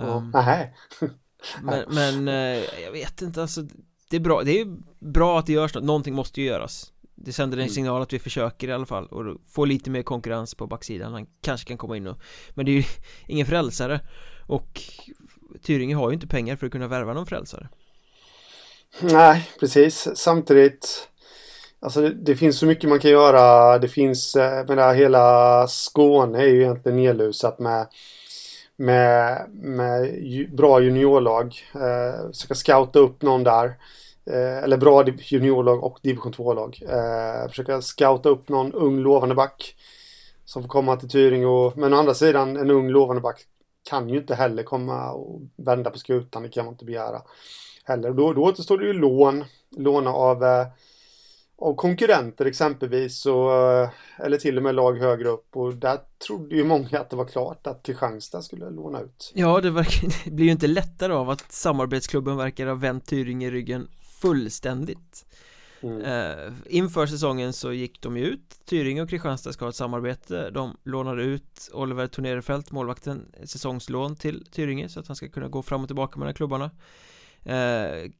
Um, 0.02 0.32
Men, 1.62 1.84
men 1.88 2.28
eh, 2.28 2.64
jag 2.84 2.92
vet 2.92 3.22
inte 3.22 3.42
alltså 3.42 3.62
Det 4.10 4.16
är 4.16 4.20
bra, 4.20 4.42
det 4.42 4.60
är 4.60 4.66
bra 4.98 5.38
att 5.38 5.46
det 5.46 5.52
görs 5.52 5.74
något, 5.74 5.84
någonting 5.84 6.14
måste 6.14 6.40
ju 6.40 6.46
göras 6.46 6.92
det 7.14 7.32
sänder 7.32 7.56
en 7.56 7.62
mm. 7.62 7.74
signal 7.74 8.02
att 8.02 8.12
vi 8.12 8.18
försöker 8.18 8.68
i 8.68 8.72
alla 8.72 8.86
fall 8.86 9.06
och 9.06 9.36
få 9.48 9.64
lite 9.64 9.90
mer 9.90 10.02
konkurrens 10.02 10.54
på 10.54 10.66
backsidan 10.66 11.12
Han 11.12 11.26
kanske 11.42 11.68
kan 11.68 11.78
komma 11.78 11.96
in 11.96 12.06
och 12.06 12.18
Men 12.50 12.66
det 12.66 12.72
är 12.72 12.76
ju 12.76 12.84
ingen 13.26 13.46
frälsare 13.46 14.00
Och 14.46 14.82
Tyringe 15.62 15.94
har 15.94 16.10
ju 16.10 16.14
inte 16.14 16.26
pengar 16.26 16.56
för 16.56 16.66
att 16.66 16.72
kunna 16.72 16.88
värva 16.88 17.14
någon 17.14 17.26
frälsare 17.26 17.68
Nej, 19.00 19.48
precis 19.60 20.08
Samtidigt 20.14 21.08
Alltså 21.80 22.00
det, 22.00 22.14
det, 22.14 22.36
finns 22.36 22.58
så 22.58 22.66
mycket 22.66 22.90
man 22.90 23.00
kan 23.00 23.10
göra 23.10 23.78
Det 23.78 23.88
finns, 23.88 24.36
eh, 24.36 24.64
men 24.68 24.76
det 24.76 24.82
här 24.82 24.94
hela 24.94 25.66
Skåne 25.68 26.38
är 26.38 26.46
ju 26.46 26.62
egentligen 26.62 26.96
nedlusat 26.96 27.58
med 27.58 27.86
med, 28.76 29.46
med 29.50 30.10
bra 30.56 30.80
juniorlag. 30.80 31.54
Eh, 31.74 32.30
försöka 32.32 32.54
scouta 32.54 32.98
upp 32.98 33.22
någon 33.22 33.44
där. 33.44 33.74
Eh, 34.26 34.64
eller 34.64 34.76
bra 34.76 35.04
juniorlag 35.06 35.84
och 35.84 35.98
division 36.02 36.32
2-lag. 36.32 36.80
Eh, 36.82 37.48
försöka 37.48 37.82
scouta 37.82 38.28
upp 38.28 38.48
någon 38.48 38.72
ung 38.72 38.98
lovande 38.98 39.34
back 39.34 39.76
som 40.44 40.62
får 40.62 40.68
komma 40.68 40.96
till 40.96 41.08
Tyring 41.08 41.46
och 41.46 41.78
men 41.78 41.94
å 41.94 41.96
andra 41.96 42.14
sidan 42.14 42.56
en 42.56 42.70
ung 42.70 42.88
lovande 42.88 43.22
back 43.22 43.40
kan 43.90 44.08
ju 44.08 44.18
inte 44.18 44.34
heller 44.34 44.62
komma 44.62 45.10
och 45.10 45.40
vända 45.56 45.90
på 45.90 45.98
skutan, 45.98 46.42
det 46.42 46.48
kan 46.48 46.64
man 46.64 46.74
inte 46.74 46.84
begära 46.84 47.22
heller. 47.84 48.12
Då, 48.12 48.32
då 48.32 48.42
återstår 48.42 48.78
det 48.78 48.86
ju 48.86 48.92
lån, 48.92 49.44
låna 49.76 50.10
av, 50.10 50.44
eh, 50.44 50.66
av 51.58 51.74
konkurrenter 51.74 52.46
exempelvis 52.46 53.26
och, 53.26 53.52
eh, 53.52 53.88
eller 54.18 54.36
till 54.36 54.56
och 54.56 54.62
med 54.62 54.74
lag 54.74 54.98
högre 54.98 55.28
upp 55.28 55.56
och 55.56 55.74
där 55.74 55.98
trodde 56.26 56.56
ju 56.56 56.64
många 56.64 57.00
att 57.00 57.10
det 57.10 57.16
var 57.16 57.24
klart 57.24 57.66
att 57.66 57.82
Kristianstad 57.82 58.42
skulle 58.42 58.70
låna 58.70 59.00
ut. 59.00 59.32
Ja, 59.34 59.60
det, 59.60 59.70
verkar, 59.70 60.08
det 60.24 60.30
blir 60.30 60.46
ju 60.46 60.52
inte 60.52 60.66
lättare 60.66 61.12
av 61.12 61.30
att 61.30 61.52
samarbetsklubben 61.52 62.36
verkar 62.36 62.66
ha 62.66 62.74
vänt 62.74 63.06
Tyring 63.06 63.44
i 63.44 63.50
ryggen 63.50 63.88
fullständigt. 64.20 65.26
Mm. 65.82 66.00
eh, 66.00 66.52
Inför 66.66 67.06
säsongen 67.06 67.52
så 67.52 67.72
gick 67.72 68.02
de 68.02 68.16
ju 68.16 68.24
ut. 68.24 68.60
Tyringe 68.64 69.02
och 69.02 69.10
Kristianstad 69.10 69.52
ska 69.52 69.64
ha 69.64 69.70
ett 69.70 69.76
samarbete. 69.76 70.50
De 70.50 70.76
lånade 70.84 71.22
ut 71.22 71.70
Oliver 71.72 72.06
Tornerefelt, 72.06 72.70
målvakten, 72.70 73.32
säsongslån 73.44 74.16
till 74.16 74.44
Tyringe 74.50 74.88
så 74.88 75.00
att 75.00 75.06
han 75.06 75.16
ska 75.16 75.28
kunna 75.28 75.48
gå 75.48 75.62
fram 75.62 75.82
och 75.82 75.88
tillbaka 75.88 76.18
mellan 76.18 76.34
klubbarna. 76.34 76.70
Eh, 77.42 78.10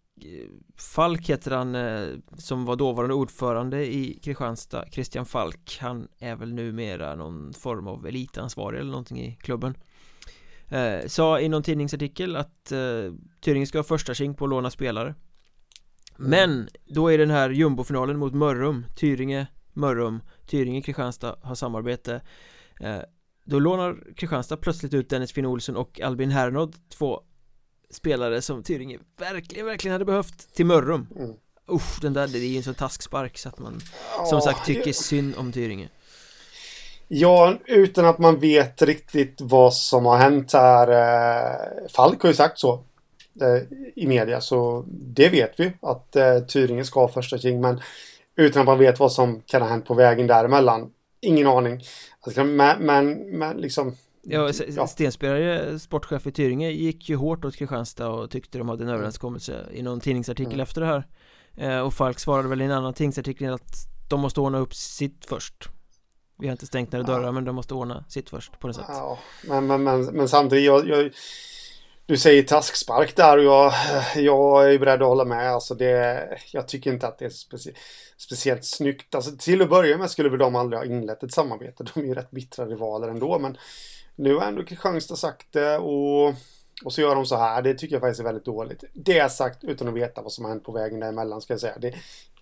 Falk 0.77 1.31
heter 1.31 1.51
han 1.51 1.75
eh, 1.75 2.09
som 2.39 2.65
var 2.65 2.77
dåvarande 2.77 3.15
ordförande 3.15 3.95
i 3.95 4.19
Kristianstad 4.23 4.85
Christian 4.93 5.27
Falk. 5.27 5.79
Han 5.81 6.09
är 6.19 6.37
väl 6.37 6.55
numera 6.55 7.15
någon 7.15 7.53
form 7.53 7.87
av 7.87 8.07
elitansvarig 8.07 8.81
eller 8.81 8.91
någonting 8.91 9.21
i 9.21 9.39
klubben. 9.41 9.75
Eh, 10.69 11.07
Sa 11.07 11.41
i 11.41 11.49
någon 11.49 11.63
tidningsartikel 11.63 12.37
att 12.37 12.73
eh, 12.73 13.13
Tyringe 13.41 13.67
ska 13.67 13.79
ha 13.79 13.85
första 13.85 14.15
king 14.15 14.35
på 14.35 14.45
att 14.45 14.51
låna 14.51 14.71
spelare 14.71 15.15
men 16.17 16.69
då 16.85 17.13
är 17.13 17.19
den 17.19 17.31
här 17.31 17.51
jumbofinalen 17.51 18.19
mot 18.19 18.35
Mörrum 18.35 18.87
Tyringe, 18.97 19.47
Mörrum, 19.73 20.23
Tyringe, 20.47 20.83
Kristianstad 20.83 21.37
har 21.43 21.55
samarbete 21.55 22.21
eh, 22.81 22.99
Då 23.45 23.59
lånar 23.59 24.15
Kristianstad 24.17 24.57
plötsligt 24.57 24.95
ut 24.95 25.11
Dennis 25.11 25.33
Finn 25.33 25.47
Olsson 25.47 25.77
och 25.77 26.01
Albin 26.01 26.31
Hernod 26.31 26.77
Två 26.89 27.21
spelare 27.91 28.43
som 28.43 28.63
Tyringe 28.63 28.99
verkligen, 29.19 29.67
verkligen 29.67 29.93
hade 29.93 30.05
behövt 30.05 30.55
till 30.55 30.67
Mörrum 30.67 31.07
mm. 31.17 31.31
Usch, 31.71 32.01
den 32.01 32.13
där, 32.13 32.29
det 32.29 32.39
är 32.39 32.49
ju 32.49 32.57
en 32.57 32.63
sån 32.63 32.75
taskspark 32.75 33.39
så 33.39 33.49
att 33.49 33.59
man 33.59 33.81
Som 34.31 34.41
sagt 34.41 34.67
tycker 34.67 34.93
synd 34.93 35.35
om 35.37 35.53
Tyringe 35.53 35.89
Ja, 37.09 37.55
utan 37.65 38.05
att 38.05 38.19
man 38.19 38.39
vet 38.39 38.83
riktigt 38.83 39.41
vad 39.41 39.75
som 39.75 40.07
har 40.07 40.17
hänt 40.17 40.53
här. 40.53 40.89
Eh, 40.89 41.89
Falk 41.89 42.23
har 42.23 42.29
ju 42.29 42.35
sagt 42.35 42.59
så 42.59 42.85
i 43.97 44.07
media. 44.07 44.41
Så 44.41 44.85
det 44.89 45.29
vet 45.29 45.61
vi 45.61 45.73
att 45.81 46.17
eh, 46.17 46.39
Tyringen 46.39 46.85
ska 46.85 47.01
ha 47.01 47.09
första 47.09 47.39
king. 47.39 47.61
Men 47.61 47.81
utan 48.37 48.61
att 48.61 48.67
man 48.67 48.79
vet 48.79 49.01
vad 49.01 49.13
som 49.13 49.41
kan 49.41 49.63
ha 49.63 49.69
hänt 49.69 49.87
på 49.87 49.95
vägen 49.95 50.27
däremellan. 50.27 50.91
Ingen 51.21 51.47
aning. 51.47 51.81
Alltså, 52.21 52.45
men, 52.45 52.87
men, 52.87 53.13
men 53.39 53.57
liksom. 53.57 53.97
Ja, 54.23 54.51
ja. 54.69 54.87
Stensbergare, 54.87 55.79
sportchef 55.79 56.27
i 56.27 56.33
Tyringe, 56.33 56.71
gick 56.71 57.09
ju 57.09 57.17
hårt 57.17 57.45
åt 57.45 57.57
Kristianstad 57.57 58.09
och 58.09 58.31
tyckte 58.31 58.59
de 58.59 58.69
hade 58.69 58.83
en 58.83 58.89
mm. 58.89 58.99
överenskommelse 58.99 59.67
i 59.73 59.83
någon 59.83 60.01
tidningsartikel 60.01 60.53
mm. 60.53 60.63
efter 60.63 60.81
det 60.81 60.87
här. 60.87 61.07
Eh, 61.57 61.81
och 61.81 61.95
Falk 61.95 62.19
svarade 62.19 62.49
väl 62.49 62.61
i 62.63 62.65
en 62.65 62.71
annan 62.71 62.95
tidningsartikel 62.95 63.55
att 63.55 63.77
de 64.09 64.21
måste 64.21 64.41
ordna 64.41 64.59
upp 64.59 64.75
sitt 64.75 65.27
först. 65.27 65.69
Vi 66.39 66.47
har 66.47 66.53
inte 66.53 66.67
stängt 66.67 66.93
några 66.93 67.07
dörrar 67.07 67.25
ja. 67.25 67.33
men 67.33 67.45
de 67.45 67.55
måste 67.55 67.75
ordna 67.75 68.05
sitt 68.09 68.31
först 68.31 68.61
på 68.61 68.67
något 68.67 68.77
sätt. 68.77 68.85
Ja, 68.89 69.19
men, 69.49 69.67
men, 69.67 69.85
men, 69.85 70.05
men 70.05 70.29
samtidigt, 70.29 70.65
jag, 70.65 70.89
jag 70.89 71.11
du 72.07 72.17
säger 72.17 72.43
taskspark 72.43 73.17
där 73.17 73.39
och 73.39 73.45
jag, 73.45 73.73
jag 74.17 74.75
är 74.75 74.79
beredd 74.79 75.03
att 75.03 75.09
hålla 75.09 75.25
med. 75.25 75.53
Alltså 75.53 75.75
det, 75.75 76.29
jag 76.53 76.69
tycker 76.69 76.93
inte 76.93 77.07
att 77.07 77.19
det 77.19 77.25
är 77.25 77.31
specie, 77.31 77.75
speciellt 78.17 78.65
snyggt. 78.65 79.15
Alltså 79.15 79.37
till 79.39 79.63
att 79.63 79.71
börja 79.71 79.99
med 79.99 80.11
skulle 80.11 80.29
väl 80.29 80.39
de 80.39 80.57
aldrig 80.57 80.79
ha 80.79 80.87
inlett 80.87 81.23
ett 81.23 81.33
samarbete. 81.33 81.85
De 81.95 82.01
är 82.01 82.05
ju 82.05 82.15
rätt 82.15 82.31
bittra 82.31 82.67
rivaler 82.67 83.09
ändå. 83.09 83.39
Men 83.39 83.57
nu 84.17 84.35
har 84.35 84.47
ändå 84.47 84.65
Kristianstad 84.65 85.17
sagt 85.17 85.53
det 85.53 85.79
och, 85.79 86.29
och 86.85 86.93
så 86.93 87.01
gör 87.01 87.15
de 87.15 87.27
så 87.27 87.37
här. 87.37 87.63
Det 87.63 87.75
tycker 87.75 87.95
jag 87.95 88.03
faktiskt 88.03 88.21
är 88.21 88.25
väldigt 88.25 88.45
dåligt. 88.45 88.85
Det 88.93 89.19
är 89.19 89.29
sagt 89.29 89.65
utan 89.65 89.89
att 89.89 89.95
veta 89.95 90.23
vad 90.23 90.33
som 90.33 90.45
har 90.45 90.53
hänt 90.53 90.65
på 90.65 90.73
vägen 90.73 91.01
däremellan 91.01 91.41
ska 91.41 91.53
jag 91.53 91.61
säga. 91.61 91.79
Det, 91.79 91.95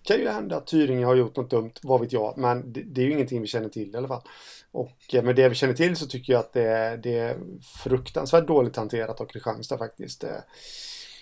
kan 0.03 0.19
ju 0.19 0.29
hända 0.29 0.57
att 0.57 0.67
Tyringe 0.67 1.05
har 1.05 1.15
gjort 1.15 1.35
något 1.35 1.49
dumt, 1.49 1.73
vad 1.81 2.01
vet 2.01 2.13
jag, 2.13 2.37
men 2.37 2.73
det, 2.73 2.81
det 2.81 3.01
är 3.01 3.05
ju 3.05 3.11
ingenting 3.11 3.41
vi 3.41 3.47
känner 3.47 3.69
till 3.69 3.93
i 3.93 3.97
alla 3.97 4.07
fall. 4.07 4.21
Och 4.71 5.13
eh, 5.13 5.23
med 5.23 5.35
det 5.35 5.49
vi 5.49 5.55
känner 5.55 5.73
till 5.73 5.95
så 5.95 6.05
tycker 6.05 6.33
jag 6.33 6.39
att 6.39 6.53
det, 6.53 6.99
det 7.03 7.17
är 7.17 7.37
fruktansvärt 7.83 8.47
dåligt 8.47 8.75
hanterat 8.75 9.21
av 9.21 9.25
Kristianstad 9.25 9.77
faktiskt. 9.77 10.23
Eh, 10.23 10.29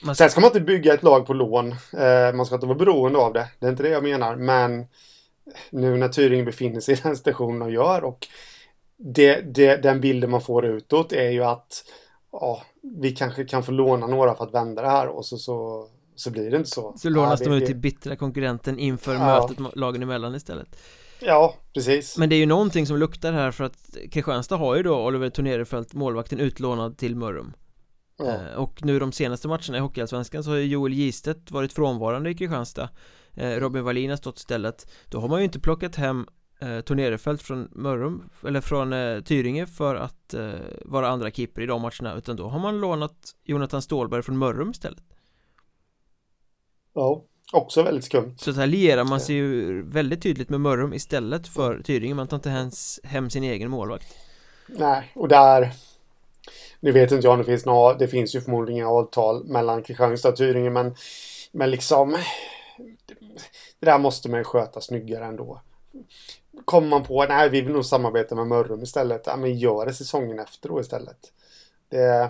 man... 0.03 0.15
Sen 0.15 0.29
ska 0.29 0.41
man 0.41 0.47
inte 0.47 0.61
bygga 0.61 0.93
ett 0.93 1.03
lag 1.03 1.25
på 1.25 1.33
lån. 1.33 1.71
Eh, 1.97 2.33
man 2.33 2.45
ska 2.45 2.55
inte 2.55 2.67
vara 2.67 2.77
beroende 2.77 3.19
av 3.19 3.33
det. 3.33 3.47
Det 3.59 3.65
är 3.65 3.69
inte 3.71 3.83
det 3.83 3.89
jag 3.89 4.03
menar. 4.03 4.35
Men 4.35 4.85
nu 5.69 5.97
när 5.97 6.07
Tyringe 6.07 6.43
befinner 6.43 6.79
sig 6.79 6.93
i 6.93 7.01
den 7.03 7.17
situationen 7.17 7.59
de 7.59 7.71
gör 7.71 8.03
och 8.03 8.27
det, 8.97 9.41
det, 9.41 9.75
den 9.75 10.01
bilden 10.01 10.31
man 10.31 10.41
får 10.41 10.65
utåt 10.65 11.13
är 11.13 11.29
ju 11.29 11.43
att 11.43 11.83
ja, 12.31 12.61
vi 12.81 13.11
kanske 13.11 13.45
kan 13.45 13.63
få 13.63 13.71
låna 13.71 14.07
några 14.07 14.35
för 14.35 14.43
att 14.43 14.53
vända 14.53 14.81
det 14.81 14.89
här 14.89 15.07
och 15.07 15.25
så, 15.25 15.37
så, 15.37 15.87
så 16.21 16.31
blir 16.31 16.51
det 16.51 16.57
inte 16.57 16.69
så. 16.69 16.93
Så 16.97 17.09
lånas 17.09 17.41
ja, 17.41 17.49
de 17.49 17.55
ut 17.55 17.65
till 17.65 17.75
bittra 17.75 18.15
konkurrenten 18.15 18.79
inför 18.79 19.13
ja. 19.13 19.19
mötet 19.19 19.75
lagen 19.75 20.03
emellan 20.03 20.35
istället. 20.35 20.77
Ja, 21.19 21.55
precis. 21.73 22.17
Men 22.17 22.29
det 22.29 22.35
är 22.35 22.39
ju 22.39 22.45
någonting 22.45 22.87
som 22.87 22.97
luktar 22.97 23.33
här 23.33 23.51
för 23.51 23.63
att 23.63 23.97
Kristianstad 24.11 24.55
har 24.55 24.75
ju 24.75 24.83
då 24.83 25.05
Oliver 25.05 25.29
Tornerefelt, 25.29 25.93
målvakten, 25.93 26.39
utlånad 26.39 26.97
till 26.97 27.15
Mörrum. 27.15 27.53
Ja. 28.17 28.25
Eh, 28.25 28.55
och 28.55 28.85
nu 28.85 28.99
de 28.99 29.11
senaste 29.11 29.47
matcherna 29.47 29.77
i 29.77 29.79
Hockeyallsvenskan 29.79 30.43
så 30.43 30.49
har 30.49 30.57
ju 30.57 30.65
Joel 30.65 30.93
Gistedt 30.93 31.51
varit 31.51 31.73
frånvarande 31.73 32.29
i 32.29 32.35
Kristianstad 32.35 32.89
eh, 33.33 33.49
Robin 33.49 33.83
Wallin 33.83 34.09
har 34.09 34.17
stått 34.17 34.37
istället 34.37 34.91
Då 35.09 35.19
har 35.19 35.27
man 35.27 35.39
ju 35.39 35.45
inte 35.45 35.59
plockat 35.59 35.95
hem 35.95 36.25
eh, 36.59 36.81
Tornerefelt 36.81 37.41
från 37.41 37.69
Mörrum 37.71 38.29
Eller 38.47 38.61
från 38.61 38.93
eh, 38.93 39.21
Tyringe 39.21 39.67
för 39.67 39.95
att 39.95 40.33
eh, 40.33 40.51
vara 40.85 41.09
andra 41.09 41.31
keeper 41.31 41.61
i 41.61 41.65
de 41.65 41.81
matcherna 41.81 42.17
Utan 42.17 42.35
då 42.35 42.49
har 42.49 42.59
man 42.59 42.81
lånat 42.81 43.35
Jonathan 43.43 43.81
Stålberg 43.81 44.23
från 44.23 44.37
Mörrum 44.37 44.71
istället 44.71 45.03
Ja, 46.93 47.23
också 47.53 47.83
väldigt 47.83 48.05
skumt 48.05 48.35
Så 48.37 48.51
här 48.51 48.67
lierar 48.67 49.03
man 49.03 49.19
sig 49.19 49.35
ju 49.35 49.81
väldigt 49.81 50.23
tydligt 50.23 50.49
med 50.49 50.61
Mörrum 50.61 50.93
istället 50.93 51.47
för 51.47 51.81
Tyringe 51.83 52.13
Man 52.13 52.27
tar 52.27 52.37
inte 52.37 52.49
ens 52.49 52.99
hem 53.03 53.29
sin 53.29 53.43
egen 53.43 53.71
målvakt 53.71 54.07
Nej, 54.67 55.11
och 55.15 55.27
där 55.27 55.71
nu 56.79 56.91
vet 56.91 57.11
inte 57.11 57.27
jag 57.27 57.33
om 57.33 57.39
det 57.39 57.45
finns 57.45 57.65
några, 57.65 57.93
det 57.93 58.07
finns 58.07 58.35
ju 58.35 58.41
förmodligen 58.41 58.77
inga 58.77 58.89
avtal 58.89 59.45
mellan 59.45 59.83
Kristianstad 59.83 60.29
och 60.29 60.35
Tyringe 60.35 60.69
men, 60.69 60.95
men 61.51 61.71
liksom 61.71 62.17
det 63.79 63.85
där 63.85 63.99
måste 63.99 64.29
man 64.29 64.39
ju 64.39 64.43
sköta 64.43 64.81
snyggare 64.81 65.25
ändå. 65.25 65.61
Kommer 66.65 66.87
man 66.87 67.03
på, 67.03 67.25
nej 67.25 67.49
vi 67.49 67.61
vill 67.61 67.73
nog 67.73 67.85
samarbeta 67.85 68.35
med 68.35 68.47
Mörrum 68.47 68.83
istället, 68.83 69.23
ja 69.25 69.35
men 69.35 69.57
gör 69.57 69.85
det 69.85 69.93
säsongen 69.93 70.39
efter 70.39 70.69
då 70.69 70.81
istället. 70.81 71.17
Det... 71.89 72.29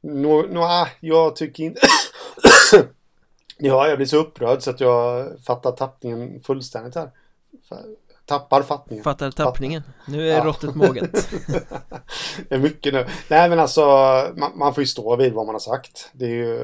Nå, 0.00 0.42
nå, 0.42 0.62
ah, 0.62 0.88
jag 1.00 1.36
tycker 1.36 1.64
inte... 1.64 1.80
ja, 3.58 3.88
jag 3.88 3.98
blir 3.98 4.06
så 4.06 4.16
upprörd 4.16 4.62
så 4.62 4.70
att 4.70 4.80
jag 4.80 5.32
fattar 5.44 5.72
tappningen 5.72 6.40
fullständigt 6.40 6.94
här. 6.94 7.10
Tappar 8.26 8.62
fattningen. 8.62 9.04
Fattar 9.04 9.30
tappningen. 9.30 9.82
Nu 10.06 10.30
är 10.30 10.36
ja. 10.36 10.44
råttet 10.44 10.74
moget. 10.74 11.12
det 12.48 12.54
är 12.54 12.58
mycket 12.58 12.94
nu. 12.94 13.06
Nej 13.30 13.48
men 13.48 13.58
alltså 13.58 13.80
man, 14.36 14.58
man, 14.58 14.74
får 14.74 14.82
ju 14.82 14.86
stå 14.86 15.16
vid 15.16 15.32
vad 15.32 15.46
man 15.46 15.54
har 15.54 15.60
sagt. 15.60 16.10
Det 16.12 16.24
är 16.24 16.28
ju, 16.28 16.60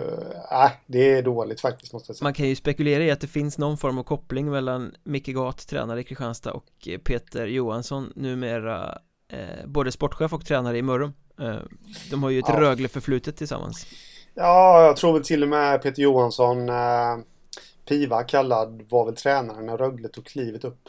äh, 0.51 0.71
det 0.87 1.13
är 1.13 1.23
dåligt 1.23 1.61
faktiskt 1.61 1.93
måste 1.93 2.11
jag 2.11 2.17
säga. 2.17 2.25
Man 2.25 2.35
kan 2.35 2.49
ju 2.49 2.57
spekulera 2.57 3.05
i 3.05 3.11
att 3.11 3.21
det 3.21 3.27
finns 3.27 3.59
någon 3.59 3.79
form 3.79 3.99
av 3.99 4.03
koppling 4.03 4.51
mellan 4.51 4.95
Micke 5.05 5.29
Gat, 5.29 5.69
tränare 5.69 6.01
i 6.01 6.05
Kristianstad 6.05 6.53
och 6.53 6.89
Peter 7.05 7.47
Johansson, 7.47 8.13
numera 8.17 8.99
eh, 9.29 9.67
både 9.67 9.93
sportchef 9.93 10.33
och 10.33 10.47
tränare 10.47 10.79
i 10.79 10.83
Mörrum. 10.83 11.13
Eh, 11.41 11.57
de 12.11 12.23
har 12.23 12.31
ju 12.31 12.39
ett 12.39 12.45
ja. 12.49 12.61
Rögle 12.61 12.89
förflutet 12.89 13.37
tillsammans. 13.37 13.87
Ja, 14.35 14.85
jag 14.85 14.97
tror 14.97 15.13
väl 15.13 15.25
till 15.25 15.43
och 15.43 15.49
med 15.49 15.83
Peter 15.83 16.03
Johansson 16.03 16.69
eh, 16.69 17.19
Piva 17.89 18.23
kallad 18.23 18.83
var 18.89 19.05
väl 19.05 19.17
tränaren 19.17 19.67
när 19.67 19.77
Rögle 19.77 20.09
tog 20.09 20.27
klivet 20.27 20.65
upp 20.65 20.89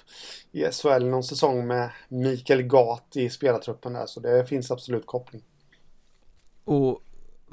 i 0.51 0.63
SHL 0.71 1.05
någon 1.05 1.23
säsong 1.23 1.67
med 1.67 1.89
Mikael 2.07 2.63
Gat 2.63 3.15
i 3.15 3.29
spelartruppen 3.29 3.93
där 3.93 4.05
så 4.05 4.19
det 4.19 4.45
finns 4.45 4.71
absolut 4.71 5.05
koppling. 5.05 5.41
Och 6.65 7.01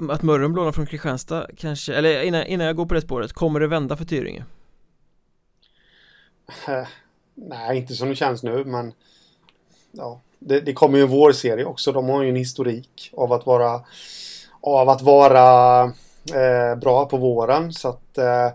att 0.09 0.21
Mörrum 0.21 0.55
lånar 0.55 0.71
från 0.71 0.85
Kristianstad 0.85 1.47
kanske, 1.57 1.93
eller 1.93 2.21
innan, 2.21 2.45
innan 2.45 2.67
jag 2.67 2.75
går 2.75 2.85
på 2.85 2.93
det 2.93 3.01
spåret, 3.01 3.33
kommer 3.33 3.59
det 3.59 3.67
vända 3.67 3.97
för 3.97 4.05
Tyringe? 4.05 4.45
Nej, 7.35 7.77
inte 7.77 7.93
som 7.93 8.09
det 8.09 8.15
känns 8.15 8.43
nu 8.43 8.65
men 8.65 8.93
ja, 9.91 10.21
det, 10.39 10.59
det 10.59 10.73
kommer 10.73 10.97
ju 10.97 11.03
en 11.03 11.09
vårserie 11.09 11.65
också. 11.65 11.91
De 11.91 12.09
har 12.09 12.23
ju 12.23 12.29
en 12.29 12.35
historik 12.35 13.11
av 13.13 13.33
att 13.33 13.45
vara 13.45 13.81
av 14.61 14.89
att 14.89 15.01
vara 15.01 15.83
eh, 16.33 16.79
bra 16.81 17.05
på 17.05 17.17
våren 17.17 17.73
så 17.73 17.89
att 17.89 18.17
eh, 18.17 18.49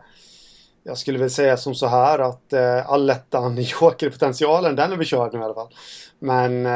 jag 0.83 0.99
skulle 0.99 1.19
väl 1.19 1.31
säga 1.31 1.57
som 1.57 1.75
så 1.75 1.87
här 1.87 2.19
att 2.19 2.53
eh, 2.53 2.91
allettan 2.91 3.57
jokerpotentialen 3.57 4.77
den 4.77 4.93
är 4.93 4.97
vi 4.97 5.05
körd 5.05 5.33
nu 5.33 5.41
i 5.41 5.43
alla 5.43 5.55
fall. 5.55 5.75
Men 6.19 6.67
eh, 6.67 6.73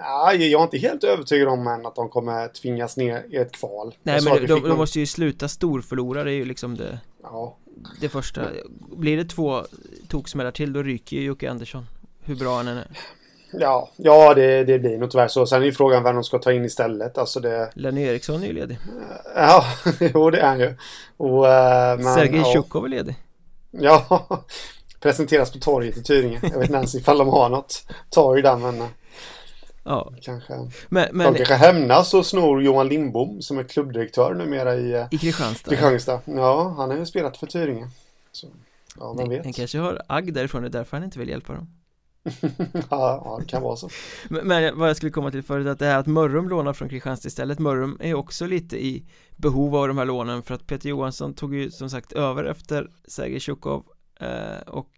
jag 0.00 0.34
är 0.34 0.62
inte 0.62 0.78
helt 0.78 1.04
övertygad 1.04 1.48
om 1.48 1.66
än 1.66 1.86
att 1.86 1.94
de 1.94 2.08
kommer 2.08 2.48
tvingas 2.48 2.96
ner 2.96 3.26
i 3.30 3.36
ett 3.36 3.52
kval. 3.52 3.94
Nej 4.02 4.20
men 4.24 4.34
de, 4.34 4.46
de, 4.46 4.68
de, 4.68 4.76
måste 4.76 5.00
ju 5.00 5.06
sluta 5.06 5.48
storförlora, 5.48 6.24
det 6.24 6.30
är 6.30 6.34
ju 6.34 6.44
liksom 6.44 6.76
det 6.76 6.98
ja. 7.22 7.56
Det 8.00 8.08
första 8.08 8.42
Blir 8.96 9.16
det 9.16 9.24
två 9.24 9.62
toksmällar 10.08 10.50
till 10.50 10.72
då 10.72 10.82
ryker 10.82 11.16
ju 11.16 11.22
Jocke 11.22 11.50
Andersson 11.50 11.86
Hur 12.20 12.36
bra 12.36 12.56
han 12.56 12.68
än 12.68 12.76
är 12.76 12.88
Ja, 13.52 13.90
ja 13.96 14.34
det, 14.34 14.64
det 14.64 14.78
blir 14.78 14.98
nog 14.98 15.10
tyvärr 15.10 15.28
så. 15.28 15.46
Sen 15.46 15.62
är 15.62 15.66
ju 15.66 15.72
frågan 15.72 16.02
vem 16.02 16.14
de 16.14 16.24
ska 16.24 16.38
ta 16.38 16.52
in 16.52 16.64
istället. 16.64 17.18
Alltså 17.18 17.40
det... 17.40 17.70
Lenny 17.74 18.02
Eriksson 18.02 18.42
är 18.42 18.46
ju 18.46 18.52
ledig. 18.52 18.78
Ja, 19.36 19.64
jo 20.14 20.30
det 20.30 20.40
är 20.40 20.46
han 20.46 20.60
ju. 20.60 20.74
Och, 21.16 21.44
uh, 21.44 22.04
men, 22.04 22.14
Sergej 22.14 22.40
ja. 22.40 22.52
Tjukov 22.52 22.84
är 22.84 22.88
ledig. 22.88 23.14
Ja, 23.70 24.26
presenteras 25.00 25.52
på 25.52 25.58
torget 25.58 25.96
i 25.96 26.02
Tyringe. 26.02 26.40
Jag 26.42 26.58
vet 26.58 26.68
inte 26.68 26.74
ens 26.76 26.94
ifall 26.94 27.18
de 27.18 27.28
har 27.28 27.48
något 27.48 27.82
torg 28.10 28.42
där 28.42 28.56
men 28.56 28.82
Ja. 29.84 30.12
Kanske. 30.22 30.54
Men, 30.88 31.08
men, 31.12 31.32
de 31.32 31.38
kanske 31.38 31.54
hämnas 31.54 32.14
och 32.14 32.26
snor 32.26 32.62
Johan 32.62 32.88
Lindbom 32.88 33.42
som 33.42 33.58
är 33.58 33.62
klubbdirektör 33.62 34.34
numera 34.34 34.74
i, 34.74 34.92
eh, 34.92 35.06
i 35.10 35.18
Kristianstad. 35.18 35.70
Kristianstad. 35.70 36.20
Ja, 36.24 36.74
han 36.76 36.90
har 36.90 36.96
ju 36.96 37.06
spelat 37.06 37.36
för 37.36 37.46
Tyringe. 37.46 37.88
Så, 38.32 38.46
ja, 38.98 39.12
vem 39.12 39.28
vet. 39.28 39.44
Han 39.44 39.52
kanske 39.52 39.78
har 39.78 40.02
agg 40.06 40.34
därifrån, 40.34 40.62
det 40.62 40.68
är 40.68 40.70
därför 40.70 40.96
han 40.96 41.04
inte 41.04 41.18
vill 41.18 41.28
hjälpa 41.28 41.52
dem. 41.52 41.68
ja, 42.72 43.22
ja, 43.24 43.36
det 43.40 43.46
kan 43.46 43.62
vara 43.62 43.76
så. 43.76 43.88
Men, 44.28 44.46
men, 44.46 44.78
vad 44.78 44.88
jag 44.88 44.96
skulle 44.96 45.12
komma 45.12 45.30
till 45.30 45.42
förut, 45.42 45.66
att 45.66 45.78
det 45.78 45.86
här 45.86 45.98
att 45.98 46.06
Mörrum 46.06 46.48
lånar 46.48 46.72
från 46.72 46.88
Kristianstad 46.88 47.28
istället. 47.28 47.58
Mörrum 47.58 47.98
är 48.00 48.14
också 48.14 48.46
lite 48.46 48.84
i 48.84 49.06
behov 49.36 49.76
av 49.76 49.88
de 49.88 49.98
här 49.98 50.04
lånen 50.04 50.42
för 50.42 50.54
att 50.54 50.66
Peter 50.66 50.88
Johansson 50.88 51.34
tog 51.34 51.54
ju 51.54 51.70
som 51.70 51.90
sagt 51.90 52.12
över 52.12 52.44
efter 52.44 52.90
Sergej 53.08 53.40
Tjukov 53.40 53.84
eh, 54.20 54.60
och 54.66 54.90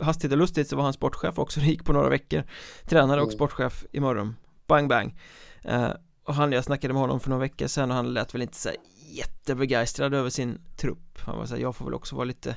hastigt 0.00 0.32
och 0.32 0.38
lustigt 0.38 0.68
så 0.68 0.76
var 0.76 0.84
han 0.84 0.92
sportchef 0.92 1.38
också, 1.38 1.60
det 1.60 1.66
gick 1.66 1.84
på 1.84 1.92
några 1.92 2.08
veckor. 2.08 2.42
Tränare 2.84 3.20
och 3.20 3.26
mm. 3.26 3.34
sportchef 3.36 3.84
i 3.92 4.00
Mörrum. 4.00 4.36
Bang 4.66 4.88
bang. 4.88 5.18
Eh, 5.62 5.90
Och 6.24 6.34
han, 6.34 6.52
jag 6.52 6.64
snackade 6.64 6.94
med 6.94 7.00
honom 7.00 7.20
för 7.20 7.30
några 7.30 7.40
veckor 7.40 7.66
sedan 7.66 7.90
och 7.90 7.96
han 7.96 8.14
lät 8.14 8.34
väl 8.34 8.42
inte 8.42 8.56
så 8.56 8.68
jättebegeistrad 9.10 10.14
över 10.14 10.30
sin 10.30 10.60
trupp. 10.76 11.18
Han 11.18 11.38
var 11.38 11.46
såhär, 11.46 11.62
jag 11.62 11.76
får 11.76 11.84
väl 11.84 11.94
också 11.94 12.16
vara 12.16 12.24
lite 12.24 12.56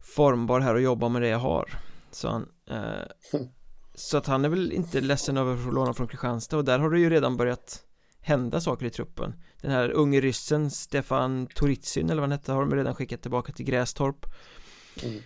formbar 0.00 0.60
här 0.60 0.74
och 0.74 0.80
jobba 0.80 1.08
med 1.08 1.22
det 1.22 1.28
jag 1.28 1.38
har 1.38 1.78
Så 2.16 2.28
han 2.28 2.48
eh, 2.70 3.30
Så 3.94 4.16
att 4.16 4.26
han 4.26 4.44
är 4.44 4.48
väl 4.48 4.72
inte 4.72 5.00
ledsen 5.00 5.36
över 5.36 5.68
att 5.68 5.74
låna 5.74 5.94
från 5.94 6.08
Kristianstad 6.08 6.56
och 6.56 6.64
där 6.64 6.78
har 6.78 6.90
det 6.90 6.98
ju 6.98 7.10
redan 7.10 7.36
börjat 7.36 7.82
hända 8.20 8.60
saker 8.60 8.86
i 8.86 8.90
truppen. 8.90 9.34
Den 9.60 9.70
här 9.70 9.90
unge 9.90 10.20
ryssen 10.20 10.70
Stefan 10.70 11.46
Toritsyn 11.46 12.10
eller 12.10 12.20
vad 12.20 12.30
han 12.30 12.38
hette 12.38 12.52
har 12.52 12.60
de 12.60 12.74
redan 12.74 12.94
skickat 12.94 13.22
tillbaka 13.22 13.52
till 13.52 13.66
Grästorp. 13.66 14.26
Mm. 15.02 15.22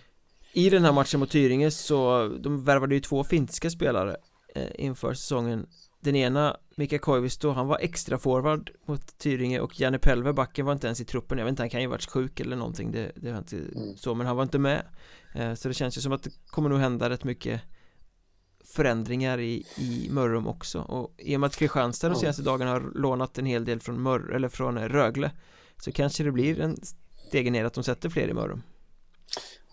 I 0.53 0.69
den 0.69 0.85
här 0.85 0.91
matchen 0.91 1.19
mot 1.19 1.31
Tyringe 1.31 1.71
så 1.71 2.27
de 2.27 2.63
värvade 2.63 2.95
ju 2.95 3.01
två 3.01 3.23
finska 3.23 3.69
spelare 3.69 4.17
eh, 4.55 4.71
inför 4.75 5.13
säsongen. 5.13 5.67
Den 5.99 6.15
ena 6.15 6.57
Mika 6.81 6.99
Koivisto, 6.99 7.51
han 7.51 7.67
var 7.67 7.77
extra 7.81 8.17
forward 8.17 8.71
mot 8.85 9.17
Tyringe 9.17 9.59
och 9.59 9.79
Janne 9.79 9.99
Pelve, 9.99 10.33
backen 10.33 10.65
var 10.65 10.73
inte 10.73 10.87
ens 10.87 11.01
i 11.01 11.05
truppen. 11.05 11.37
Jag 11.37 11.45
vet 11.45 11.49
inte, 11.49 11.63
han 11.63 11.69
kan 11.69 11.81
ju 11.81 11.87
varit 11.87 12.09
sjuk 12.09 12.39
eller 12.39 12.55
någonting 12.55 12.91
Det, 12.91 13.11
det 13.15 13.31
var 13.31 13.37
inte 13.37 13.57
mm. 13.57 13.97
så, 13.97 14.15
men 14.15 14.27
han 14.27 14.35
var 14.35 14.43
inte 14.43 14.59
med. 14.59 14.85
Eh, 15.33 15.53
Så 15.53 15.67
det 15.67 15.73
känns 15.73 15.97
ju 15.97 16.01
som 16.01 16.11
att 16.11 16.23
det 16.23 16.29
kommer 16.47 16.69
nog 16.69 16.79
hända 16.79 17.09
rätt 17.09 17.23
mycket 17.23 17.61
förändringar 18.65 19.39
i, 19.39 19.65
i 19.77 20.07
Mörrum 20.11 20.47
också. 20.47 20.79
Och 20.79 21.13
i 21.17 21.35
och 21.35 21.39
med 21.39 21.47
att 21.47 21.55
Kristianstad 21.55 22.09
de 22.09 22.15
senaste 22.15 22.41
dagarna 22.41 22.71
har 22.71 22.91
lånat 22.95 23.37
en 23.37 23.45
hel 23.45 23.65
del 23.65 23.79
från 23.79 24.03
Mör 24.03 24.31
eller 24.31 24.49
från 24.49 24.79
Rögle 24.79 25.31
så 25.81 25.91
kanske 25.91 26.23
det 26.23 26.31
blir 26.31 26.59
en 26.59 26.77
steg 27.27 27.51
ner 27.51 27.65
att 27.65 27.73
de 27.73 27.83
sätter 27.83 28.09
fler 28.09 28.27
i 28.27 28.33
Mörrum. 28.33 28.61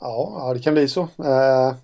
Ja, 0.01 0.53
det 0.55 0.61
kan 0.61 0.75
bli 0.75 0.89
så. 0.89 1.03
Eh, 1.03 1.75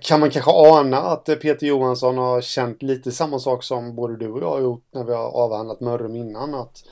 kan 0.00 0.20
man 0.20 0.30
kanske 0.30 0.50
ana 0.50 0.98
att 0.98 1.24
Peter 1.24 1.66
Johansson 1.66 2.18
har 2.18 2.40
känt 2.40 2.82
lite 2.82 3.12
samma 3.12 3.38
sak 3.38 3.64
som 3.64 3.94
både 3.94 4.16
du 4.16 4.28
och 4.28 4.42
jag 4.42 4.50
har 4.50 4.60
gjort 4.60 4.84
när 4.90 5.04
vi 5.04 5.12
har 5.12 5.30
avhandlat 5.30 5.80
Mörrum 5.80 6.16
innan 6.16 6.54
att 6.54 6.84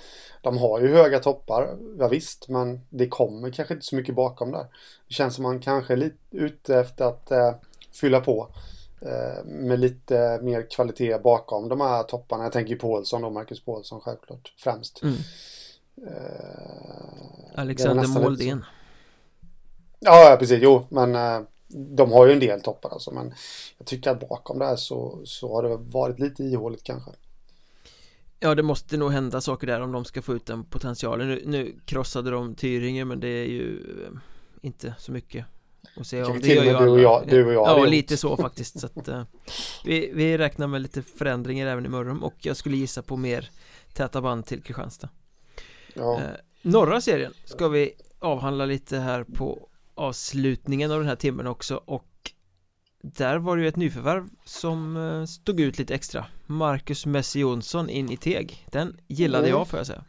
de 0.43 0.59
har 0.59 0.81
ju 0.81 0.89
höga 0.95 1.19
toppar, 1.19 1.77
ja, 1.99 2.09
visst, 2.09 2.49
men 2.49 2.81
det 2.91 3.09
kommer 3.09 3.51
kanske 3.51 3.75
inte 3.75 3.87
så 3.87 3.97
mycket 3.97 4.15
bakom 4.15 4.53
där. 4.53 4.67
Det 5.09 5.15
känns 5.15 5.35
som 5.35 5.43
man 5.43 5.61
kanske 5.61 5.93
är 5.93 5.97
lite 5.97 6.17
ute 6.31 6.79
efter 6.79 7.05
att 7.05 7.31
eh, 7.31 7.55
fylla 7.93 8.21
på 8.21 8.49
eh, 9.01 9.45
med 9.45 9.81
lite 9.81 10.39
mer 10.43 10.71
kvalitet 10.71 11.19
bakom 11.19 11.69
de 11.69 11.81
här 11.81 12.03
topparna. 12.03 12.43
Jag 12.43 12.53
tänker 12.53 12.73
ju 12.73 12.79
Paulsson 12.79 13.23
då, 13.23 13.31
Marcus 13.31 13.65
Paulsson 13.65 14.01
självklart 14.01 14.55
främst. 14.57 15.03
Mm. 15.03 15.15
Eh, 16.07 17.61
Alexander 17.61 18.09
Moldén. 18.09 18.65
Ja, 20.01 20.37
precis. 20.39 20.59
Jo, 20.63 20.87
men 20.89 21.15
eh, 21.15 21.41
de 21.69 22.13
har 22.13 22.27
ju 22.27 22.33
en 22.33 22.41
del 22.41 22.61
toppar 22.61 22.91
alltså. 22.91 23.11
Men 23.11 23.35
jag 23.79 23.87
tycker 23.87 24.11
att 24.11 24.29
bakom 24.29 24.59
det 24.59 24.65
här 24.65 24.77
så, 24.77 25.21
så 25.25 25.55
har 25.55 25.63
det 25.63 25.77
varit 25.77 26.19
lite 26.19 26.43
ihåligt 26.45 26.83
kanske. 26.83 27.11
Ja, 28.41 28.55
det 28.55 28.63
måste 28.63 28.97
nog 28.97 29.13
hända 29.13 29.41
saker 29.41 29.67
där 29.67 29.81
om 29.81 29.93
de 29.93 30.05
ska 30.05 30.23
få 30.23 30.35
ut 30.35 30.47
den 30.47 30.65
potentialen. 30.65 31.29
Nu, 31.29 31.43
nu 31.47 31.81
krossade 31.85 32.31
de 32.31 32.55
Tyringe, 32.55 33.05
men 33.05 33.21
det 33.21 33.29
är 33.29 33.47
ju 33.47 33.77
eh, 34.05 34.19
inte 34.63 34.95
så 34.99 35.13
mycket 35.13 35.47
att 35.97 36.07
säga 36.07 36.27
om. 36.27 36.41
Det 36.41 36.55
gör 36.55 36.65
ju 36.65 36.73
du 36.73 36.89
och 36.89 37.01
jag, 37.01 37.29
du 37.29 37.47
och 37.47 37.53
jag 37.53 37.69
Ja, 37.69 37.85
lite 37.85 38.17
så 38.17 38.37
faktiskt. 38.37 38.81
Så 38.81 38.87
att, 38.87 39.09
uh, 39.09 39.23
vi, 39.85 40.11
vi 40.15 40.39
räknar 40.39 40.67
med 40.67 40.83
lite 40.83 41.03
förändringar 41.03 41.67
även 41.67 41.87
i 41.87 41.89
Mörrum 41.89 42.23
och 42.23 42.35
jag 42.39 42.57
skulle 42.57 42.77
gissa 42.77 43.03
på 43.03 43.17
mer 43.17 43.51
täta 43.93 44.21
band 44.21 44.47
till 44.47 44.63
Kristianstad. 44.63 45.09
Ja. 45.95 46.15
Uh, 46.15 46.23
norra 46.63 47.01
serien 47.01 47.33
ska 47.45 47.69
vi 47.69 47.93
avhandla 48.19 48.67
lite 48.67 48.99
här 48.99 49.25
på 49.25 49.69
avslutningen 49.99 50.91
av 50.91 50.99
den 50.99 51.09
här 51.09 51.17
timmen 51.17 51.47
också 51.47 51.83
och 51.85 52.05
där 53.03 53.39
var 53.39 53.57
det 53.57 53.63
ju 53.63 53.69
ett 53.69 53.77
nyförvärv 53.77 54.29
som 54.45 54.97
eh, 54.97 55.25
stod 55.25 55.61
ut 55.61 55.79
lite 55.79 55.95
extra. 55.95 56.27
Marcus 56.47 57.07
Messi 57.07 57.41
Jonsson 57.41 57.91
in 57.91 58.11
i 58.11 58.17
Teg. 58.17 58.67
Den 58.73 59.01
gillade 59.09 59.49
mm. 59.49 59.59
jag 59.59 59.69
får 59.69 59.79
jag 59.79 59.87
säga. 59.87 60.05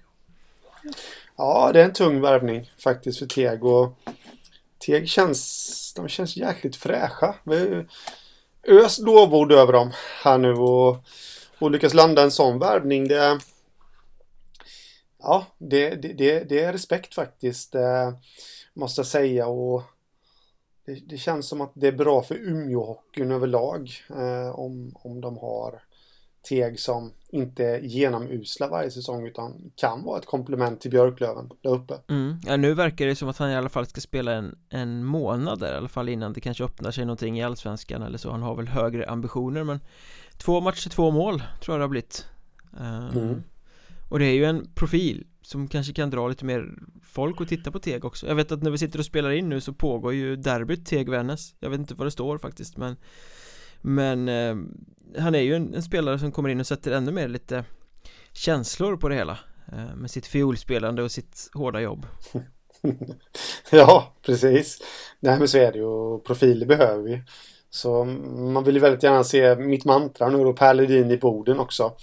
Ja, 1.37 1.71
det 1.73 1.81
är 1.81 1.85
en 1.85 1.93
tung 1.93 2.21
värvning 2.21 2.71
faktiskt 2.83 3.19
för 3.19 3.25
Teg 3.25 3.63
och 3.63 3.99
Teg 4.79 5.09
känns, 5.09 5.93
de 5.95 6.07
känns 6.07 6.37
jäkligt 6.37 6.75
fräscha. 6.75 7.35
Öst 8.67 8.99
lovord 8.99 9.51
över 9.51 9.73
dem 9.73 9.91
här 10.23 10.37
nu 10.37 10.53
och, 10.53 11.03
och 11.59 11.71
lyckas 11.71 11.93
landa 11.93 12.23
en 12.23 12.31
sån 12.31 12.59
värvning 12.59 13.07
det 13.07 13.39
Ja, 15.21 15.45
det, 15.57 15.89
det, 15.89 16.13
det, 16.13 16.49
det 16.49 16.59
är 16.59 16.73
respekt 16.73 17.15
faktiskt. 17.15 17.75
Eh, 17.75 18.13
måste 18.73 18.99
jag 18.99 19.07
säga 19.07 19.47
och 19.47 19.83
det, 20.85 20.99
det, 21.09 21.17
känns 21.17 21.47
som 21.47 21.61
att 21.61 21.71
det 21.73 21.87
är 21.87 21.91
bra 21.91 22.21
för 22.21 22.35
Umeåhockeyn 22.35 23.31
överlag 23.31 23.91
eh, 24.09 24.59
om, 24.59 24.91
om 24.95 25.21
de 25.21 25.37
har 25.37 25.81
Teg 26.49 26.79
som 26.79 27.11
inte 27.29 27.65
är 27.65 27.79
genomusla 27.79 28.67
varje 28.67 28.91
säsong 28.91 29.27
utan 29.27 29.71
kan 29.75 30.03
vara 30.03 30.19
ett 30.19 30.25
komplement 30.25 30.81
till 30.81 30.91
Björklöven 30.91 31.49
där 31.61 31.69
uppe. 31.69 31.93
Mm. 32.07 32.39
Ja, 32.45 32.57
nu 32.57 32.73
verkar 32.73 33.05
det 33.05 33.15
som 33.15 33.29
att 33.29 33.37
han 33.37 33.49
i 33.49 33.55
alla 33.55 33.69
fall 33.69 33.85
ska 33.85 34.01
spela 34.01 34.31
en, 34.31 34.57
en 34.69 35.03
månad 35.03 35.59
där 35.59 35.73
i 35.73 35.77
alla 35.77 35.87
fall 35.87 36.09
innan 36.09 36.33
det 36.33 36.41
kanske 36.41 36.63
öppnar 36.63 36.91
sig 36.91 37.05
någonting 37.05 37.39
i 37.39 37.43
Allsvenskan 37.43 38.01
eller 38.01 38.17
så. 38.17 38.31
Han 38.31 38.41
har 38.41 38.55
väl 38.55 38.67
högre 38.67 39.09
ambitioner 39.09 39.63
men 39.63 39.79
två 40.37 40.61
matcher, 40.61 40.89
två 40.89 41.11
mål 41.11 41.43
tror 41.61 41.73
jag 41.73 41.79
det 41.79 41.83
har 41.83 41.89
blivit. 41.89 42.25
Uh, 42.79 43.17
mm. 43.17 43.43
Och 44.09 44.19
det 44.19 44.25
är 44.25 44.33
ju 44.33 44.45
en 44.45 44.67
profil 44.75 45.27
som 45.49 45.67
kanske 45.67 45.93
kan 45.93 46.09
dra 46.09 46.27
lite 46.27 46.45
mer 46.45 46.69
folk 47.03 47.41
och 47.41 47.47
titta 47.47 47.71
på 47.71 47.79
Teg 47.79 48.05
också. 48.05 48.27
Jag 48.27 48.35
vet 48.35 48.51
att 48.51 48.63
när 48.63 48.71
vi 48.71 48.77
sitter 48.77 48.99
och 48.99 49.05
spelar 49.05 49.31
in 49.31 49.49
nu 49.49 49.61
så 49.61 49.73
pågår 49.73 50.13
ju 50.13 50.35
derbyt 50.35 50.85
Teg-Vännäs 50.85 51.55
Jag 51.59 51.69
vet 51.69 51.79
inte 51.79 51.93
vad 51.93 52.07
det 52.07 52.11
står 52.11 52.37
faktiskt 52.37 52.77
men 52.77 52.95
Men 53.81 54.29
eh, 54.29 54.55
Han 55.21 55.35
är 55.35 55.39
ju 55.39 55.55
en, 55.55 55.73
en, 55.73 55.83
spelare 55.83 56.19
som 56.19 56.31
kommer 56.31 56.49
in 56.49 56.59
och 56.59 56.67
sätter 56.67 56.91
ännu 56.91 57.11
mer 57.11 57.27
lite 57.27 57.63
Känslor 58.33 58.97
på 58.97 59.09
det 59.09 59.15
hela 59.15 59.39
eh, 59.71 59.95
Med 59.95 60.11
sitt 60.11 60.27
fiolspelande 60.27 61.03
och 61.03 61.11
sitt 61.11 61.49
hårda 61.53 61.81
jobb. 61.81 62.05
Ja, 63.71 64.13
precis. 64.25 64.81
Nej 65.19 65.39
men 65.39 65.47
så 65.47 65.57
är 65.57 65.71
det 65.71 65.77
ju. 65.77 65.83
Och 65.83 66.25
profiler 66.25 66.65
behöver 66.65 67.03
vi. 67.03 67.23
Så 67.69 68.05
man 68.05 68.63
vill 68.63 68.75
ju 68.75 68.81
väldigt 68.81 69.03
gärna 69.03 69.23
se 69.23 69.55
mitt 69.55 69.85
mantra 69.85 70.29
nu 70.29 70.43
då 70.43 70.53
Per 70.53 70.73
Ledin 70.73 71.11
i 71.11 71.17
Boden 71.17 71.59
också 71.59 71.95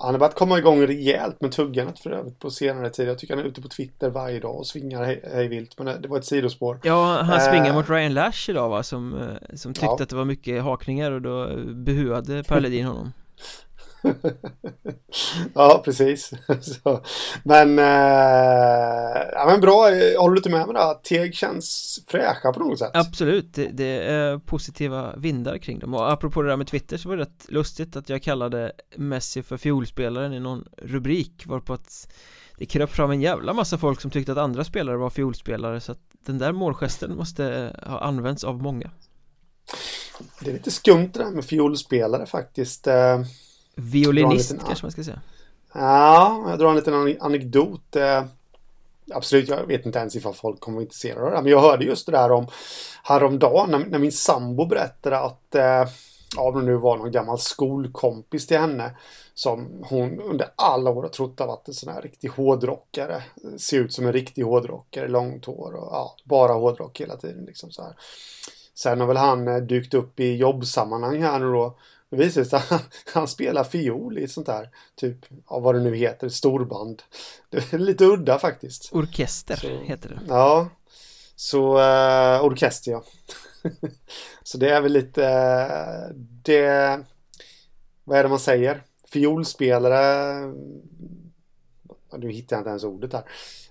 han 0.00 0.14
har 0.14 0.18
börjat 0.18 0.34
komma 0.34 0.58
igång 0.58 0.86
rejält 0.86 1.40
med 1.40 1.52
tuggandet 1.52 1.98
för 1.98 2.10
övrigt 2.10 2.38
på 2.38 2.50
senare 2.50 2.90
tid. 2.90 3.08
Jag 3.08 3.18
tycker 3.18 3.36
han 3.36 3.44
är 3.44 3.48
ute 3.48 3.62
på 3.62 3.68
Twitter 3.68 4.10
varje 4.10 4.40
dag 4.40 4.56
och 4.56 4.66
svingar 4.66 5.04
hej, 5.04 5.20
hej 5.34 5.48
vilt. 5.48 5.78
Men 5.78 6.02
det 6.02 6.08
var 6.08 6.18
ett 6.18 6.24
sidospår. 6.24 6.80
Ja, 6.82 7.22
han 7.22 7.40
svingar 7.40 7.68
äh, 7.68 7.74
mot 7.74 7.90
Ryan 7.90 8.14
Lash 8.14 8.50
idag 8.50 8.68
va? 8.68 8.82
Som, 8.82 9.20
eh, 9.20 9.56
som 9.56 9.74
tyckte 9.74 9.86
ja. 9.86 10.02
att 10.02 10.08
det 10.08 10.16
var 10.16 10.24
mycket 10.24 10.62
hakningar 10.62 11.12
och 11.12 11.22
då 11.22 11.56
behuade 11.74 12.44
Per 12.44 12.60
Ledin 12.60 12.86
honom. 12.86 13.12
ja, 15.54 15.82
precis. 15.84 16.30
Så, 16.60 17.02
men, 17.42 17.78
eh, 17.78 17.84
ja, 19.32 19.46
men 19.46 19.60
bra, 19.60 19.84
håller 20.18 20.30
du 20.30 20.36
inte 20.36 20.50
med 20.50 20.66
mig 20.66 20.74
då? 20.74 21.00
Teg 21.02 21.34
känns 21.34 21.98
fräscha 22.06 22.52
på 22.52 22.60
något 22.60 22.78
sätt. 22.78 22.90
Absolut, 22.94 23.54
det, 23.54 23.68
det, 23.72 24.04
är 24.04 24.38
positiva 24.38 25.16
vindar 25.16 25.58
kring 25.58 25.78
dem. 25.78 25.94
Och 25.94 26.12
apropå 26.12 26.42
det 26.42 26.48
där 26.48 26.56
med 26.56 26.66
Twitter 26.66 26.96
så 26.96 27.08
var 27.08 27.16
det 27.16 27.22
rätt 27.22 27.46
lustigt 27.48 27.96
att 27.96 28.08
jag 28.08 28.22
kallade 28.22 28.72
Messi 28.96 29.42
för 29.42 29.56
fiolspelaren 29.56 30.32
i 30.32 30.40
någon 30.40 30.64
rubrik 30.76 31.46
varpå 31.46 31.72
att 31.72 32.12
det 32.58 32.66
kröp 32.66 32.90
fram 32.90 33.10
en 33.10 33.20
jävla 33.20 33.52
massa 33.52 33.78
folk 33.78 34.00
som 34.00 34.10
tyckte 34.10 34.32
att 34.32 34.38
andra 34.38 34.64
spelare 34.64 34.96
var 34.96 35.10
fiolspelare 35.10 35.80
så 35.80 35.92
att 35.92 35.98
den 36.26 36.38
där 36.38 36.52
målgesten 36.52 37.16
måste 37.16 37.76
ha 37.86 38.00
använts 38.00 38.44
av 38.44 38.62
många. 38.62 38.90
Det 40.40 40.50
är 40.50 40.52
lite 40.52 40.70
skumt 40.70 41.10
det 41.12 41.18
där 41.18 41.30
med 41.30 41.44
fiolspelare 41.44 42.26
faktiskt. 42.26 42.86
Violinist 43.74 44.50
liten, 44.50 44.66
kanske 44.66 44.84
man 44.84 44.92
ska 44.92 45.04
säga. 45.04 45.20
Ja, 45.72 46.44
jag 46.48 46.58
drar 46.58 46.70
en 46.70 46.76
liten 46.76 47.16
anekdot. 47.20 47.96
Eh, 47.96 48.24
absolut, 49.12 49.48
jag 49.48 49.66
vet 49.66 49.86
inte 49.86 49.98
ens 49.98 50.16
ifall 50.16 50.34
folk 50.34 50.60
kommer 50.60 50.78
att 50.78 50.82
intressera 50.82 51.24
av 51.24 51.30
det. 51.30 51.42
Men 51.42 51.52
jag 51.52 51.60
hörde 51.60 51.84
just 51.84 52.06
det 52.06 52.12
där 52.12 52.32
om 52.32 52.46
häromdagen 53.02 53.70
när, 53.70 53.78
när 53.78 53.98
min 53.98 54.12
sambo 54.12 54.66
berättade 54.66 55.18
att 55.18 55.54
eh, 55.54 55.84
ja, 56.36 56.50
det 56.50 56.62
nu 56.62 56.76
var 56.76 56.96
någon 56.96 57.10
gammal 57.10 57.38
skolkompis 57.38 58.46
till 58.46 58.58
henne 58.58 58.96
som 59.34 59.84
hon 59.88 60.20
under 60.20 60.46
alla 60.56 60.90
år 60.90 61.02
har 61.02 61.10
trott 61.10 61.38
har 61.38 61.46
varit 61.46 61.68
en 61.68 61.74
sån 61.74 61.92
här 61.92 62.02
riktig 62.02 62.28
hårdrockare. 62.28 63.22
Ser 63.58 63.78
ut 63.78 63.92
som 63.92 64.06
en 64.06 64.12
riktig 64.12 64.42
hårdrockare, 64.42 65.08
långt 65.08 65.44
hår 65.44 65.74
och 65.74 65.88
ja, 65.92 66.16
bara 66.24 66.52
hårdrock 66.52 67.00
hela 67.00 67.16
tiden 67.16 67.44
liksom 67.44 67.70
så 67.70 67.82
här. 67.82 67.96
Sen 68.74 69.00
har 69.00 69.06
väl 69.06 69.16
han 69.16 69.48
eh, 69.48 69.56
dykt 69.56 69.94
upp 69.94 70.20
i 70.20 70.36
jobbsammanhang 70.36 71.22
här 71.22 71.38
nu 71.38 71.52
då 71.52 71.78
det 72.10 72.16
visar 72.16 72.44
sig 72.44 72.58
han, 72.58 72.80
han 73.14 73.28
spelar 73.28 73.64
fiol 73.64 74.18
i 74.18 74.24
ett 74.24 74.30
sånt 74.30 74.48
här, 74.48 74.68
typ, 74.94 75.18
av 75.46 75.62
vad 75.62 75.74
det 75.74 75.80
nu 75.80 75.96
heter, 75.96 76.28
storband. 76.28 77.02
Det 77.50 77.72
är 77.72 77.78
lite 77.78 78.04
udda 78.04 78.38
faktiskt. 78.38 78.88
Orkester 78.92 79.56
så, 79.56 79.80
heter 79.80 80.08
det. 80.08 80.20
Ja, 80.28 80.68
så 81.36 81.78
uh, 81.78 82.44
orkester 82.44 82.92
ja. 82.92 83.04
så 84.42 84.58
det 84.58 84.70
är 84.70 84.80
väl 84.80 84.92
lite, 84.92 85.22
uh, 85.22 86.16
det, 86.42 87.00
vad 88.04 88.18
är 88.18 88.22
det 88.22 88.28
man 88.28 88.40
säger? 88.40 88.82
Fiolspelare, 89.08 90.34
nu 92.18 92.30
hittar 92.30 92.56
jag 92.56 92.60
inte 92.60 92.70
ens 92.70 92.84
ordet 92.84 93.12
här. 93.12 93.24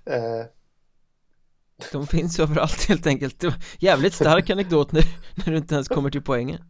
Uh, 0.09 0.45
de 1.91 2.07
finns 2.07 2.39
överallt 2.39 2.83
helt 2.87 3.07
enkelt. 3.07 3.43
Jävligt 3.79 4.13
stark 4.13 4.49
anekdot 4.49 4.91
när, 4.91 5.05
när 5.35 5.45
du 5.45 5.57
inte 5.57 5.75
ens 5.75 5.87
kommer 5.87 6.09
till 6.09 6.21
poängen. 6.21 6.63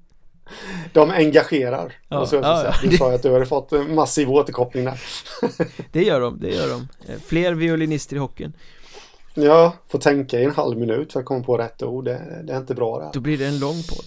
De 0.94 1.12
engagerar. 1.12 1.94
Ja, 2.08 2.26
så 2.26 2.36
ja. 2.36 2.74
Du 2.84 2.98
sa 2.98 3.14
att 3.14 3.24
du 3.24 3.34
hade 3.34 3.46
fått 3.46 3.72
massiv 3.90 4.32
återkoppling 4.32 4.86
där. 4.86 5.02
det 5.92 6.04
gör 6.04 6.22
de, 6.22 6.40
det 6.40 6.50
gör 6.50 6.70
de. 6.70 6.88
Fler 7.26 7.54
violinister 7.54 8.16
i 8.16 8.20
hockeyn. 8.20 8.54
Ja, 9.34 9.74
får 9.88 10.00
tänka 10.00 10.40
i 10.40 10.44
en 10.44 10.52
halv 10.52 10.78
minut 10.78 11.14
för 11.14 11.20
att 11.20 11.26
komma 11.26 11.44
på 11.44 11.58
rätt 11.58 11.84
ord. 11.84 12.06
Det, 12.06 12.42
det 12.44 12.54
är 12.54 12.58
inte 12.58 12.76
bra 12.76 13.00
det. 13.00 13.10
Då 13.14 13.20
blir 13.20 13.38
det 13.38 13.46
en 13.46 13.60
lång 13.60 13.84
podd. 13.90 14.06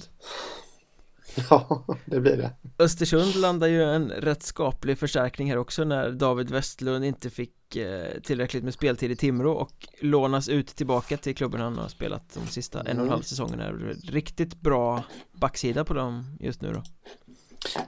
Ja, 1.50 1.84
det 2.04 2.20
blir 2.20 2.36
det. 2.36 2.50
Östersund 2.78 3.36
landar 3.36 3.66
ju 3.66 3.82
en 3.82 4.10
rätt 4.10 4.42
skaplig 4.42 4.98
förstärkning 4.98 5.50
här 5.50 5.56
också 5.56 5.84
när 5.84 6.10
David 6.10 6.50
Westlund 6.50 7.04
inte 7.04 7.30
fick 7.30 7.76
eh, 7.76 8.20
tillräckligt 8.22 8.64
med 8.64 8.74
speltid 8.74 9.10
i 9.10 9.16
Timrå 9.16 9.52
och 9.52 9.88
lånas 10.00 10.48
ut 10.48 10.66
tillbaka 10.66 11.16
till 11.16 11.36
klubben 11.36 11.60
han 11.60 11.78
har 11.78 11.88
spelat 11.88 12.34
de 12.34 12.46
sista 12.46 12.80
mm. 12.80 12.90
en 12.90 12.98
och 12.98 13.04
en 13.04 13.10
halv 13.10 13.22
säsongerna 13.22 13.72
Riktigt 14.08 14.60
bra 14.60 15.04
backsida 15.32 15.84
på 15.84 15.94
dem 15.94 16.36
just 16.40 16.60
nu 16.60 16.72
då. 16.72 16.82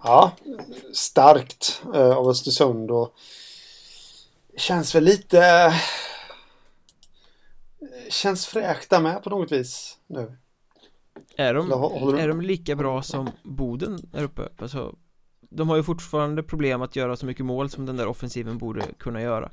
Ja, 0.03 0.33
starkt 0.93 1.83
eh, 1.95 2.17
av 2.17 2.29
Östersund 2.29 2.91
och 2.91 3.15
känns 4.57 4.95
väl 4.95 5.05
lite 5.05 5.73
känns 8.11 8.47
fräscht 8.47 8.91
där 8.91 9.01
med 9.01 9.23
på 9.23 9.31
något 9.31 9.53
vis 9.53 9.99
nu 10.07 10.37
är 11.37 11.55
de, 11.55 11.73
är 12.19 12.29
de 12.29 12.41
lika 12.41 12.77
bra 12.77 13.03
som 13.03 13.31
Boden 13.43 13.99
är 14.13 14.23
uppe? 14.23 14.49
Alltså, 14.59 14.95
de 15.51 15.69
har 15.69 15.77
ju 15.77 15.83
fortfarande 15.83 16.43
problem 16.43 16.83
att 16.83 16.97
göra 16.97 17.17
så 17.17 17.27
mycket 17.27 17.45
mål 17.45 17.71
som 17.71 17.87
den 17.87 17.97
där 17.97 18.07
offensiven 18.07 18.59
borde 18.59 18.83
kunna 18.99 19.23
göra 19.23 19.51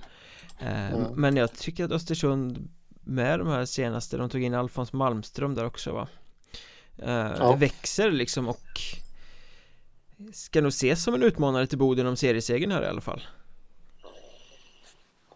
eh, 0.59 0.93
mm. 0.93 1.03
Men 1.15 1.37
jag 1.37 1.53
tycker 1.53 1.85
att 1.85 1.91
Östersund 1.91 2.69
med 3.03 3.39
de 3.39 3.47
här 3.47 3.65
senaste, 3.65 4.17
de 4.17 4.29
tog 4.29 4.43
in 4.43 4.53
Alfons 4.53 4.93
Malmström 4.93 5.55
där 5.55 5.65
också 5.65 5.91
va 5.91 6.07
eh, 6.97 7.31
ja. 7.37 7.55
Växer 7.55 8.11
liksom 8.11 8.47
och 8.47 8.79
Ska 10.33 10.61
nog 10.61 10.69
ses 10.69 11.03
som 11.03 11.13
en 11.13 11.23
utmanare 11.23 11.67
till 11.67 11.77
Boden 11.77 12.07
om 12.07 12.15
seriesegern 12.15 12.71
här 12.71 12.83
i 12.83 12.87
alla 12.87 13.01
fall 13.01 13.21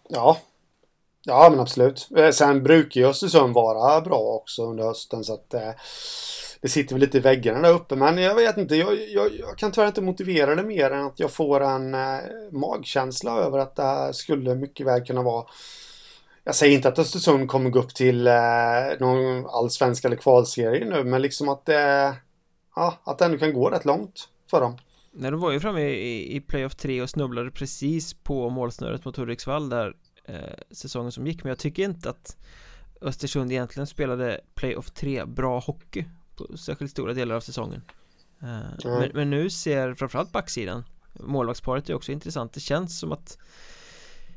Ja 0.10 0.38
Ja 1.26 1.48
men 1.50 1.60
absolut. 1.60 2.10
Eh, 2.18 2.30
sen 2.30 2.64
brukar 2.64 3.02
ju 3.02 3.08
Östersund 3.08 3.54
vara 3.54 4.02
bra 4.02 4.20
också 4.20 4.66
under 4.66 4.84
hösten 4.84 5.24
så 5.24 5.34
att 5.34 5.54
eh, 5.54 5.72
det 6.62 6.70
sitter 6.70 6.96
väl 6.96 7.02
lite 7.02 7.18
i 7.18 7.22
väggarna 7.22 7.62
där 7.62 7.74
uppe. 7.74 7.96
Men 7.96 8.18
jag 8.18 8.36
vet 8.36 8.58
inte, 8.58 8.76
jag, 8.76 8.98
jag, 9.10 9.32
jag 9.40 9.58
kan 9.58 9.72
tyvärr 9.72 9.88
inte 9.88 10.02
motivera 10.02 10.56
det 10.56 10.64
mer 10.64 10.92
än 10.92 11.06
att 11.06 11.20
jag 11.20 11.32
får 11.32 11.64
en 11.64 11.94
eh, 11.94 12.20
magkänsla 12.52 13.38
över 13.38 13.60
att 13.60 13.76
det 13.76 13.84
här 13.84 14.12
skulle 14.12 14.56
mycket 14.56 14.86
väl 14.88 15.06
kunna 15.06 15.24
vara 15.24 15.46
jag 16.48 16.56
säger 16.56 16.76
inte 16.76 16.88
att 16.88 17.00
Östersund 17.00 17.48
kommer 17.48 17.70
gå 17.70 17.80
upp 17.80 17.96
till 17.96 18.28
eh, 18.28 18.34
någon 19.00 19.46
allsvensk 19.46 20.06
eller 20.06 20.16
kvalserie 20.16 20.86
nu, 20.86 21.04
men 21.04 21.22
liksom 21.22 21.50
att 21.50 21.66
det, 21.66 22.16
ja, 22.76 23.02
att 23.04 23.18
det 23.18 23.26
ändå 23.26 23.38
kan 23.38 23.54
gå 23.54 23.70
rätt 23.70 23.86
långt 23.86 24.30
för 24.50 24.62
dem. 24.62 24.78
Nej, 25.12 25.32
de 25.32 25.40
var 25.40 25.52
ju 25.52 25.60
framme 25.60 25.82
i, 25.82 26.36
i 26.36 26.42
playoff 26.42 26.76
3 26.76 27.02
och 27.02 27.10
snubblade 27.10 27.52
precis 27.52 28.14
på 28.14 28.50
målsnöret 28.50 29.06
mot 29.06 29.18
Hudiksvall 29.18 29.70
där 29.70 29.94
säsongen 30.72 31.12
som 31.12 31.28
gick, 31.28 31.44
men 31.44 31.50
jag 31.50 31.60
tycker 31.60 31.84
inte 31.84 32.10
att 32.10 32.38
Östersund 33.02 33.52
egentligen 33.52 33.88
spelade 33.88 34.42
playoff 34.56 34.92
3 34.92 35.26
bra 35.26 35.60
hockey 35.60 36.06
på 36.36 36.58
särskilt 36.58 36.92
stora 36.92 37.14
delar 37.14 37.36
av 37.36 37.40
säsongen. 37.40 37.82
Eh, 38.42 38.60
men, 38.84 39.12
men, 39.14 39.30
nu 39.30 39.50
ser 39.50 39.94
framförallt 39.94 40.32
backsidan 40.32 40.84
Målvaktsparet 41.20 41.90
är 41.90 41.94
också 41.94 42.12
intressant. 42.12 42.54
Det 42.54 42.60
känns 42.60 43.00
som 43.00 43.12
att 43.12 43.38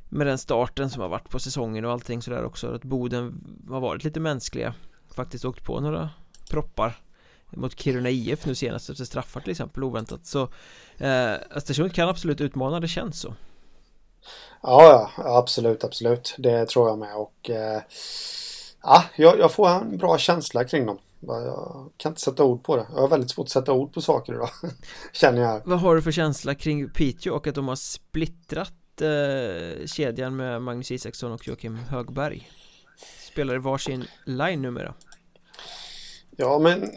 Med 0.09 0.26
den 0.26 0.39
starten 0.39 0.91
som 0.91 1.03
har 1.03 1.09
varit 1.09 1.28
på 1.28 1.39
säsongen 1.39 1.84
och 1.84 1.93
allting 1.93 2.22
sådär 2.22 2.45
också 2.45 2.74
Att 2.74 2.84
Boden 2.84 3.41
har 3.68 3.80
varit 3.80 4.05
lite 4.05 4.20
mänskliga. 4.20 4.74
Faktiskt 5.14 5.45
åkt 5.45 5.64
på 5.64 5.80
några 5.80 6.11
proppar 6.51 6.97
Mot 7.51 7.80
Kiruna 7.80 8.11
IF 8.11 8.47
nu 8.47 8.55
senast 8.55 8.91
efter 8.91 9.05
straffar 9.05 9.41
till 9.41 9.51
exempel 9.51 9.82
oväntat. 9.82 10.26
Så 10.26 10.43
eh, 10.99 11.34
Östersund 11.51 11.95
kan 11.95 12.09
absolut 12.09 12.41
utmana, 12.41 12.80
det 12.80 12.89
känns 12.89 13.20
så 13.20 13.34
Ja, 14.62 15.11
ja 15.16 15.39
absolut, 15.39 15.85
absolut 15.85 16.35
Det 16.39 16.66
tror 16.68 16.89
jag 16.89 16.99
med 16.99 17.14
och 17.14 17.51
eh, 17.51 17.83
Ja, 18.83 19.05
jag, 19.16 19.53
får 19.53 19.68
en 19.68 19.99
bra 19.99 20.18
känsla 20.18 20.64
kring 20.64 20.87
dem 20.87 20.99
jag 21.20 21.91
kan 21.97 22.11
inte 22.12 22.20
sätta 22.20 22.45
ord 22.45 22.64
på 22.64 22.76
det. 22.76 22.87
Jag 22.95 23.01
har 23.01 23.09
väldigt 23.09 23.31
svårt 23.31 23.47
att 23.47 23.51
sätta 23.51 23.72
ord 23.72 23.93
på 23.93 24.01
saker 24.01 24.33
idag. 24.33 24.51
Känner 25.12 25.43
jag. 25.43 25.62
Vad 25.64 25.81
har 25.81 25.97
du 25.97 26.03
för 26.03 26.12
känsla 26.12 26.55
kring 26.55 26.91
Piteå 26.91 27.35
och 27.35 27.47
att 27.47 27.55
de 27.55 27.68
har 27.68 27.76
splittrat 27.76 29.01
eh, 29.01 29.87
kedjan 29.87 30.37
med 30.37 30.62
Magnus 30.62 30.91
Isaksson 30.91 31.33
och 31.33 31.49
Joakim 31.49 31.74
Högberg? 31.74 32.51
Spelar 33.33 33.55
i 33.55 33.59
varsin 33.59 34.05
line 34.24 34.62
numera. 34.62 34.95
Ja, 36.37 36.59
men 36.59 36.91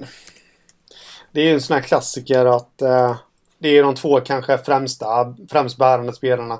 det 1.31 1.41
är 1.41 1.45
ju 1.45 1.53
en 1.53 1.61
sån 1.61 1.73
här 1.73 1.83
klassiker 1.83 2.45
att 2.45 2.81
eh, 2.81 3.17
det 3.57 3.77
är 3.77 3.83
de 3.83 3.95
två 3.95 4.21
kanske 4.21 4.57
främsta, 4.57 5.35
främst 5.49 5.77
bärande 5.77 6.13
spelarna 6.13 6.59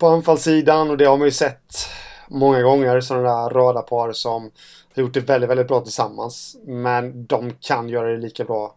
på 0.00 0.06
anfallssidan 0.06 0.90
och 0.90 0.96
det 0.96 1.04
har 1.04 1.16
man 1.16 1.26
ju 1.26 1.32
sett 1.32 1.88
många 2.28 2.62
gånger 2.62 3.00
sådana 3.00 3.42
där 3.42 3.50
röda 3.50 3.82
par 3.82 4.12
som 4.12 4.50
har 4.94 5.02
gjort 5.02 5.14
det 5.14 5.20
väldigt, 5.20 5.50
väldigt 5.50 5.68
bra 5.68 5.80
tillsammans. 5.80 6.56
Men 6.64 7.26
de 7.26 7.52
kan 7.60 7.88
göra 7.88 8.10
det 8.10 8.18
lika 8.18 8.44
bra 8.44 8.76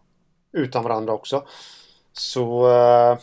utan 0.52 0.84
varandra 0.84 1.12
också. 1.12 1.44
Så 2.12 2.66
eh, 2.70 3.18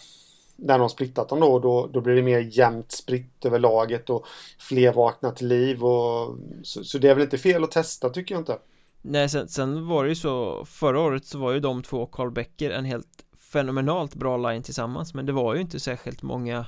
när 0.56 0.80
de 0.80 0.90
splittat 0.90 1.30
dem 1.30 1.40
då, 1.40 1.60
då, 1.60 1.88
då 1.88 2.02
blir 2.02 2.16
det 2.16 2.22
mer 2.22 2.40
jämnt 2.40 2.92
spritt 2.92 3.46
över 3.46 3.60
laget 3.60 4.10
och 4.10 4.26
fler 4.60 4.94
vaknar 4.94 5.32
till 5.32 5.48
liv. 5.48 5.84
Och, 5.84 6.38
så, 6.64 6.84
så 6.84 6.98
det 6.98 7.10
är 7.10 7.14
väl 7.14 7.24
inte 7.24 7.38
fel 7.38 7.64
att 7.64 7.72
testa 7.72 8.10
tycker 8.10 8.36
jag 8.36 8.42
inte. 8.42 8.58
Nej, 9.02 9.30
sen, 9.30 9.48
sen 9.48 9.88
var 9.88 10.04
det 10.04 10.10
ju 10.10 10.16
så 10.16 10.66
Förra 10.66 11.00
året 11.00 11.26
så 11.26 11.40
var 11.40 11.52
ju 11.52 11.60
de 11.60 11.84
två 11.84 12.06
Carl 12.06 12.32
Becker 12.32 12.72
en 12.72 12.86
helt 12.86 13.26
fenomenalt 13.52 14.16
bra 14.16 14.38
line 14.38 14.64
tillsammans 14.64 15.14
Men 15.14 15.26
det 15.26 15.32
var 15.32 15.56
ju 15.56 15.62
inte 15.62 15.80
särskilt 15.80 16.22
många 16.22 16.66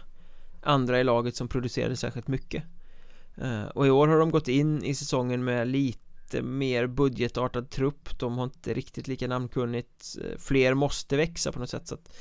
andra 0.64 1.00
i 1.00 1.04
laget 1.04 1.36
som 1.36 1.48
producerade 1.48 1.96
särskilt 1.96 2.28
mycket. 2.28 2.64
Uh, 3.42 3.66
Och 3.66 3.88
i 3.88 3.90
år 3.90 4.08
har 4.08 4.20
de 4.20 4.32
gått 4.32 4.48
in 4.48 4.84
i 4.84 4.96
säsongen 4.96 5.44
med 5.44 5.68
lite 5.68 6.00
lite 6.34 6.46
mer 6.46 6.88
budgetartad 6.88 7.70
trupp. 7.70 8.20
De 8.20 8.38
har 8.38 8.44
inte 8.44 8.74
riktigt 8.74 9.08
lika 9.08 9.28
namnkunnigt. 9.28 10.16
Fler 10.38 10.74
måste 10.74 11.18
växa 11.18 11.52
på 11.52 11.60
något 11.60 11.70
sätt. 11.70 11.88
Så 11.88 11.96
att 11.96 12.16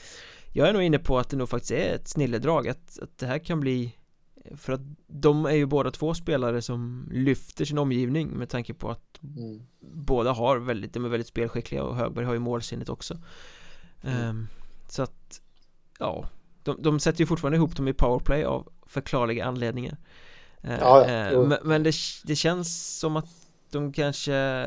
Jag 0.52 0.68
är 0.68 0.72
nog 0.72 0.82
inne 0.82 0.98
på 0.98 1.18
att 1.18 1.30
det 1.30 1.36
nog 1.36 1.48
faktiskt 1.48 1.72
är 1.72 1.94
ett 1.94 2.08
snilledrag 2.08 2.68
att, 2.68 2.98
att 2.98 3.18
det 3.18 3.26
här 3.26 3.38
kan 3.38 3.60
bli 3.60 3.96
För 4.56 4.72
att 4.72 4.80
de 5.06 5.46
är 5.46 5.54
ju 5.54 5.66
båda 5.66 5.90
två 5.90 6.14
spelare 6.14 6.62
som 6.62 7.08
lyfter 7.12 7.64
sin 7.64 7.78
omgivning 7.78 8.28
med 8.28 8.48
tanke 8.48 8.74
på 8.74 8.90
att 8.90 9.22
mm. 9.22 9.62
Båda 9.80 10.32
har 10.32 10.58
väldigt, 10.58 10.92
de 10.92 11.04
är 11.04 11.08
väldigt 11.08 11.26
spelskickliga 11.26 11.84
och 11.84 11.96
Högberg 11.96 12.24
har 12.24 12.32
ju 12.32 12.38
målsinnet 12.38 12.88
också. 12.88 13.18
Mm. 14.02 14.28
um, 14.28 14.48
Så 14.88 15.02
att 15.02 15.40
Ja 15.98 16.28
de, 16.62 16.82
de 16.82 17.00
sätter 17.00 17.20
ju 17.20 17.26
fortfarande 17.26 17.56
ihop 17.56 17.76
dem 17.76 17.88
i 17.88 17.92
powerplay 17.92 18.44
av 18.44 18.68
förklarliga 18.86 19.44
anledningar 19.44 19.96
uh, 20.64 20.78
ja, 20.80 21.10
ja. 21.10 21.30
Uh, 21.32 21.46
men, 21.46 21.58
men 21.62 21.82
det, 21.82 21.94
det 22.24 22.36
känns 22.36 22.98
som 22.98 23.16
att 23.16 23.28
de 23.70 23.92
kanske 23.92 24.66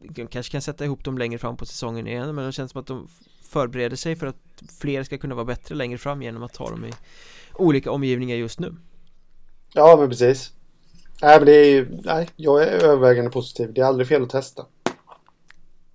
de 0.00 0.26
kanske 0.26 0.52
kan 0.52 0.62
sätta 0.62 0.84
ihop 0.84 1.04
dem 1.04 1.18
längre 1.18 1.38
fram 1.38 1.56
på 1.56 1.66
säsongen 1.66 2.06
igen 2.06 2.34
men 2.34 2.46
det 2.46 2.52
känns 2.52 2.72
som 2.72 2.80
att 2.80 2.86
de 2.86 3.08
förbereder 3.42 3.96
sig 3.96 4.16
för 4.16 4.26
att 4.26 4.36
fler 4.80 5.02
ska 5.02 5.18
kunna 5.18 5.34
vara 5.34 5.44
bättre 5.44 5.74
längre 5.74 5.98
fram 5.98 6.22
genom 6.22 6.42
att 6.42 6.52
ta 6.52 6.70
dem 6.70 6.84
i 6.84 6.92
olika 7.54 7.90
omgivningar 7.90 8.36
just 8.36 8.60
nu. 8.60 8.74
Ja, 9.74 9.96
men 9.96 10.08
precis. 10.08 10.52
Nej, 11.22 11.38
men 11.38 11.46
det 11.46 11.52
är 11.52 11.70
ju, 11.70 12.00
nej, 12.04 12.28
jag 12.36 12.62
är 12.62 12.66
övervägande 12.66 13.30
positiv. 13.30 13.72
Det 13.72 13.80
är 13.80 13.84
aldrig 13.84 14.08
fel 14.08 14.22
att 14.22 14.30
testa. 14.30 14.66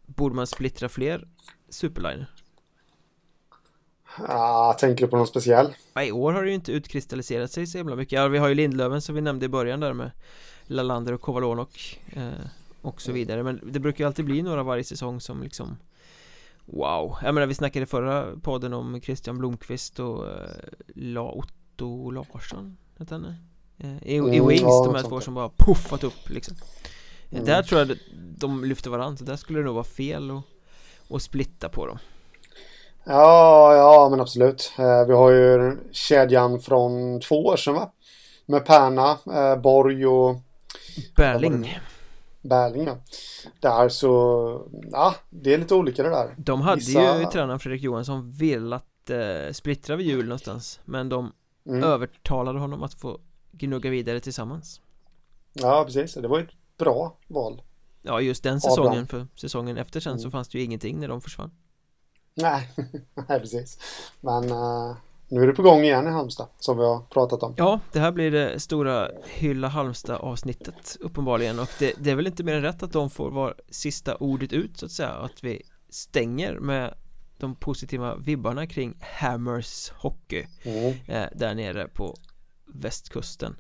Borde 0.05 0.35
man 0.35 0.47
splittra 0.47 0.89
fler 0.89 1.27
superliner? 1.69 2.27
Ah, 4.27 4.73
tänker 4.73 5.05
du 5.05 5.11
på 5.11 5.17
någon 5.17 5.27
speciell? 5.27 5.73
I 6.05 6.11
år 6.11 6.33
har 6.33 6.43
det 6.43 6.49
ju 6.49 6.55
inte 6.55 6.71
utkristalliserat 6.71 7.51
sig 7.51 7.67
så 7.67 7.77
himla 7.77 7.95
mycket. 7.95 8.11
Ja, 8.11 8.27
vi 8.27 8.37
har 8.37 8.47
ju 8.47 8.55
Lindlöven 8.55 9.01
som 9.01 9.15
vi 9.15 9.21
nämnde 9.21 9.45
i 9.45 9.49
början 9.49 9.79
där 9.79 9.93
med 9.93 10.11
Lalander 10.65 11.13
och 11.13 11.21
Kovalonok 11.21 12.01
eh, 12.13 12.45
och 12.81 13.01
så 13.01 13.11
vidare. 13.11 13.43
Men 13.43 13.61
det 13.63 13.79
brukar 13.79 14.03
ju 14.03 14.07
alltid 14.07 14.25
bli 14.25 14.41
några 14.41 14.63
varje 14.63 14.83
säsong 14.83 15.21
som 15.21 15.43
liksom 15.43 15.77
Wow, 16.65 17.17
jag 17.23 17.33
menar 17.33 17.47
vi 17.47 17.53
snackade 17.53 17.85
förra 17.85 18.39
podden 18.41 18.73
om 18.73 19.01
Christian 19.01 19.37
Blomqvist 19.37 19.99
och 19.99 20.27
eh, 20.27 20.49
La 20.95 21.31
Otto 21.31 22.11
Larsson 22.11 22.77
hette 22.99 23.13
han 23.13 23.25
eh, 23.77 23.97
I, 24.03 24.17
mm, 24.17 24.33
i 24.33 24.39
Wings, 24.39 24.61
ja, 24.61 24.83
de 24.85 24.95
här 24.95 25.03
två 25.03 25.21
som 25.21 25.33
bara 25.33 25.49
puffat 25.57 26.03
upp 26.03 26.29
liksom. 26.29 26.55
Mm. 27.29 27.45
Där 27.45 27.63
tror 27.63 27.81
jag 27.81 27.97
de 28.37 28.63
lyfter 28.63 28.89
varandra, 28.89 29.17
så 29.17 29.23
där 29.23 29.35
skulle 29.35 29.59
det 29.59 29.65
nog 29.65 29.73
vara 29.73 29.83
fel 29.83 30.31
att, 30.31 30.43
att 31.09 31.21
splitta 31.21 31.69
på 31.69 31.85
dem 31.85 31.97
Ja, 33.07 33.75
ja 33.75 34.09
men 34.09 34.21
absolut. 34.21 34.73
Eh, 34.77 35.05
vi 35.07 35.13
har 35.13 35.31
ju 35.31 35.77
kedjan 35.91 36.59
från 36.59 37.19
två 37.19 37.45
år 37.45 37.57
sedan 37.57 37.73
va? 37.73 37.91
Med 38.45 38.65
Perna, 38.65 39.17
eh, 39.33 39.61
Borg 39.61 40.07
och 40.07 40.35
Berling. 41.15 41.79
Berling 42.41 42.87
ja. 42.87 42.97
Där 43.59 43.89
så, 43.89 44.67
ja 44.91 45.15
det 45.29 45.53
är 45.53 45.57
lite 45.57 45.75
olika 45.75 46.03
det 46.03 46.09
där. 46.09 46.35
De 46.37 46.61
hade 46.61 46.75
Vissa... 46.75 47.19
ju 47.19 47.25
tränaren 47.25 47.59
Fredrik 47.59 47.81
Johansson 47.81 48.31
velat 48.31 49.09
eh, 49.09 49.51
splittra 49.51 49.95
vid 49.95 50.07
jul 50.07 50.25
någonstans 50.25 50.79
Men 50.85 51.09
de 51.09 51.31
mm. 51.65 51.83
övertalade 51.83 52.59
honom 52.59 52.83
att 52.83 52.93
få 52.93 53.19
gnugga 53.51 53.89
vidare 53.89 54.19
tillsammans. 54.19 54.81
Ja 55.53 55.83
precis, 55.85 56.13
det 56.13 56.27
var 56.27 56.39
ett 56.39 56.77
bra 56.77 57.17
val. 57.27 57.61
Ja 58.01 58.21
just 58.21 58.43
den 58.43 58.61
säsongen, 58.61 59.07
för 59.07 59.27
säsongen 59.35 59.77
efter 59.77 59.99
sen 59.99 60.11
mm. 60.11 60.21
så 60.21 60.31
fanns 60.31 60.49
det 60.49 60.57
ju 60.57 60.63
ingenting 60.63 60.99
när 60.99 61.07
de 61.07 61.21
försvann 61.21 61.51
Nej, 62.37 62.69
nej 63.27 63.39
precis. 63.39 63.77
Men 64.21 64.51
uh, 64.51 64.95
nu 65.27 65.43
är 65.43 65.47
det 65.47 65.53
på 65.53 65.61
gång 65.61 65.83
igen 65.83 66.07
i 66.07 66.09
Halmstad 66.09 66.47
som 66.59 66.77
vi 66.77 66.83
har 66.83 66.99
pratat 66.99 67.43
om. 67.43 67.53
Ja, 67.57 67.79
det 67.91 67.99
här 67.99 68.11
blir 68.11 68.31
det 68.31 68.59
stora 68.59 69.09
Hylla 69.25 69.67
Halmstad 69.67 70.15
avsnittet 70.15 70.97
uppenbarligen. 70.99 71.59
Och 71.59 71.69
det, 71.79 71.93
det, 71.99 72.11
är 72.11 72.15
väl 72.15 72.27
inte 72.27 72.43
mer 72.43 72.55
än 72.55 72.61
rätt 72.61 72.83
att 72.83 72.93
de 72.93 73.09
får 73.09 73.31
vara 73.31 73.53
sista 73.69 74.15
ordet 74.15 74.53
ut 74.53 74.77
så 74.77 74.85
att 74.85 74.91
säga. 74.91 75.09
Att 75.09 75.43
vi 75.43 75.61
stänger 75.89 76.59
med 76.59 76.93
de 77.37 77.55
positiva 77.55 78.15
vibbarna 78.15 78.67
kring 78.67 78.97
Hammers 79.01 79.89
Hockey 79.89 80.45
mm. 80.63 80.93
eh, 81.07 81.29
där 81.35 81.55
nere 81.55 81.87
på 81.87 82.15
västkusten 82.65 83.55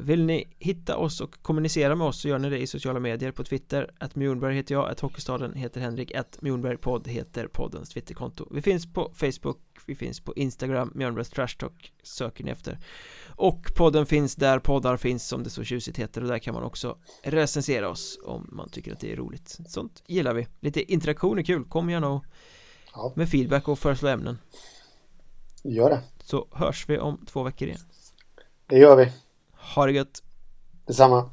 Vill 0.00 0.24
ni 0.24 0.56
hitta 0.58 0.96
oss 0.96 1.20
och 1.20 1.42
kommunicera 1.42 1.94
med 1.94 2.06
oss 2.06 2.20
så 2.20 2.28
gör 2.28 2.38
ni 2.38 2.50
det 2.50 2.58
i 2.58 2.66
sociala 2.66 3.00
medier 3.00 3.32
på 3.32 3.44
Twitter. 3.44 3.90
Att 3.98 4.16
Mjornberg 4.16 4.54
heter 4.54 4.74
jag, 4.74 4.90
att 4.90 5.00
Hockeystaden 5.00 5.54
heter 5.54 5.80
Henrik, 5.80 6.14
att 6.14 6.42
Mjornbergpodd 6.42 7.08
heter 7.08 7.46
poddens 7.46 7.88
Twitterkonto. 7.88 8.48
Vi 8.50 8.62
finns 8.62 8.92
på 8.92 9.12
Facebook, 9.14 9.58
vi 9.86 9.94
finns 9.94 10.20
på 10.20 10.34
Instagram, 10.34 10.92
Mjörnbergs 10.94 11.30
Trash 11.30 11.56
Talk 11.58 11.92
söker 12.02 12.44
ni 12.44 12.50
efter. 12.50 12.78
Och 13.28 13.72
podden 13.76 14.06
finns 14.06 14.36
där 14.36 14.58
poddar 14.58 14.96
finns 14.96 15.28
som 15.28 15.42
det 15.42 15.50
så 15.50 15.64
tjusigt 15.64 15.98
heter 15.98 16.22
och 16.22 16.28
där 16.28 16.38
kan 16.38 16.54
man 16.54 16.62
också 16.62 16.98
recensera 17.22 17.88
oss 17.88 18.18
om 18.24 18.48
man 18.52 18.68
tycker 18.68 18.92
att 18.92 19.00
det 19.00 19.12
är 19.12 19.16
roligt. 19.16 19.58
Sånt 19.66 20.02
gillar 20.06 20.34
vi, 20.34 20.48
lite 20.60 20.92
interaktion 20.92 21.38
är 21.38 21.42
kul, 21.42 21.64
kom 21.64 21.90
gärna 21.90 22.08
och 22.08 22.24
ja. 22.94 23.12
med 23.16 23.28
feedback 23.28 23.68
och 23.68 23.78
föreslå 23.78 24.08
ämnen. 24.08 24.38
Gör 25.64 25.90
det. 25.90 26.00
Så 26.24 26.48
hörs 26.52 26.88
vi 26.88 26.98
om 26.98 27.26
två 27.26 27.42
veckor 27.42 27.68
igen. 27.68 27.80
Det 28.66 28.78
gör 28.78 28.96
vi. 28.96 29.12
Ha 29.62 29.86
det 29.86 29.92
gött. 29.92 30.22
Detsamma. 30.86 31.30